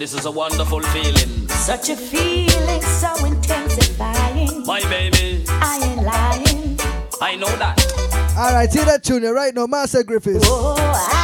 this 0.00 0.14
is 0.14 0.24
a 0.24 0.30
wonderful 0.30 0.80
feeling. 0.80 1.46
Such 1.48 1.90
a 1.90 1.96
feeling 1.96 2.80
so 2.80 3.14
intensifying. 3.26 4.64
My 4.64 4.80
baby. 4.88 5.44
I 5.46 5.78
ain't 5.82 6.02
lying. 6.02 6.78
I 7.20 7.36
know 7.36 7.54
that. 7.58 8.34
All 8.38 8.54
right, 8.54 8.72
hear 8.72 8.86
that 8.86 9.04
tune 9.04 9.24
right 9.24 9.54
now, 9.54 9.66
Marcia 9.66 10.02
Griffiths. 10.02 10.46
Oh, 10.48 11.19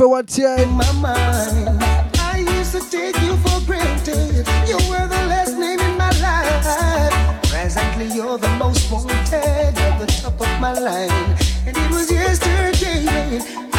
for 0.00 0.08
what's 0.08 0.38
one 0.38 0.58
in 0.60 0.70
My 0.70 0.92
mind, 0.92 1.78
I 2.18 2.38
used 2.38 2.72
to 2.72 2.80
take 2.90 3.20
you 3.20 3.36
for 3.36 3.60
granted. 3.66 4.46
You 4.66 4.78
were 4.88 5.06
the 5.06 5.22
last 5.28 5.58
name 5.58 5.78
in 5.78 5.98
my 5.98 6.08
life. 6.22 7.42
Presently, 7.50 8.06
you're 8.06 8.38
the 8.38 8.48
most 8.56 8.90
wanted 8.90 9.34
at 9.34 9.98
the 9.98 10.06
top 10.06 10.40
of 10.40 10.58
my 10.58 10.72
line. 10.72 11.36
And 11.66 11.76
it 11.76 11.90
was 11.90 12.10
yesterday. 12.10 13.69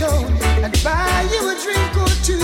show 0.00 0.24
and 0.64 0.72
buy 0.82 1.28
you 1.30 1.40
a 1.52 1.54
drink 1.64 1.92
or 2.04 2.12
two. 2.24 2.40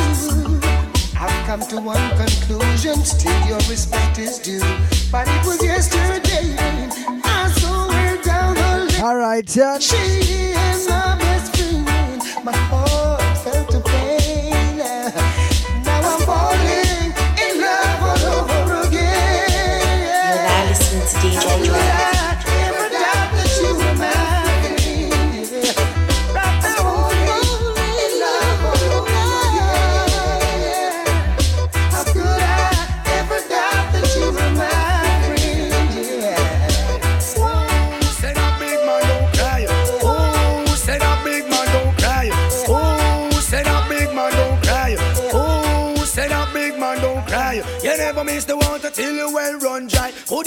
I've 1.18 1.46
come 1.46 1.62
to 1.72 1.80
one 1.80 2.06
conclusion, 2.22 2.96
still 3.02 3.40
your 3.48 3.62
respect 3.72 4.18
is 4.18 4.38
due. 4.38 4.60
But 5.10 5.26
it 5.26 5.42
was 5.46 5.64
yesterday 5.64 6.54
I 7.24 7.48
saw 7.56 7.90
her 7.90 8.22
down 8.22 8.54
the 8.56 8.92
lane. 8.92 9.02
All 9.02 9.16
right, 9.16 9.48
yeah. 9.56 9.78
She 9.78 9.96
is 9.96 10.86
my 10.88 11.16
best 11.18 11.56
friend, 11.56 12.20
my 12.44 12.52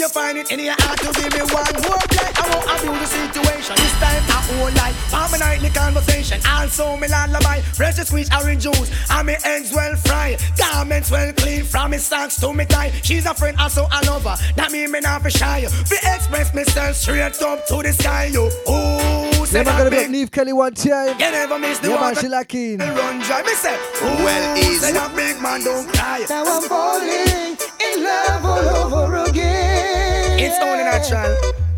you 0.09 0.21
find 0.21 0.37
it 0.37 0.51
in 0.51 0.59
your 0.59 0.73
heart 0.79 0.97
to 0.99 1.11
give 1.13 1.33
me 1.33 1.41
one 1.53 1.69
more 1.85 2.01
play? 2.09 2.29
I 2.33 2.43
won't 2.49 2.65
abuse 2.65 2.99
the 2.99 3.09
situation. 3.29 3.75
This 3.77 3.93
time 4.01 4.23
I 4.25 4.39
won't 4.59 4.75
lie. 4.75 4.93
For 5.13 5.25
my 5.31 5.37
nightly 5.37 5.69
conversation. 5.69 6.41
Also 6.47 6.97
me 6.97 7.07
lullaby. 7.07 7.59
Fresh 7.77 7.95
squeeze 7.97 8.29
orange 8.33 8.63
juice. 8.63 8.89
And 9.11 9.27
me 9.27 9.35
eggs 9.45 9.71
well 9.71 9.95
fried. 9.95 10.39
Garments 10.57 11.11
well 11.11 11.31
clean. 11.33 11.63
From 11.63 11.91
me 11.91 11.97
socks 11.97 12.39
to 12.41 12.53
me 12.53 12.65
tie. 12.65 12.91
She's 13.03 13.25
a 13.25 13.33
friend 13.33 13.57
also 13.59 13.85
a 13.85 13.99
lover. 14.05 14.35
That 14.55 14.71
mean 14.71 14.91
me 14.91 14.99
not 14.99 15.21
for 15.21 15.29
shy. 15.29 15.61
Be 15.89 15.97
express 16.03 16.53
myself 16.53 16.95
straight 16.95 17.21
up 17.41 17.67
to 17.67 17.81
the 17.83 17.93
sky. 17.93 18.25
You. 18.33 18.45
Ooh, 18.67 19.29
Yeah, 19.39 19.45
say 19.45 19.63
man, 19.63 19.77
gonna 19.77 19.89
big 19.89 20.07
be 20.07 20.11
Neve 20.11 20.31
Kelly 20.31 20.53
one 20.53 20.73
time. 20.73 21.09
you 21.19 21.31
never 21.31 21.59
miss 21.59 21.79
the 21.79 21.89
Yeah, 21.89 21.95
man, 21.95 22.03
water. 22.15 22.21
she 22.21 22.27
lacking. 22.27 22.77
Run 22.79 23.19
dry, 23.21 23.43
me 23.43 23.53
say. 23.53 23.77
Well, 24.01 24.57
easy. 24.57 24.77
Say 24.79 24.93
that 24.93 25.15
big 25.15 25.41
man 25.41 25.63
don't 25.63 25.87
cry. 25.93 26.25
Now 26.29 26.43
I'm 26.45 26.63
falling 26.63 27.09
in 27.09 27.57
love 28.09 28.45
all 28.45 28.67
over 28.83 29.29
again. 29.29 30.39
It's 30.39 30.57
only 30.59 30.83
natural. 30.83 31.68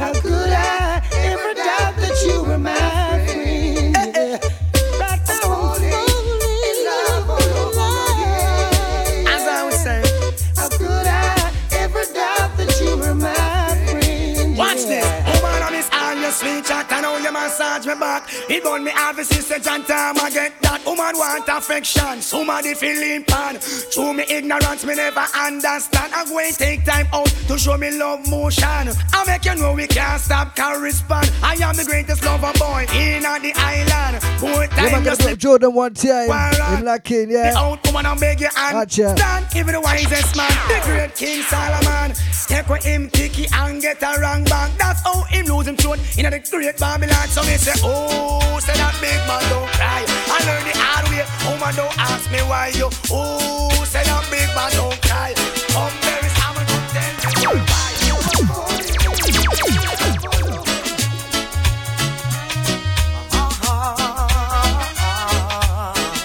Me 17.93 17.99
back. 17.99 18.27
It 18.49 18.63
burn 18.63 18.83
me 18.83 18.91
have 18.91 19.17
a 19.19 19.23
sister 19.23 19.55
and 19.55 19.85
time 19.85 20.17
I 20.19 20.29
get 20.29 20.59
that. 20.61 20.85
Woman 20.85 21.17
want 21.17 21.47
affection. 21.47 22.21
Somebody 22.21 22.73
feeling 22.73 23.23
pan. 23.25 23.57
Through 23.57 24.13
me 24.13 24.23
ignorance, 24.29 24.85
me 24.85 24.95
never 24.95 25.25
understand. 25.37 26.13
I'm 26.13 26.27
going 26.27 26.51
to 26.51 26.57
take 26.57 26.85
time 26.85 27.07
out 27.13 27.27
to 27.47 27.57
show 27.57 27.77
me 27.77 27.91
love 27.97 28.27
motion. 28.29 28.67
I 29.13 29.23
make 29.27 29.45
you 29.45 29.55
know 29.55 29.73
we 29.73 29.87
can't 29.87 30.21
stop 30.21 30.55
correspond. 30.55 31.31
I 31.43 31.55
am 31.55 31.75
the 31.75 31.85
greatest 31.85 32.23
lover 32.25 32.51
boy 32.57 32.85
in 32.93 33.23
the 33.23 33.53
island. 33.55 34.23
Yeah, 34.41 34.67
time 34.67 34.91
man, 34.91 35.03
just 35.03 35.39
Jordan 35.39 35.73
one 35.73 35.93
time. 35.93 36.27
Why, 36.27 36.77
In 36.77 36.85
lacking, 36.85 37.29
the 37.29 37.33
yeah. 37.35 37.53
out 37.55 37.85
woman 37.85 38.05
and 38.05 38.19
beg 38.19 38.39
your 38.41 38.51
hand. 38.55 38.73
Gotcha. 38.73 39.17
Stand, 39.17 39.45
even 39.55 39.73
the 39.73 39.81
wisest 39.81 40.35
man, 40.35 40.51
the 40.67 40.81
great 40.85 41.15
King 41.15 41.41
Solomon. 41.43 42.13
Take 42.47 42.67
with 42.67 42.83
him 42.83 43.09
picky 43.09 43.47
and 43.53 43.81
get 43.81 44.01
a 44.03 44.19
wrong 44.19 44.43
bang. 44.43 44.71
That's 44.77 45.01
how 45.03 45.23
him 45.23 45.45
lose 45.45 45.67
him 45.67 45.77
throne 45.77 45.99
in 46.17 46.29
the 46.29 46.39
great 46.51 46.77
Babylon. 46.77 47.27
So 47.29 47.41
me 47.43 47.55
say, 47.55 47.71
oh, 47.83 48.59
say 48.59 48.73
that 48.73 48.95
big 49.01 49.17
man 49.27 49.41
don't 49.49 49.69
cry. 49.73 50.05
I 50.07 50.37
learned 50.45 50.67
the 50.67 50.77
hard 50.77 51.09
way. 51.09 51.25
Woman 51.49 51.75
don't 51.75 51.97
ask 51.97 52.29
me 52.31 52.39
why 52.39 52.67
you. 52.75 52.89
Oh, 53.11 53.69
say 53.85 54.03
that 54.03 54.25
big 54.29 54.47
man 54.55 54.71
don't 54.71 55.01
cry. 55.01 55.33
Come 55.73 55.93
there 56.01 56.25
is 56.25 56.33
I'm 56.41 56.55
gonna 56.55 56.67
tell 56.93 57.35
you 57.41 57.59
why. 57.65 57.81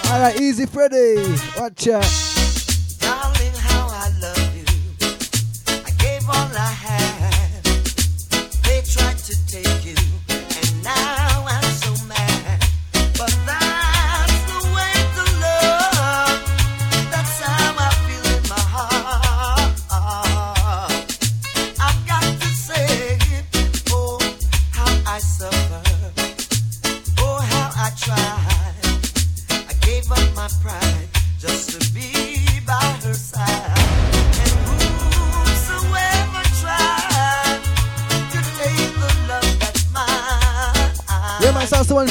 All 0.09 0.21
right, 0.21 0.39
easy 0.39 0.65
Freddy. 0.65 1.17
Watch 1.57 1.87
out. 1.89 2.07
Darling, 2.99 3.53
how 3.53 3.87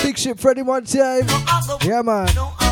big 0.03 0.19
ship 0.19 0.39
Freddy 0.39 0.63
one 0.63 0.85
time. 0.85 1.27
Yeah, 1.83 2.03
man. 2.03 2.66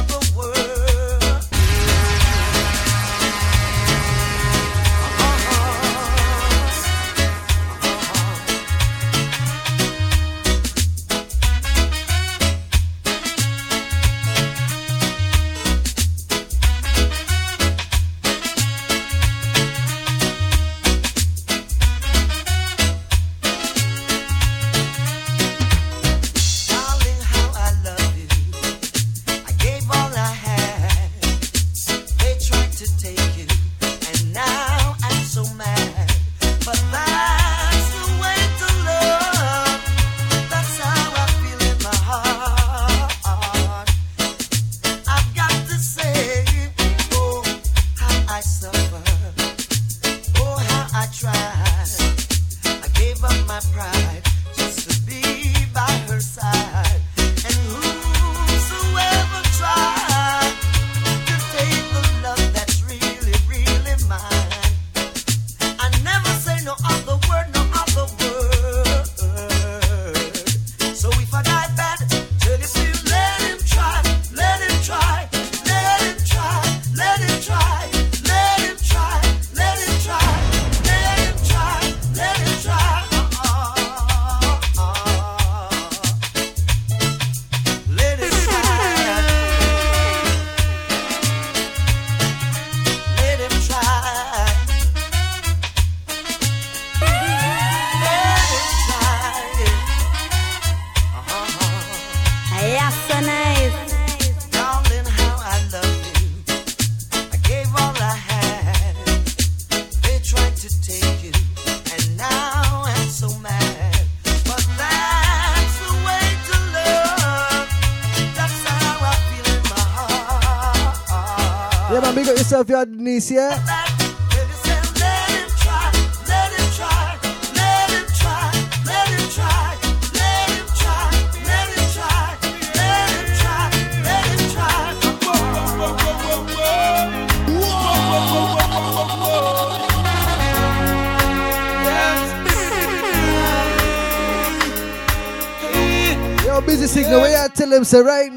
Williams, 147.92 148.06
right? 148.06 148.33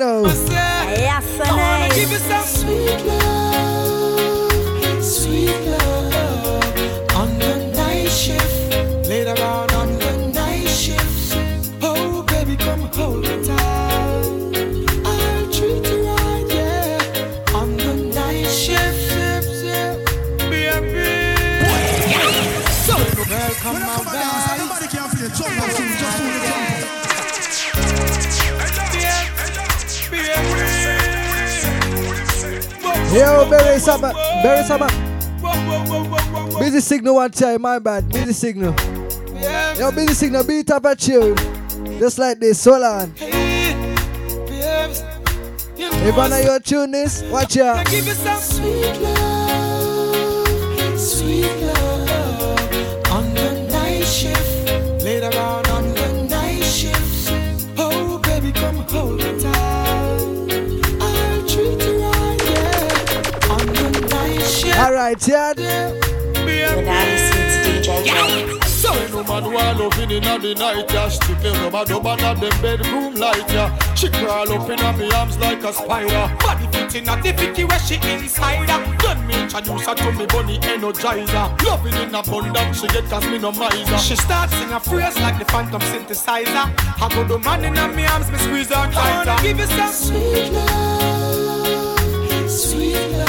Signal 37.07 37.15
one 37.15 37.31
time, 37.31 37.61
my 37.61 37.79
bad. 37.79 38.09
Busy 38.09 38.33
signal. 38.33 38.75
Yo, 39.79 39.91
busy 39.91 40.13
signal, 40.13 40.43
beat 40.43 40.69
up 40.71 40.83
a 40.83 40.93
tune. 40.93 41.37
Just 41.99 42.19
like 42.19 42.37
this, 42.39 42.65
hold 42.65 42.83
on. 42.83 43.13
If 45.79 46.17
one 46.17 46.33
of 46.33 46.43
your 46.43 46.59
tune 46.59 46.91
this, 46.91 47.23
watch 47.31 47.55
out. 47.57 47.85
Give 47.85 48.05
you 48.05 48.13
some 48.13 48.41
sweet 48.41 48.99
love, 48.99 50.49
sweet 50.99 51.55
love 51.61 53.07
on 53.11 53.33
the 53.33 53.67
night 53.71 54.03
shift. 54.03 55.01
Later 55.01 55.31
on 55.39 55.65
on 55.67 55.93
the 55.93 56.27
night 56.29 56.63
shift. 56.63 57.31
Oh, 57.77 58.19
baby, 58.19 58.51
come 58.51 58.75
hold 58.75 59.19
me 59.19 59.39
tight. 59.39 59.55
I'll 60.99 61.47
treat 61.47 61.81
you 61.81 62.01
right, 62.03 62.41
yeah. 62.43 63.53
On 63.53 63.65
the 63.65 64.07
night 64.11 64.41
shift. 64.41 64.77
Alright, 64.77 65.25
yeah. 65.25 66.06
You're 68.07 68.15
now 68.15 68.27
listening 68.27 68.59
to 68.59 68.59
DJ 68.59 68.59
Dre. 68.59 68.67
So 68.67 68.93
ain't 68.93 69.11
no 69.11 69.23
man 69.23 69.51
want 69.51 69.79
loving 69.79 70.11
in 70.11 70.23
the 70.23 70.55
night, 70.55 70.91
yeah. 70.93 71.09
Strictly 71.09 71.51
rub 71.51 71.75
a 71.75 71.85
dub 71.85 72.05
under 72.07 72.33
them 72.39 72.61
bedroom 72.61 73.15
light, 73.15 73.49
yeah. 73.51 73.93
She 73.95 74.09
crawl 74.09 74.51
up 74.51 74.69
in 74.69 74.79
my 74.79 75.09
arms 75.17 75.37
like 75.39 75.63
a 75.63 75.73
spider. 75.73 76.31
Body 76.39 76.67
fitting 76.71 77.09
at 77.09 77.21
the 77.21 77.33
fitty 77.33 77.63
where 77.65 77.79
she 77.79 77.95
inside 77.95 78.69
her. 78.69 78.97
Then 78.99 79.27
me 79.27 79.41
introduce 79.41 79.85
her 79.87 79.95
to 79.95 80.11
me 80.13 80.25
bunny 80.27 80.59
energizer. 80.59 81.63
Loving 81.63 81.95
in 81.95 82.15
abundance, 82.15 82.79
she 82.79 82.87
get 82.87 83.05
cause 83.09 83.25
me 83.25 83.39
no 83.39 83.51
miser. 83.51 83.97
She 83.97 84.15
starts 84.15 84.53
sing 84.55 84.71
a 84.71 84.79
phrase 84.79 85.19
like 85.19 85.37
the 85.39 85.45
phantom 85.45 85.81
synthesizer. 85.81 86.71
I 87.01 87.09
go 87.13 87.23
the 87.25 87.39
man 87.39 87.65
in 87.65 87.73
my 87.73 88.05
arms, 88.07 88.31
me 88.31 88.37
squeeze 88.37 88.69
her 88.69 88.89
tighter. 88.91 89.31
I 89.31 89.35
wanna 89.35 89.41
give 89.43 89.59
you 89.59 89.65
some 89.65 89.91
sweet 89.91 90.51
love, 90.53 91.99
sweet 92.49 93.11
love 93.17 93.26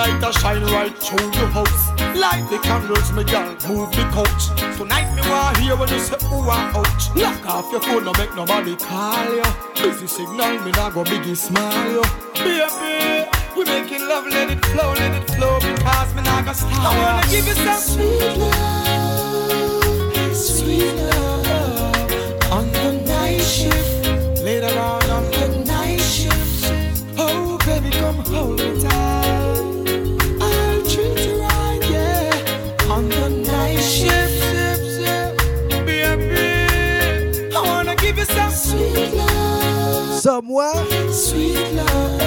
out. 0.00 0.08
Moonlight 0.08 0.22
a 0.22 0.32
shine 0.40 0.64
right 0.64 0.96
through 0.96 1.32
your 1.32 1.48
house. 1.48 1.90
Light 2.16 2.46
the 2.50 2.58
candles, 2.58 3.12
me 3.12 3.24
girl, 3.24 3.56
move 3.68 3.90
the 3.92 4.02
couch. 4.12 4.48
Tonight 4.76 5.14
me 5.14 5.22
want 5.28 5.56
hear 5.58 5.76
when 5.76 5.88
you 5.88 5.98
say 5.98 6.16
ooh 6.26 6.48
ah 6.48 6.78
ouch. 6.78 7.14
Lock 7.16 7.46
off 7.46 7.70
your 7.70 7.80
phone, 7.80 8.04
no 8.04 8.12
make 8.18 8.34
nobody 8.34 8.76
call 8.76 9.24
you. 9.34 9.42
Busy 9.74 10.06
signal, 10.06 10.58
me 10.64 10.70
nah 10.72 10.90
go 10.90 11.04
biggie 11.04 11.36
smile 11.36 11.90
you. 11.90 12.02
Baby, 12.34 13.28
we 13.56 13.64
making 13.64 14.06
love, 14.08 14.26
let 14.26 14.50
it 14.50 14.64
flow, 14.66 14.92
let 14.94 15.22
it 15.22 15.30
flow, 15.30 15.58
because 15.60 16.14
me 16.14 16.22
not 16.22 16.44
gonna 16.44 16.54
stop. 16.54 16.72
I 16.72 16.98
wanna 16.98 17.26
give 17.30 17.46
you 17.46 17.54
some 17.54 17.80
sweet 17.80 18.36
love, 18.38 20.14
sweet 20.34 20.94
love 21.10 22.52
on 22.52 22.70
the 22.72 22.92
night 23.06 23.40
shift. 23.40 23.88
Later 24.42 24.78
on 24.78 24.99
Somewhere. 40.20 40.74
Sweet 41.10 41.56
love 41.72 42.20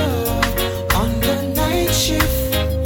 on 0.95 1.19
the 1.21 1.53
night 1.55 1.93
shift. 1.93 2.25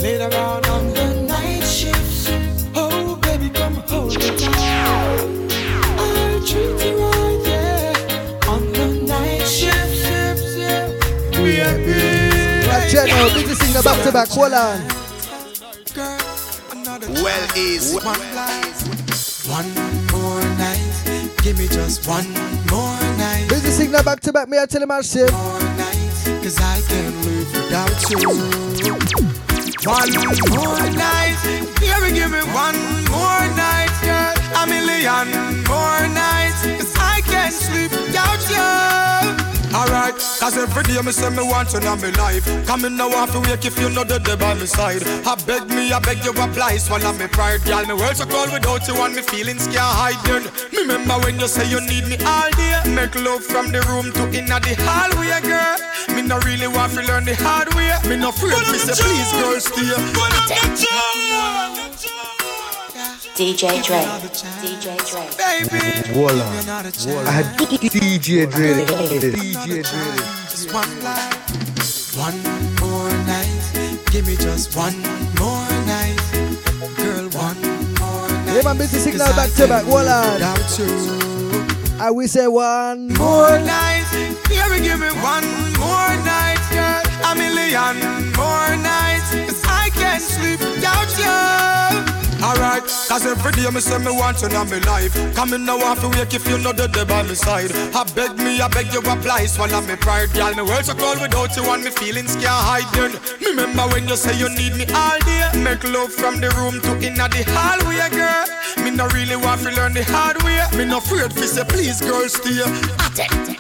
Later 0.01 0.35
on 0.35 0.65
on 0.65 0.93
the 0.93 1.21
night 1.21 1.63
shift. 1.63 2.29
Oh, 2.75 3.15
baby, 3.21 3.49
come 3.49 3.75
hold 3.87 4.13
me 4.15 4.35
tight. 4.35 4.57
I'll 5.97 6.41
treat 6.45 6.83
you 6.83 6.97
right, 6.97 7.39
yeah. 7.45 8.49
On 8.49 8.69
the 8.73 8.87
night 9.07 9.47
shift, 9.47 9.95
shift, 9.95 10.43
shift. 10.43 11.01
Baby. 11.31 12.67
Watch 12.67 12.95
out 12.95 13.07
now. 13.07 13.33
Busy 13.33 13.55
signal 13.55 13.83
back 13.83 14.03
to 14.03 14.11
back. 14.11 14.27
Hold 14.27 14.51
on. 14.51 14.81
Well 17.23 17.47
is 17.55 17.93
one 17.95 18.19
life, 18.35 19.47
one 19.47 19.73
more 20.11 20.43
night. 20.57 21.33
Give 21.43 21.57
me 21.57 21.67
just 21.69 22.05
one 22.05 22.27
more 22.69 22.96
Busy 23.77 23.89
signal 23.89 24.03
back 24.03 24.19
to 24.21 24.33
back. 24.33 24.49
Me, 24.49 24.57
I 24.57 24.65
tell 24.65 24.81
him 24.81 24.89
I 24.89 25.01
shit. 25.01 25.29
Cause 25.29 26.57
I 26.59 26.81
can't 26.89 27.15
without 27.23 28.09
you. 28.09 28.17
One 29.85 30.09
more 30.49 30.81
night, 30.97 31.37
baby, 31.77 32.17
give 32.17 32.31
me 32.31 32.41
one 32.57 32.79
more 33.13 33.45
night, 33.53 33.93
girl. 34.01 34.33
A 34.57 34.65
million 34.65 35.29
more 35.69 36.01
nights, 36.09 36.65
cause 36.65 36.95
I 36.97 37.21
can't 37.21 37.53
sleep 37.53 37.91
without 37.91 38.41
you. 38.49 38.97
Alright, 39.77 40.15
cause 40.15 40.57
every 40.57 40.83
day 40.83 40.99
me 41.03 41.11
say 41.11 41.29
me 41.29 41.43
want 41.43 41.71
you 41.71 41.77
in 41.77 41.85
my 41.85 42.09
life. 42.17 42.45
Come 42.65 42.85
in 42.85 42.97
now 42.97 43.09
off 43.09 43.35
wake 43.45 43.63
if 43.63 43.77
you 43.79 43.91
know 43.91 44.03
the 44.03 44.17
day 44.17 44.35
by 44.35 44.55
my 44.55 44.65
side. 44.65 45.03
I 45.05 45.35
beg 45.45 45.69
me, 45.69 45.93
I 45.93 45.99
beg 45.99 46.25
you 46.25 46.31
apply, 46.31 46.77
swallow 46.77 47.13
me 47.13 47.27
pride, 47.27 47.63
girl. 47.63 47.85
Me 47.85 47.93
world 47.93 48.17
so 48.17 48.25
cold 48.25 48.51
without 48.51 48.87
you 48.87 48.95
and 48.95 49.15
me 49.15 49.21
feelings 49.21 49.67
can't 49.67 49.77
hide. 49.77 50.17
Me 50.73 50.81
remember 50.81 51.19
when 51.19 51.39
you 51.39 51.47
say 51.47 51.69
you 51.69 51.79
need 51.81 52.07
me 52.07 52.17
all 52.25 52.49
day. 52.57 52.86
Make 52.97 53.13
love 53.13 53.43
from 53.43 53.71
the 53.71 53.81
room 53.85 54.11
to 54.13 54.23
inna 54.33 54.57
the 54.59 54.73
hallway, 54.81 55.37
girl. 55.45 55.77
Me 56.15 56.23
no 56.23 56.39
really 56.39 56.65
want 56.67 56.93
to 56.93 57.03
learn 57.05 57.25
the 57.25 57.35
hard 57.35 57.71
way. 57.75 57.93
Me 58.09 58.17
no 58.17 58.29
afraid 58.29 58.57
to 58.57 58.73
say 58.73 58.97
please, 58.97 59.31
girl, 59.37 59.59
stay. 59.61 59.85
DJ 63.37 63.85
Dre. 63.85 64.01
DJ 64.65 64.97
Dre. 65.05 65.21
Baby, 65.37 66.09
Hold 66.17 66.41
on. 66.41 67.27
I 67.27 67.31
had 67.37 67.45
DJ 67.55 68.49
Dre. 68.49 68.73
DJ 68.81 69.85
Dre. 69.85 70.17
just 70.49 70.73
one 70.73 70.89
life, 71.03 72.17
one 72.17 72.41
more 72.81 73.13
night. 73.29 74.01
Give 74.09 74.25
me 74.25 74.35
just 74.37 74.75
one 74.75 74.97
more 75.37 75.69
night, 75.85 76.17
girl. 76.97 77.29
One 77.29 77.61
more 78.01 78.27
night. 78.27 78.55
Yeah, 78.55 78.61
man, 78.63 78.77
busy 78.79 78.97
signal 78.97 79.27
back 79.35 79.51
to 79.53 79.67
back. 79.67 79.85
Hold 79.85 80.07
on. 80.07 80.33
Without 80.33 80.79
you. 80.79 81.26
I 81.99 82.11
will 82.11 82.27
say 82.27 82.47
one 82.47 83.07
more 83.13 83.57
night. 83.59 84.05
Baby, 84.47 84.83
give 84.85 84.99
me 84.99 85.09
one 85.21 85.45
more 85.81 86.13
night, 86.23 86.61
girl. 86.69 87.01
A 87.25 87.35
million 87.35 87.97
more 88.37 88.69
nights. 88.77 89.33
I 89.65 89.89
can't 89.93 90.21
sleep 90.21 90.59
without 90.59 91.09
you. 91.17 92.45
Alright, 92.45 92.86
cause 93.07 93.25
every 93.25 93.51
day 93.53 93.69
me 93.71 93.79
say 93.79 93.97
me 93.99 94.11
want 94.11 94.41
you 94.41 94.47
in 94.47 94.69
my 94.69 94.79
life. 94.85 95.13
Come 95.35 95.53
in 95.53 95.65
now 95.65 95.77
off 95.79 96.03
wake 96.15 96.33
if 96.33 96.47
you 96.47 96.57
know 96.57 96.73
the 96.73 96.87
day 96.87 97.05
by 97.05 97.23
my 97.23 97.33
side. 97.33 97.71
I 97.95 98.03
beg 98.15 98.37
me, 98.37 98.59
I 98.59 98.67
beg 98.67 98.93
you 98.93 98.99
apply, 98.99 99.45
swallow 99.45 99.81
me 99.81 99.95
pride, 99.95 100.31
girl. 100.33 100.53
Me 100.55 100.63
world 100.63 100.85
so 100.85 100.93
cold 100.93 101.21
without 101.21 101.55
you 101.55 101.63
and 101.71 101.83
me 101.83 101.91
feelings 101.91 102.35
can't 102.35 102.63
hide. 102.69 102.87
Then 102.93 103.13
me 103.39 103.49
remember 103.51 103.87
when 103.93 104.07
you 104.07 104.15
say 104.15 104.37
you 104.37 104.49
need 104.49 104.75
me 104.75 104.85
all 104.93 105.19
day. 105.25 105.49
Make 105.63 105.83
love 105.83 106.11
from 106.11 106.39
the 106.39 106.49
room 106.59 106.81
to 106.81 106.91
inna 107.05 107.27
the 107.29 107.43
hallway, 107.47 108.09
girl. 108.11 108.47
Me 108.83 108.91
no 108.91 109.07
really 109.09 109.35
want 109.35 109.61
to 109.61 109.71
learn 109.71 109.93
the 109.93 110.03
hard 110.05 110.41
way. 110.43 110.59
Me 110.77 110.85
no 110.85 110.97
afraid 110.97 111.31
to 111.31 111.47
say 111.47 111.63
please, 111.63 112.01
girl, 112.01 112.27
stay. 112.29 112.61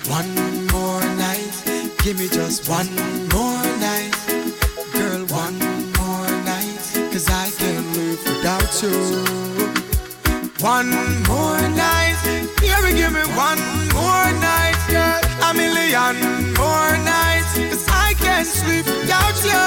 One 0.09 0.31
more 0.73 1.03
night. 1.15 1.53
Give 2.03 2.17
me 2.19 2.27
just 2.27 2.69
one 2.69 2.89
more 3.33 3.63
night, 3.79 4.13
girl. 4.93 5.25
One 5.27 5.59
more 5.99 6.29
night. 6.45 6.79
Cause 7.11 7.27
I 7.29 7.49
can't 7.57 7.87
live 7.97 8.23
without 8.25 8.83
you. 8.83 9.16
One 10.67 10.91
more 11.31 11.63
night. 11.79 12.19
Baby, 12.59 12.99
give 12.99 13.13
me 13.13 13.23
one 13.39 13.63
more 13.95 14.29
night, 14.35 14.75
girl. 14.91 15.21
A 15.47 15.53
million 15.53 16.19
more 16.59 16.91
nights. 17.07 17.55
Cause 17.71 17.87
I 17.87 18.13
can't 18.19 18.45
sleep 18.45 18.85
without 18.85 19.37
you. 19.47 19.63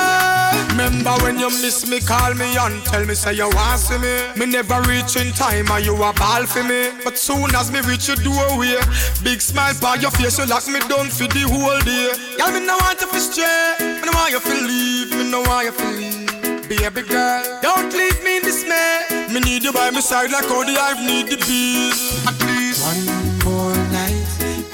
Remember 0.68 1.16
when 1.24 1.38
you 1.38 1.48
miss 1.48 1.88
me, 1.88 2.00
call 2.00 2.34
me 2.34 2.54
and 2.54 2.84
tell 2.84 3.02
me 3.06 3.14
say 3.14 3.32
you 3.32 3.48
want 3.48 3.80
see 3.80 3.96
me. 3.96 4.14
Me 4.36 4.44
never 4.44 4.82
reach 4.82 5.16
in 5.16 5.32
time 5.32 5.70
and 5.72 5.86
you 5.86 5.94
a 5.96 6.12
ball 6.12 6.44
for 6.44 6.62
me. 6.64 6.90
But 7.02 7.16
soon 7.16 7.48
as 7.54 7.72
me 7.72 7.80
reach 7.80 8.08
your 8.08 8.18
doorway, 8.18 8.76
big 9.24 9.40
smile 9.40 9.72
by 9.80 9.94
your 9.94 10.10
face, 10.10 10.38
you 10.38 10.44
lock 10.44 10.68
me 10.68 10.80
down 10.80 11.08
for 11.08 11.26
the 11.32 11.48
whole 11.48 11.80
day. 11.80 12.12
Girl, 12.36 12.52
me 12.52 12.60
no 12.66 12.76
want 12.76 12.98
to 12.98 13.06
stray, 13.18 13.72
me 13.80 14.04
no 14.04 14.12
want 14.12 14.32
you 14.32 14.40
to 14.40 14.54
leave, 14.68 15.10
me 15.16 15.30
no 15.30 15.40
want 15.48 15.64
you 15.64 15.72
to 15.72 15.86
leave. 15.96 16.68
Baby 16.68 17.08
girl, 17.08 17.58
don't 17.62 17.90
leave 17.90 18.22
me 18.22 18.36
in 18.36 18.42
dismay. 18.42 18.99
Me 19.32 19.38
need 19.38 19.62
you 19.62 19.72
by 19.72 19.90
my 19.90 20.00
side 20.00 20.32
like 20.32 20.46
how 20.46 20.64
the 20.64 20.74
hive 20.74 20.98
need 21.06 21.28
the 21.28 21.36
bees. 21.46 22.26
At 22.26 22.34
least 22.50 22.82
one 22.82 23.06
more 23.44 23.76
night. 23.94 24.26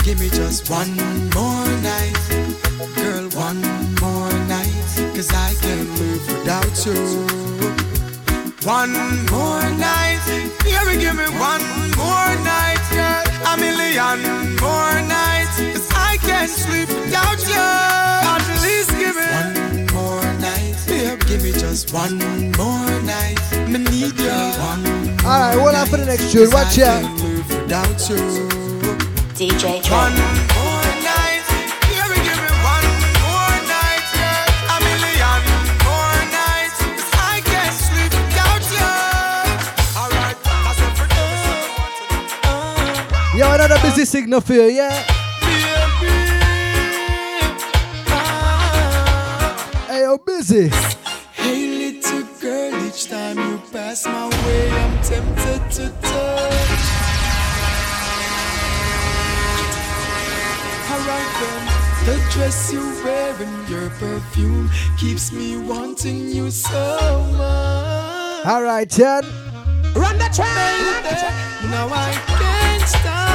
Give 0.03 0.19
me 0.19 0.31
just 0.31 0.71
one 0.71 0.97
more 1.37 1.69
night, 1.85 2.17
girl. 2.97 3.29
One 3.37 3.61
more 4.01 4.33
night. 4.49 4.89
Cause 5.15 5.31
I 5.35 5.53
can't 5.61 5.91
live 6.01 6.25
without 6.33 6.73
you. 6.87 6.97
One 8.65 8.97
more 9.29 9.69
night. 9.77 10.25
Baby, 10.65 11.05
give 11.05 11.17
me 11.21 11.29
one 11.37 11.67
more 12.01 12.33
night, 12.41 12.81
girl. 12.97 13.25
A 13.53 13.57
million 13.61 14.57
more 14.57 14.97
nights. 15.05 15.61
Cause 15.77 15.91
I 15.93 16.17
can't 16.23 16.49
sleep 16.49 16.89
without 16.89 17.41
you. 17.45 17.69
At 18.33 18.41
least 18.65 18.89
give 18.97 19.17
me 19.17 19.21
one 19.21 19.37
more 19.37 19.53
night. 19.53 19.56
Babe, 19.56 19.56
give 21.37 21.45
me 21.45 21.53
just 21.61 21.93
one 21.93 22.19
more 22.57 22.89
night. 23.03 23.37
Me 23.69 23.79
need 23.79 24.17
you. 24.19 24.31
One 24.57 24.85
Alright, 25.25 25.59
hold 25.59 25.75
on 25.75 25.87
for 25.87 25.97
the 25.99 26.07
next 26.07 26.33
tune. 26.33 26.51
Watch 26.51 26.79
out. 26.79 27.03
without 27.49 28.09
you. 28.09 28.17
DJ 29.37 29.65
One 29.91 30.15
Dre. 30.17 30.25
more 30.57 30.89
night. 31.05 31.45
Baby, 31.93 32.17
give 32.25 32.41
me 32.41 32.53
one 32.65 32.89
more 33.21 33.57
night. 33.69 34.05
Yeah. 34.17 34.73
A 34.73 34.77
million 34.87 35.41
more 35.85 36.19
nights. 36.41 36.79
'Cause 36.81 37.13
I 37.21 37.41
can't 37.45 37.77
sleep 37.87 38.13
without 38.17 38.65
you. 38.73 38.93
Alright, 40.01 40.39
that's 40.65 40.81
it 40.87 40.93
for 40.97 41.07
Yo, 43.39 43.45
another 43.53 43.79
busy 43.83 44.05
signal 44.07 44.41
for 44.41 44.55
you, 44.55 44.69
yeah? 44.81 45.03
Hey, 49.89 50.01
yo, 50.03 50.17
busy. 50.19 50.71
Tempted 55.09 55.71
to 55.71 55.89
touch. 56.03 56.85
Alright 60.91 61.31
then, 61.41 61.63
the 62.07 62.17
dress 62.33 62.73
you 62.73 62.81
wear 63.05 63.35
and 63.41 63.69
your 63.69 63.89
perfume 63.91 64.69
keeps 64.99 65.31
me 65.31 65.57
wanting 65.57 66.29
you 66.29 66.51
so 66.51 67.25
much. 67.37 68.47
Alright, 68.47 68.91
Chen. 68.91 69.23
Run 69.95 70.19
the 70.19 70.29
train, 70.35 71.71
Now 71.71 71.89
I 71.89 72.13
can't 72.27 72.89
stop 72.89 73.26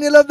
it 0.00 0.14
up 0.14 0.26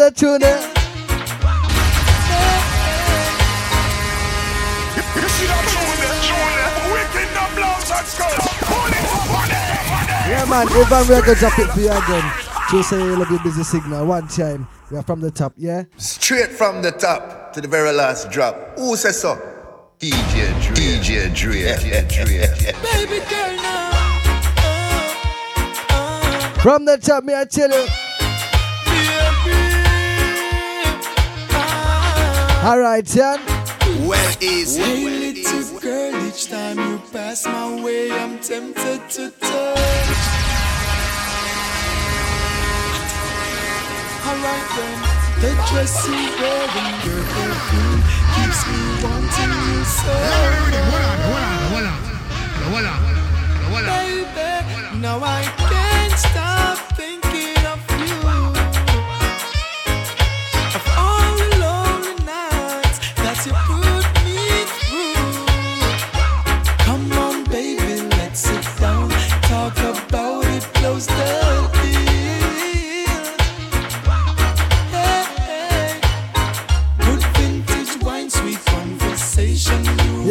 on 8.71 8.89
it, 8.89 9.03
on 9.03 9.47
it. 9.49 10.21
Yeah, 10.29 10.45
man, 10.49 10.67
Evan, 10.71 11.07
we're 11.07 11.21
gonna 11.21 11.35
drop 11.35 11.59
it 11.59 11.67
for 11.69 11.79
you 11.79 11.91
again. 11.91 12.31
Just 12.71 12.89
say 12.89 12.97
you 12.97 13.17
love 13.17 13.29
your 13.29 13.43
busy 13.43 13.63
signal. 13.63 14.05
One 14.05 14.27
time. 14.27 14.67
We 14.89 14.97
are 14.97 15.03
from 15.03 15.21
the 15.21 15.29
top, 15.29 15.53
yeah? 15.57 15.83
Straight 15.97 16.49
from 16.49 16.81
the 16.81 16.91
top 16.91 17.53
to 17.53 17.61
the 17.61 17.67
very 17.67 17.91
last 17.91 18.31
drop. 18.31 18.77
Who 18.77 18.95
says 18.95 19.21
so? 19.21 19.35
DJ 19.99 20.51
Dre. 20.61 20.75
DJ 20.75 21.33
Dre. 21.35 21.61
DJ 21.77 22.07
Dre. 22.09 22.47
Baby 22.81 23.19
girl, 23.29 23.55
now. 23.57 23.91
From 26.61 26.85
the 26.85 26.97
top, 26.97 27.23
me 27.23 27.35
I 27.35 27.45
tell 27.45 27.69
you. 27.69 28.10
Alright, 32.63 33.05
then. 33.07 33.39
Well 34.07 34.35
easy. 34.39 34.81
Hey, 34.81 35.33
little 35.33 35.79
girl, 35.79 36.27
each 36.27 36.47
time 36.47 36.77
you 36.77 37.01
pass 37.11 37.45
my 37.47 37.81
way, 37.83 38.11
I'm 38.11 38.37
tempted 38.37 39.09
to 39.17 39.31
touch. 39.31 40.21
Alright 44.27 44.67
then, 44.77 44.97
the 45.41 45.49
dress 45.71 46.05
you 46.05 46.13
wear 46.13 46.69
and 46.69 46.97
your 47.03 47.23
perfume 47.33 48.01
keeps 48.37 48.61
me 48.69 48.81
wanting 49.01 49.53
you 49.65 49.81
so 49.83 50.13
much. 50.13 50.77
Baby, 53.71 54.99
now 54.99 55.17
I 55.23 55.41
can't 55.57 56.13
stop 56.19 56.77
thinking 56.95 57.50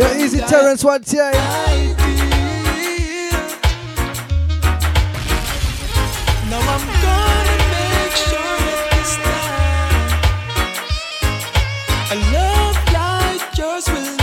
Yeah, 0.01 0.17
easy 0.17 0.41
I 0.43 0.47
Terrence 0.47 0.83
one 0.83 1.03
time. 1.03 1.35
Now 6.49 6.61
I'm 6.75 6.87
gonna 7.05 7.57
make 7.77 8.15
sure 8.17 8.57
that 8.65 8.81
this 8.93 9.13
time 9.27 10.15
a 12.13 12.17
love 12.33 12.79
like 12.95 13.59
yours 13.59 13.87
will 13.91 14.20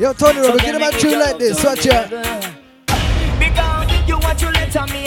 Yo, 0.00 0.12
Tony 0.12 0.40
So 0.40 0.46
Robert, 0.48 0.60
tell 0.60 0.72
get 0.72 0.74
him 0.74 0.82
a 0.82 0.90
you 1.08 1.18
like 1.18 1.38
this. 1.38 1.62
Watch 1.62 1.86
out. 1.86 2.10
Because 3.38 4.08
you 4.08 4.18
want 4.18 4.38
to 4.40 4.50
let 4.50 4.74
me 4.90 5.06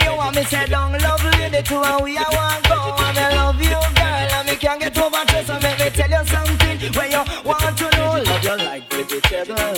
you 0.00 0.66
down 0.66 0.92
love 0.92 1.22
lady 1.38 1.62
to 1.62 1.76
and 1.82 2.04
we 2.04 2.16
I 2.16 2.24
want 2.32 2.64
go 2.64 2.78
I 3.18 3.34
love 3.34 3.60
you 3.60 3.68
girl 3.68 4.32
and 4.38 4.48
can't 4.56 4.80
get 4.80 4.96
over 4.98 5.16
and 5.16 5.62
make 5.62 5.78
me 5.78 5.90
tell 5.90 6.08
you 6.08 6.26
something 6.26 6.92
where 6.94 7.10
you 7.10 7.22
want 7.44 7.76
to 7.76 7.90
know 7.96 8.22
love 8.22 8.44
you 8.44 8.56
like 8.64 8.88
vegetable 8.88 9.74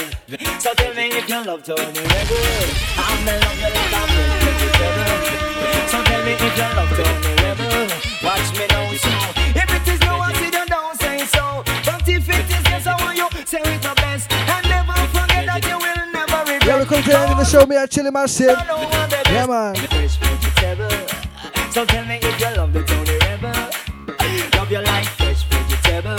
so 0.61 0.75
tell 0.75 0.95
me 0.95 1.09
if 1.09 1.29
you 1.29 1.45
love 1.45 1.63
Tony 1.65 1.81
I'm 2.99 3.29
in 3.29 3.41
love 3.41 3.59
you 3.59 3.71
like 3.75 3.93
a 3.95 4.35
vegetable 4.45 5.21
so 5.89 6.03
tell 6.05 6.25
me 6.25 6.33
if 6.33 6.41
you 6.41 6.77
love 6.77 6.91
Tony 6.97 7.40
regret 17.11 17.19
Yeah, 17.19 17.19
we 17.19 17.19
come 17.19 17.19
to 17.19 17.19
the 17.19 17.19
end 17.19 17.33
of 17.33 17.39
the 17.39 17.45
show. 17.45 17.67
Me, 17.67 17.77
I 17.77 17.87
chilling 17.87 18.13
myself. 18.13 18.59
Yeah, 19.29 19.47
man. 19.47 19.75
So 21.73 21.85
tell 21.85 22.05
me 22.05 22.19
if 22.23 22.41
you 22.41 22.57
love 22.57 22.73
the 22.73 22.83
Tony 22.83 23.19
Rebel. 23.19 23.71
Love 24.59 24.71
you 24.71 24.81
like 24.81 25.07
fresh 25.07 25.45
vegetable. 25.45 26.19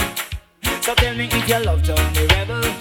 So 0.81 0.95
tell 0.95 1.15
me 1.15 1.25
if 1.31 1.49
you 1.49 1.59
love 1.65 1.83
Tony 1.83 2.27
Rebel. 2.27 2.75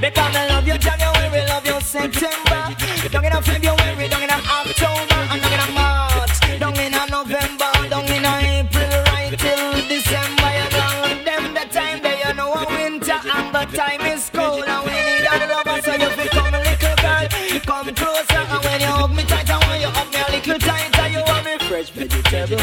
Because 0.00 0.36
I 0.36 0.48
love 0.48 0.66
you 0.66 0.78
January, 0.78 1.46
love 1.46 1.66
you 1.66 1.80
September. 1.80 2.74
Down 3.08 3.24
in 3.24 3.32
a 3.32 3.42
February, 3.42 4.08
down 4.08 4.22
in 4.22 4.30
a 4.30 4.34
October, 4.34 5.14
and 5.30 5.40
down 5.40 5.52
in 5.52 5.60
a 5.60 5.72
March, 5.72 5.91
little 20.46 20.58
tighter. 20.58 21.08
You 21.08 21.22
want 21.26 21.44
me 21.44 21.58
fresh 21.68 21.90
vegetable. 21.90 22.58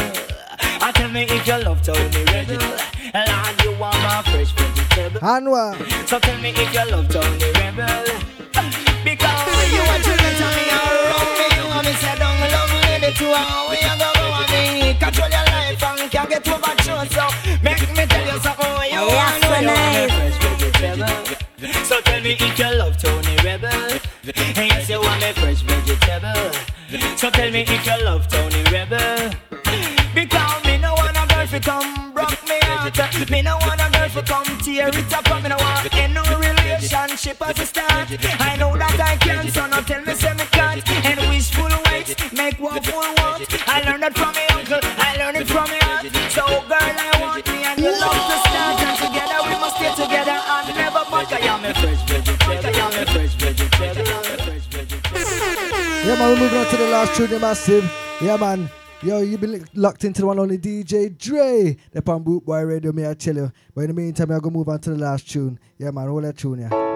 I 0.82 0.92
tell 0.92 1.10
me 1.10 1.22
if 1.22 1.46
you 1.46 1.58
love 1.64 1.82
Tony 1.82 2.24
Rebel, 2.32 2.58
Lord 3.14 3.64
you 3.64 3.72
want 3.78 3.96
my 4.02 4.22
fresh 4.28 4.52
vegetable. 4.52 5.20
Anwar. 5.20 5.76
So 6.06 6.18
tell 6.18 6.38
me 6.40 6.50
if 6.50 6.74
you 6.74 6.90
love 6.90 7.08
Tony 7.08 7.50
Rebel. 7.56 8.04
Because 9.04 9.72
you 9.72 9.82
want 9.88 10.04
to 10.04 10.12
let 10.12 10.36
me 10.40 10.64
around 10.76 11.32
me. 11.38 11.46
You 11.56 11.64
want 11.68 11.86
me 11.86 11.92
say 11.92 12.16
down 12.18 12.40
love 12.52 12.72
lady 12.84 13.12
to 13.16 13.26
how 13.34 13.70
we 13.70 13.76
are 13.80 13.96
to 13.96 14.52
me. 14.52 14.94
Control 15.00 15.30
your 15.30 15.44
life 15.48 15.82
and 15.82 16.10
can't 16.10 16.28
get 16.28 16.48
over 16.48 16.74
true. 16.84 17.04
So 17.16 17.24
make 17.62 17.80
me 17.96 18.04
tell 18.06 18.26
you 18.26 18.38
something 18.40 18.72
where 18.76 18.90
you 18.92 19.04
want 19.08 19.42
to 19.42 19.60
know. 19.64 20.08
Fresh 20.12 20.36
vegetable. 20.44 21.84
So 21.84 22.00
tell 22.00 22.20
me 22.20 22.36
if 22.38 22.58
you 22.58 22.70
love 22.76 22.96
Tony 22.98 23.36
Rebel. 23.42 24.00
Yes, 24.24 24.88
you 24.88 25.00
want 25.00 25.20
me 25.20 25.32
fresh 25.32 25.62
vegetable. 25.62 26.69
So 26.90 27.30
tell 27.30 27.50
me 27.52 27.62
if 27.62 27.86
you 27.86 28.04
love 28.04 28.26
Tony 28.26 28.64
Rebel. 28.64 29.30
Because 30.12 30.64
me 30.64 30.76
no 30.78 30.92
want 30.94 31.16
a 31.16 31.24
girl 31.32 31.46
fi 31.46 31.60
come 31.60 32.12
broke 32.12 32.42
me 32.48 32.58
heart. 32.62 33.30
Me 33.30 33.42
no 33.42 33.56
want 33.58 33.80
a 33.80 33.88
girl 33.92 34.08
fi 34.08 34.22
come 34.22 34.58
tear 34.58 34.88
it 34.88 35.12
up. 35.12 35.42
Me 35.42 35.48
no 35.48 35.56
want 35.56 36.14
no 36.14 36.22
relationship 36.38 37.40
as 37.46 37.60
a 37.60 37.66
start. 37.66 38.10
I 38.40 38.56
know 38.56 38.76
that 38.76 38.98
I 38.98 39.16
can, 39.16 39.48
so 39.50 39.66
now 39.66 39.80
tell 39.82 40.02
me 40.02 40.09
man, 56.20 56.34
we're 56.34 56.40
moving 56.40 56.58
on 56.58 56.66
to 56.66 56.76
the 56.76 56.88
last 56.88 57.16
tune, 57.16 57.40
massive. 57.40 57.92
Yeah, 58.20 58.36
man. 58.36 58.70
Yo, 59.02 59.20
you 59.20 59.38
been 59.38 59.66
locked 59.74 60.04
into 60.04 60.20
the 60.20 60.26
one 60.26 60.38
only 60.38 60.58
DJ 60.58 61.16
Dre. 61.16 61.76
The 61.92 62.12
on 62.12 62.22
Boot 62.22 62.44
Boy 62.44 62.62
Radio, 62.62 62.92
me 62.92 63.06
I 63.06 63.14
tell 63.14 63.34
you. 63.34 63.50
But 63.74 63.82
in 63.82 63.86
the 63.88 63.94
meantime, 63.94 64.30
I'm 64.30 64.40
gonna 64.40 64.54
move 64.54 64.68
on 64.68 64.80
to 64.80 64.90
the 64.90 64.98
last 64.98 65.30
tune. 65.30 65.58
Yeah, 65.78 65.90
man, 65.90 66.08
hold 66.08 66.24
that 66.24 66.36
tune, 66.36 66.60
yeah. 66.60 66.90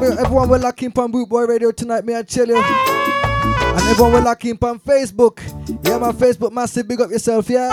Be 0.00 0.06
everyone 0.06 0.48
we're 0.48 0.56
locking 0.58 0.90
on 0.96 1.10
Boot 1.10 1.28
Boy 1.28 1.44
Radio 1.44 1.70
tonight, 1.72 2.06
me 2.06 2.16
I 2.16 2.22
tell 2.22 2.46
you. 2.46 2.56
And 2.56 3.88
everyone 3.90 4.14
we're 4.14 4.22
locking 4.22 4.56
on 4.62 4.80
Facebook. 4.80 5.40
Yeah, 5.86 5.98
my 5.98 6.12
Facebook 6.12 6.52
massive, 6.52 6.88
big 6.88 7.02
up 7.02 7.10
yourself, 7.10 7.50
yeah. 7.50 7.68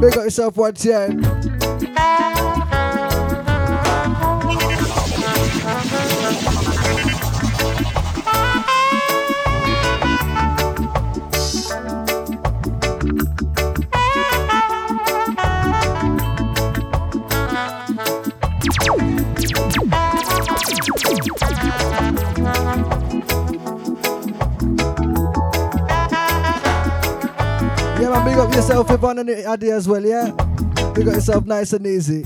Big 0.00 0.16
up 0.16 0.24
yourself 0.24 0.56
once, 0.56 0.84
yeah. 0.84 1.49
Yourself 28.70 28.90
if 28.92 29.02
on 29.02 29.18
any 29.18 29.44
idea 29.44 29.74
as 29.74 29.88
well, 29.88 30.04
yeah? 30.04 30.26
You 30.96 31.04
got 31.04 31.14
yourself 31.14 31.44
nice 31.44 31.72
and 31.72 31.84
easy. 31.86 32.22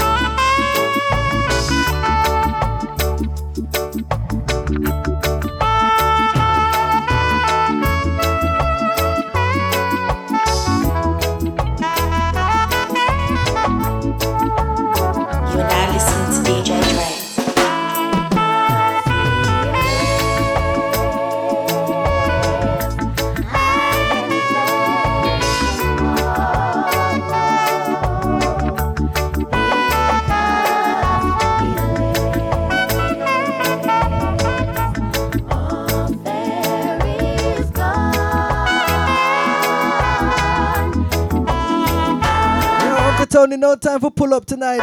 No 43.75 43.79
time 43.91 44.01
for 44.01 44.11
pull 44.11 44.33
up 44.33 44.45
tonight. 44.45 44.79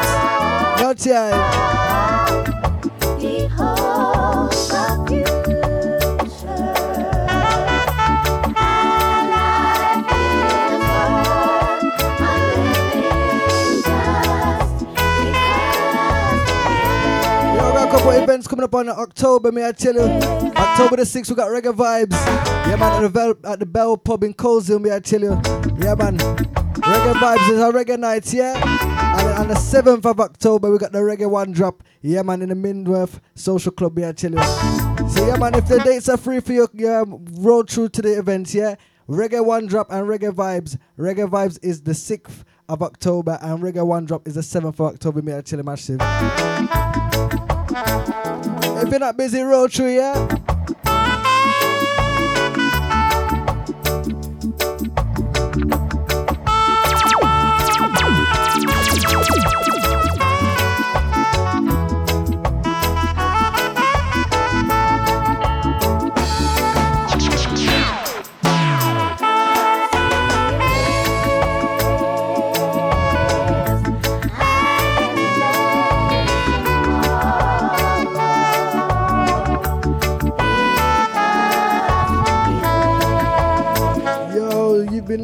No 0.81 0.93
time. 0.93 1.91
Couple 17.91 18.11
events 18.11 18.47
coming 18.47 18.63
up 18.63 18.73
on 18.73 18.88
October, 18.88 19.51
may 19.51 19.68
I 19.68 19.73
tell 19.73 19.93
you. 19.93 19.99
October 19.99 20.95
the 20.95 21.03
6th, 21.03 21.30
we 21.30 21.35
got 21.35 21.49
reggae 21.49 21.76
vibes. 21.76 22.13
Yeah, 22.65 22.77
man, 22.77 22.93
at 22.93 23.01
the, 23.01 23.09
Bell, 23.09 23.35
at 23.43 23.59
the 23.59 23.65
Bell 23.65 23.97
Pub 23.97 24.23
in 24.23 24.34
Coleshill, 24.34 24.80
may 24.81 24.95
I 24.95 24.99
tell 25.01 25.19
you. 25.19 25.41
Yeah, 25.77 25.95
man. 25.95 26.60
Reggae 26.73 27.14
vibes 27.14 27.49
is 27.49 27.60
a 27.60 27.72
reggae 27.72 27.99
night, 27.99 28.34
yeah? 28.34 28.56
And 29.19 29.39
on 29.39 29.48
the 29.49 29.56
7th 29.56 30.06
of 30.06 30.19
October, 30.19 30.72
we 30.72 30.77
got 30.77 30.93
the 30.93 30.99
reggae 30.99 31.30
one 31.30 31.52
drop. 31.52 31.84
Yeah, 32.02 32.22
man, 32.22 32.41
in 32.41 32.49
the 32.49 32.56
Minworth 32.56 33.19
Social 33.35 33.72
Club, 33.73 33.95
tell 34.15 34.31
you. 34.31 34.41
So, 35.10 35.27
yeah, 35.27 35.35
man, 35.38 35.56
if 35.56 35.68
the 35.68 35.81
dates 35.84 36.07
are 36.07 36.15
free 36.18 36.39
for 36.39 36.53
your 36.53 36.69
yeah, 36.73 37.02
um, 37.02 37.26
road 37.39 37.69
through 37.69 37.89
to 37.89 38.02
the 38.02 38.18
events, 38.18 38.56
yeah? 38.56 38.76
Reggae 39.10 39.43
one 39.45 39.65
drop 39.68 39.91
and 39.91 40.07
reggae 40.07 40.31
vibes. 40.31 40.77
Reggae 40.98 41.30
vibes 41.30 41.60
is 41.61 41.81
the 41.81 41.91
6th 41.91 42.43
of 42.69 42.81
October, 42.81 43.38
and 43.41 43.61
reggae 43.61 43.85
one 43.85 44.06
drop 44.06 44.26
is 44.26 44.35
the 44.35 44.41
7th 44.41 44.69
of 44.69 44.81
October, 44.81 45.19
I 45.38 45.41
tell 45.41 45.60
you, 45.60 45.65
massive. 45.65 45.99
If 48.84 48.89
you're 48.89 48.99
not 48.99 49.18
busy, 49.18 49.41
road 49.41 49.73
through, 49.73 49.95
yeah? 49.95 50.27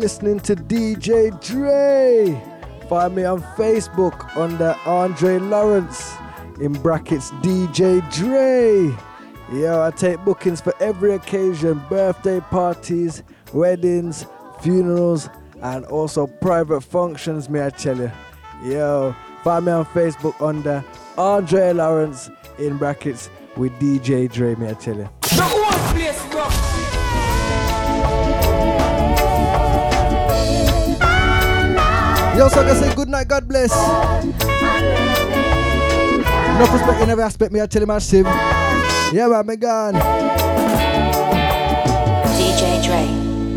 Listening 0.07 0.39
to 0.39 0.55
DJ 0.55 1.38
Dre. 1.45 2.41
Find 2.88 3.13
me 3.13 3.25
on 3.25 3.41
Facebook 3.57 4.38
under 4.38 4.73
Andray 4.85 5.38
Lawrence 5.49 6.13
in 6.61 6.71
brackets 6.71 7.31
DJ 7.43 7.99
Dre. 8.15 8.95
Yo, 9.51 9.84
I 9.84 9.91
take 9.91 10.23
bookings 10.23 10.61
for 10.61 10.73
every 10.81 11.11
occasion 11.11 11.84
birthday 11.89 12.39
parties, 12.39 13.21
weddings, 13.51 14.25
funerals, 14.61 15.27
and 15.61 15.84
also 15.88 16.25
private 16.25 16.79
functions, 16.79 17.49
may 17.49 17.65
I 17.65 17.69
tell 17.69 17.97
you. 17.97 18.11
Yo, 18.63 19.13
find 19.43 19.65
me 19.65 19.73
on 19.73 19.85
Facebook 19.88 20.41
under 20.41 20.85
Andray 21.17 21.75
Lawrence 21.75 22.29
in 22.57 22.77
brackets 22.77 23.29
with 23.57 23.73
DJ 23.73 24.31
Dre, 24.31 24.55
may 24.55 24.69
I 24.69 24.73
tell 24.75 24.95
you. 24.95 25.16
Yo, 32.38 32.43
also 32.43 32.61
can 32.64 32.76
say 32.76 32.93
good 32.93 33.09
night, 33.09 33.27
God 33.27 33.47
bless. 33.47 33.72
No 36.59 36.72
respect 36.72 37.01
in 37.01 37.09
every 37.09 37.23
aspect, 37.23 37.51
me 37.51 37.59
I 37.59 37.65
tell 37.65 37.81
you 37.81 37.88
massive. 37.88 38.27
Yeah, 39.11 39.27
man, 39.27 39.47
me 39.47 39.55
gone. 39.55 39.95
DJ 42.38 42.84
Dre, 42.85 43.07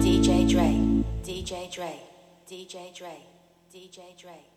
DJ 0.01 0.49
Dre, 0.49 1.05
DJ 1.23 1.71
Dre, 1.71 1.93
DJ 2.49 2.97
Dre, 2.97 3.17
DJ 3.71 4.17
Dre. 4.19 4.50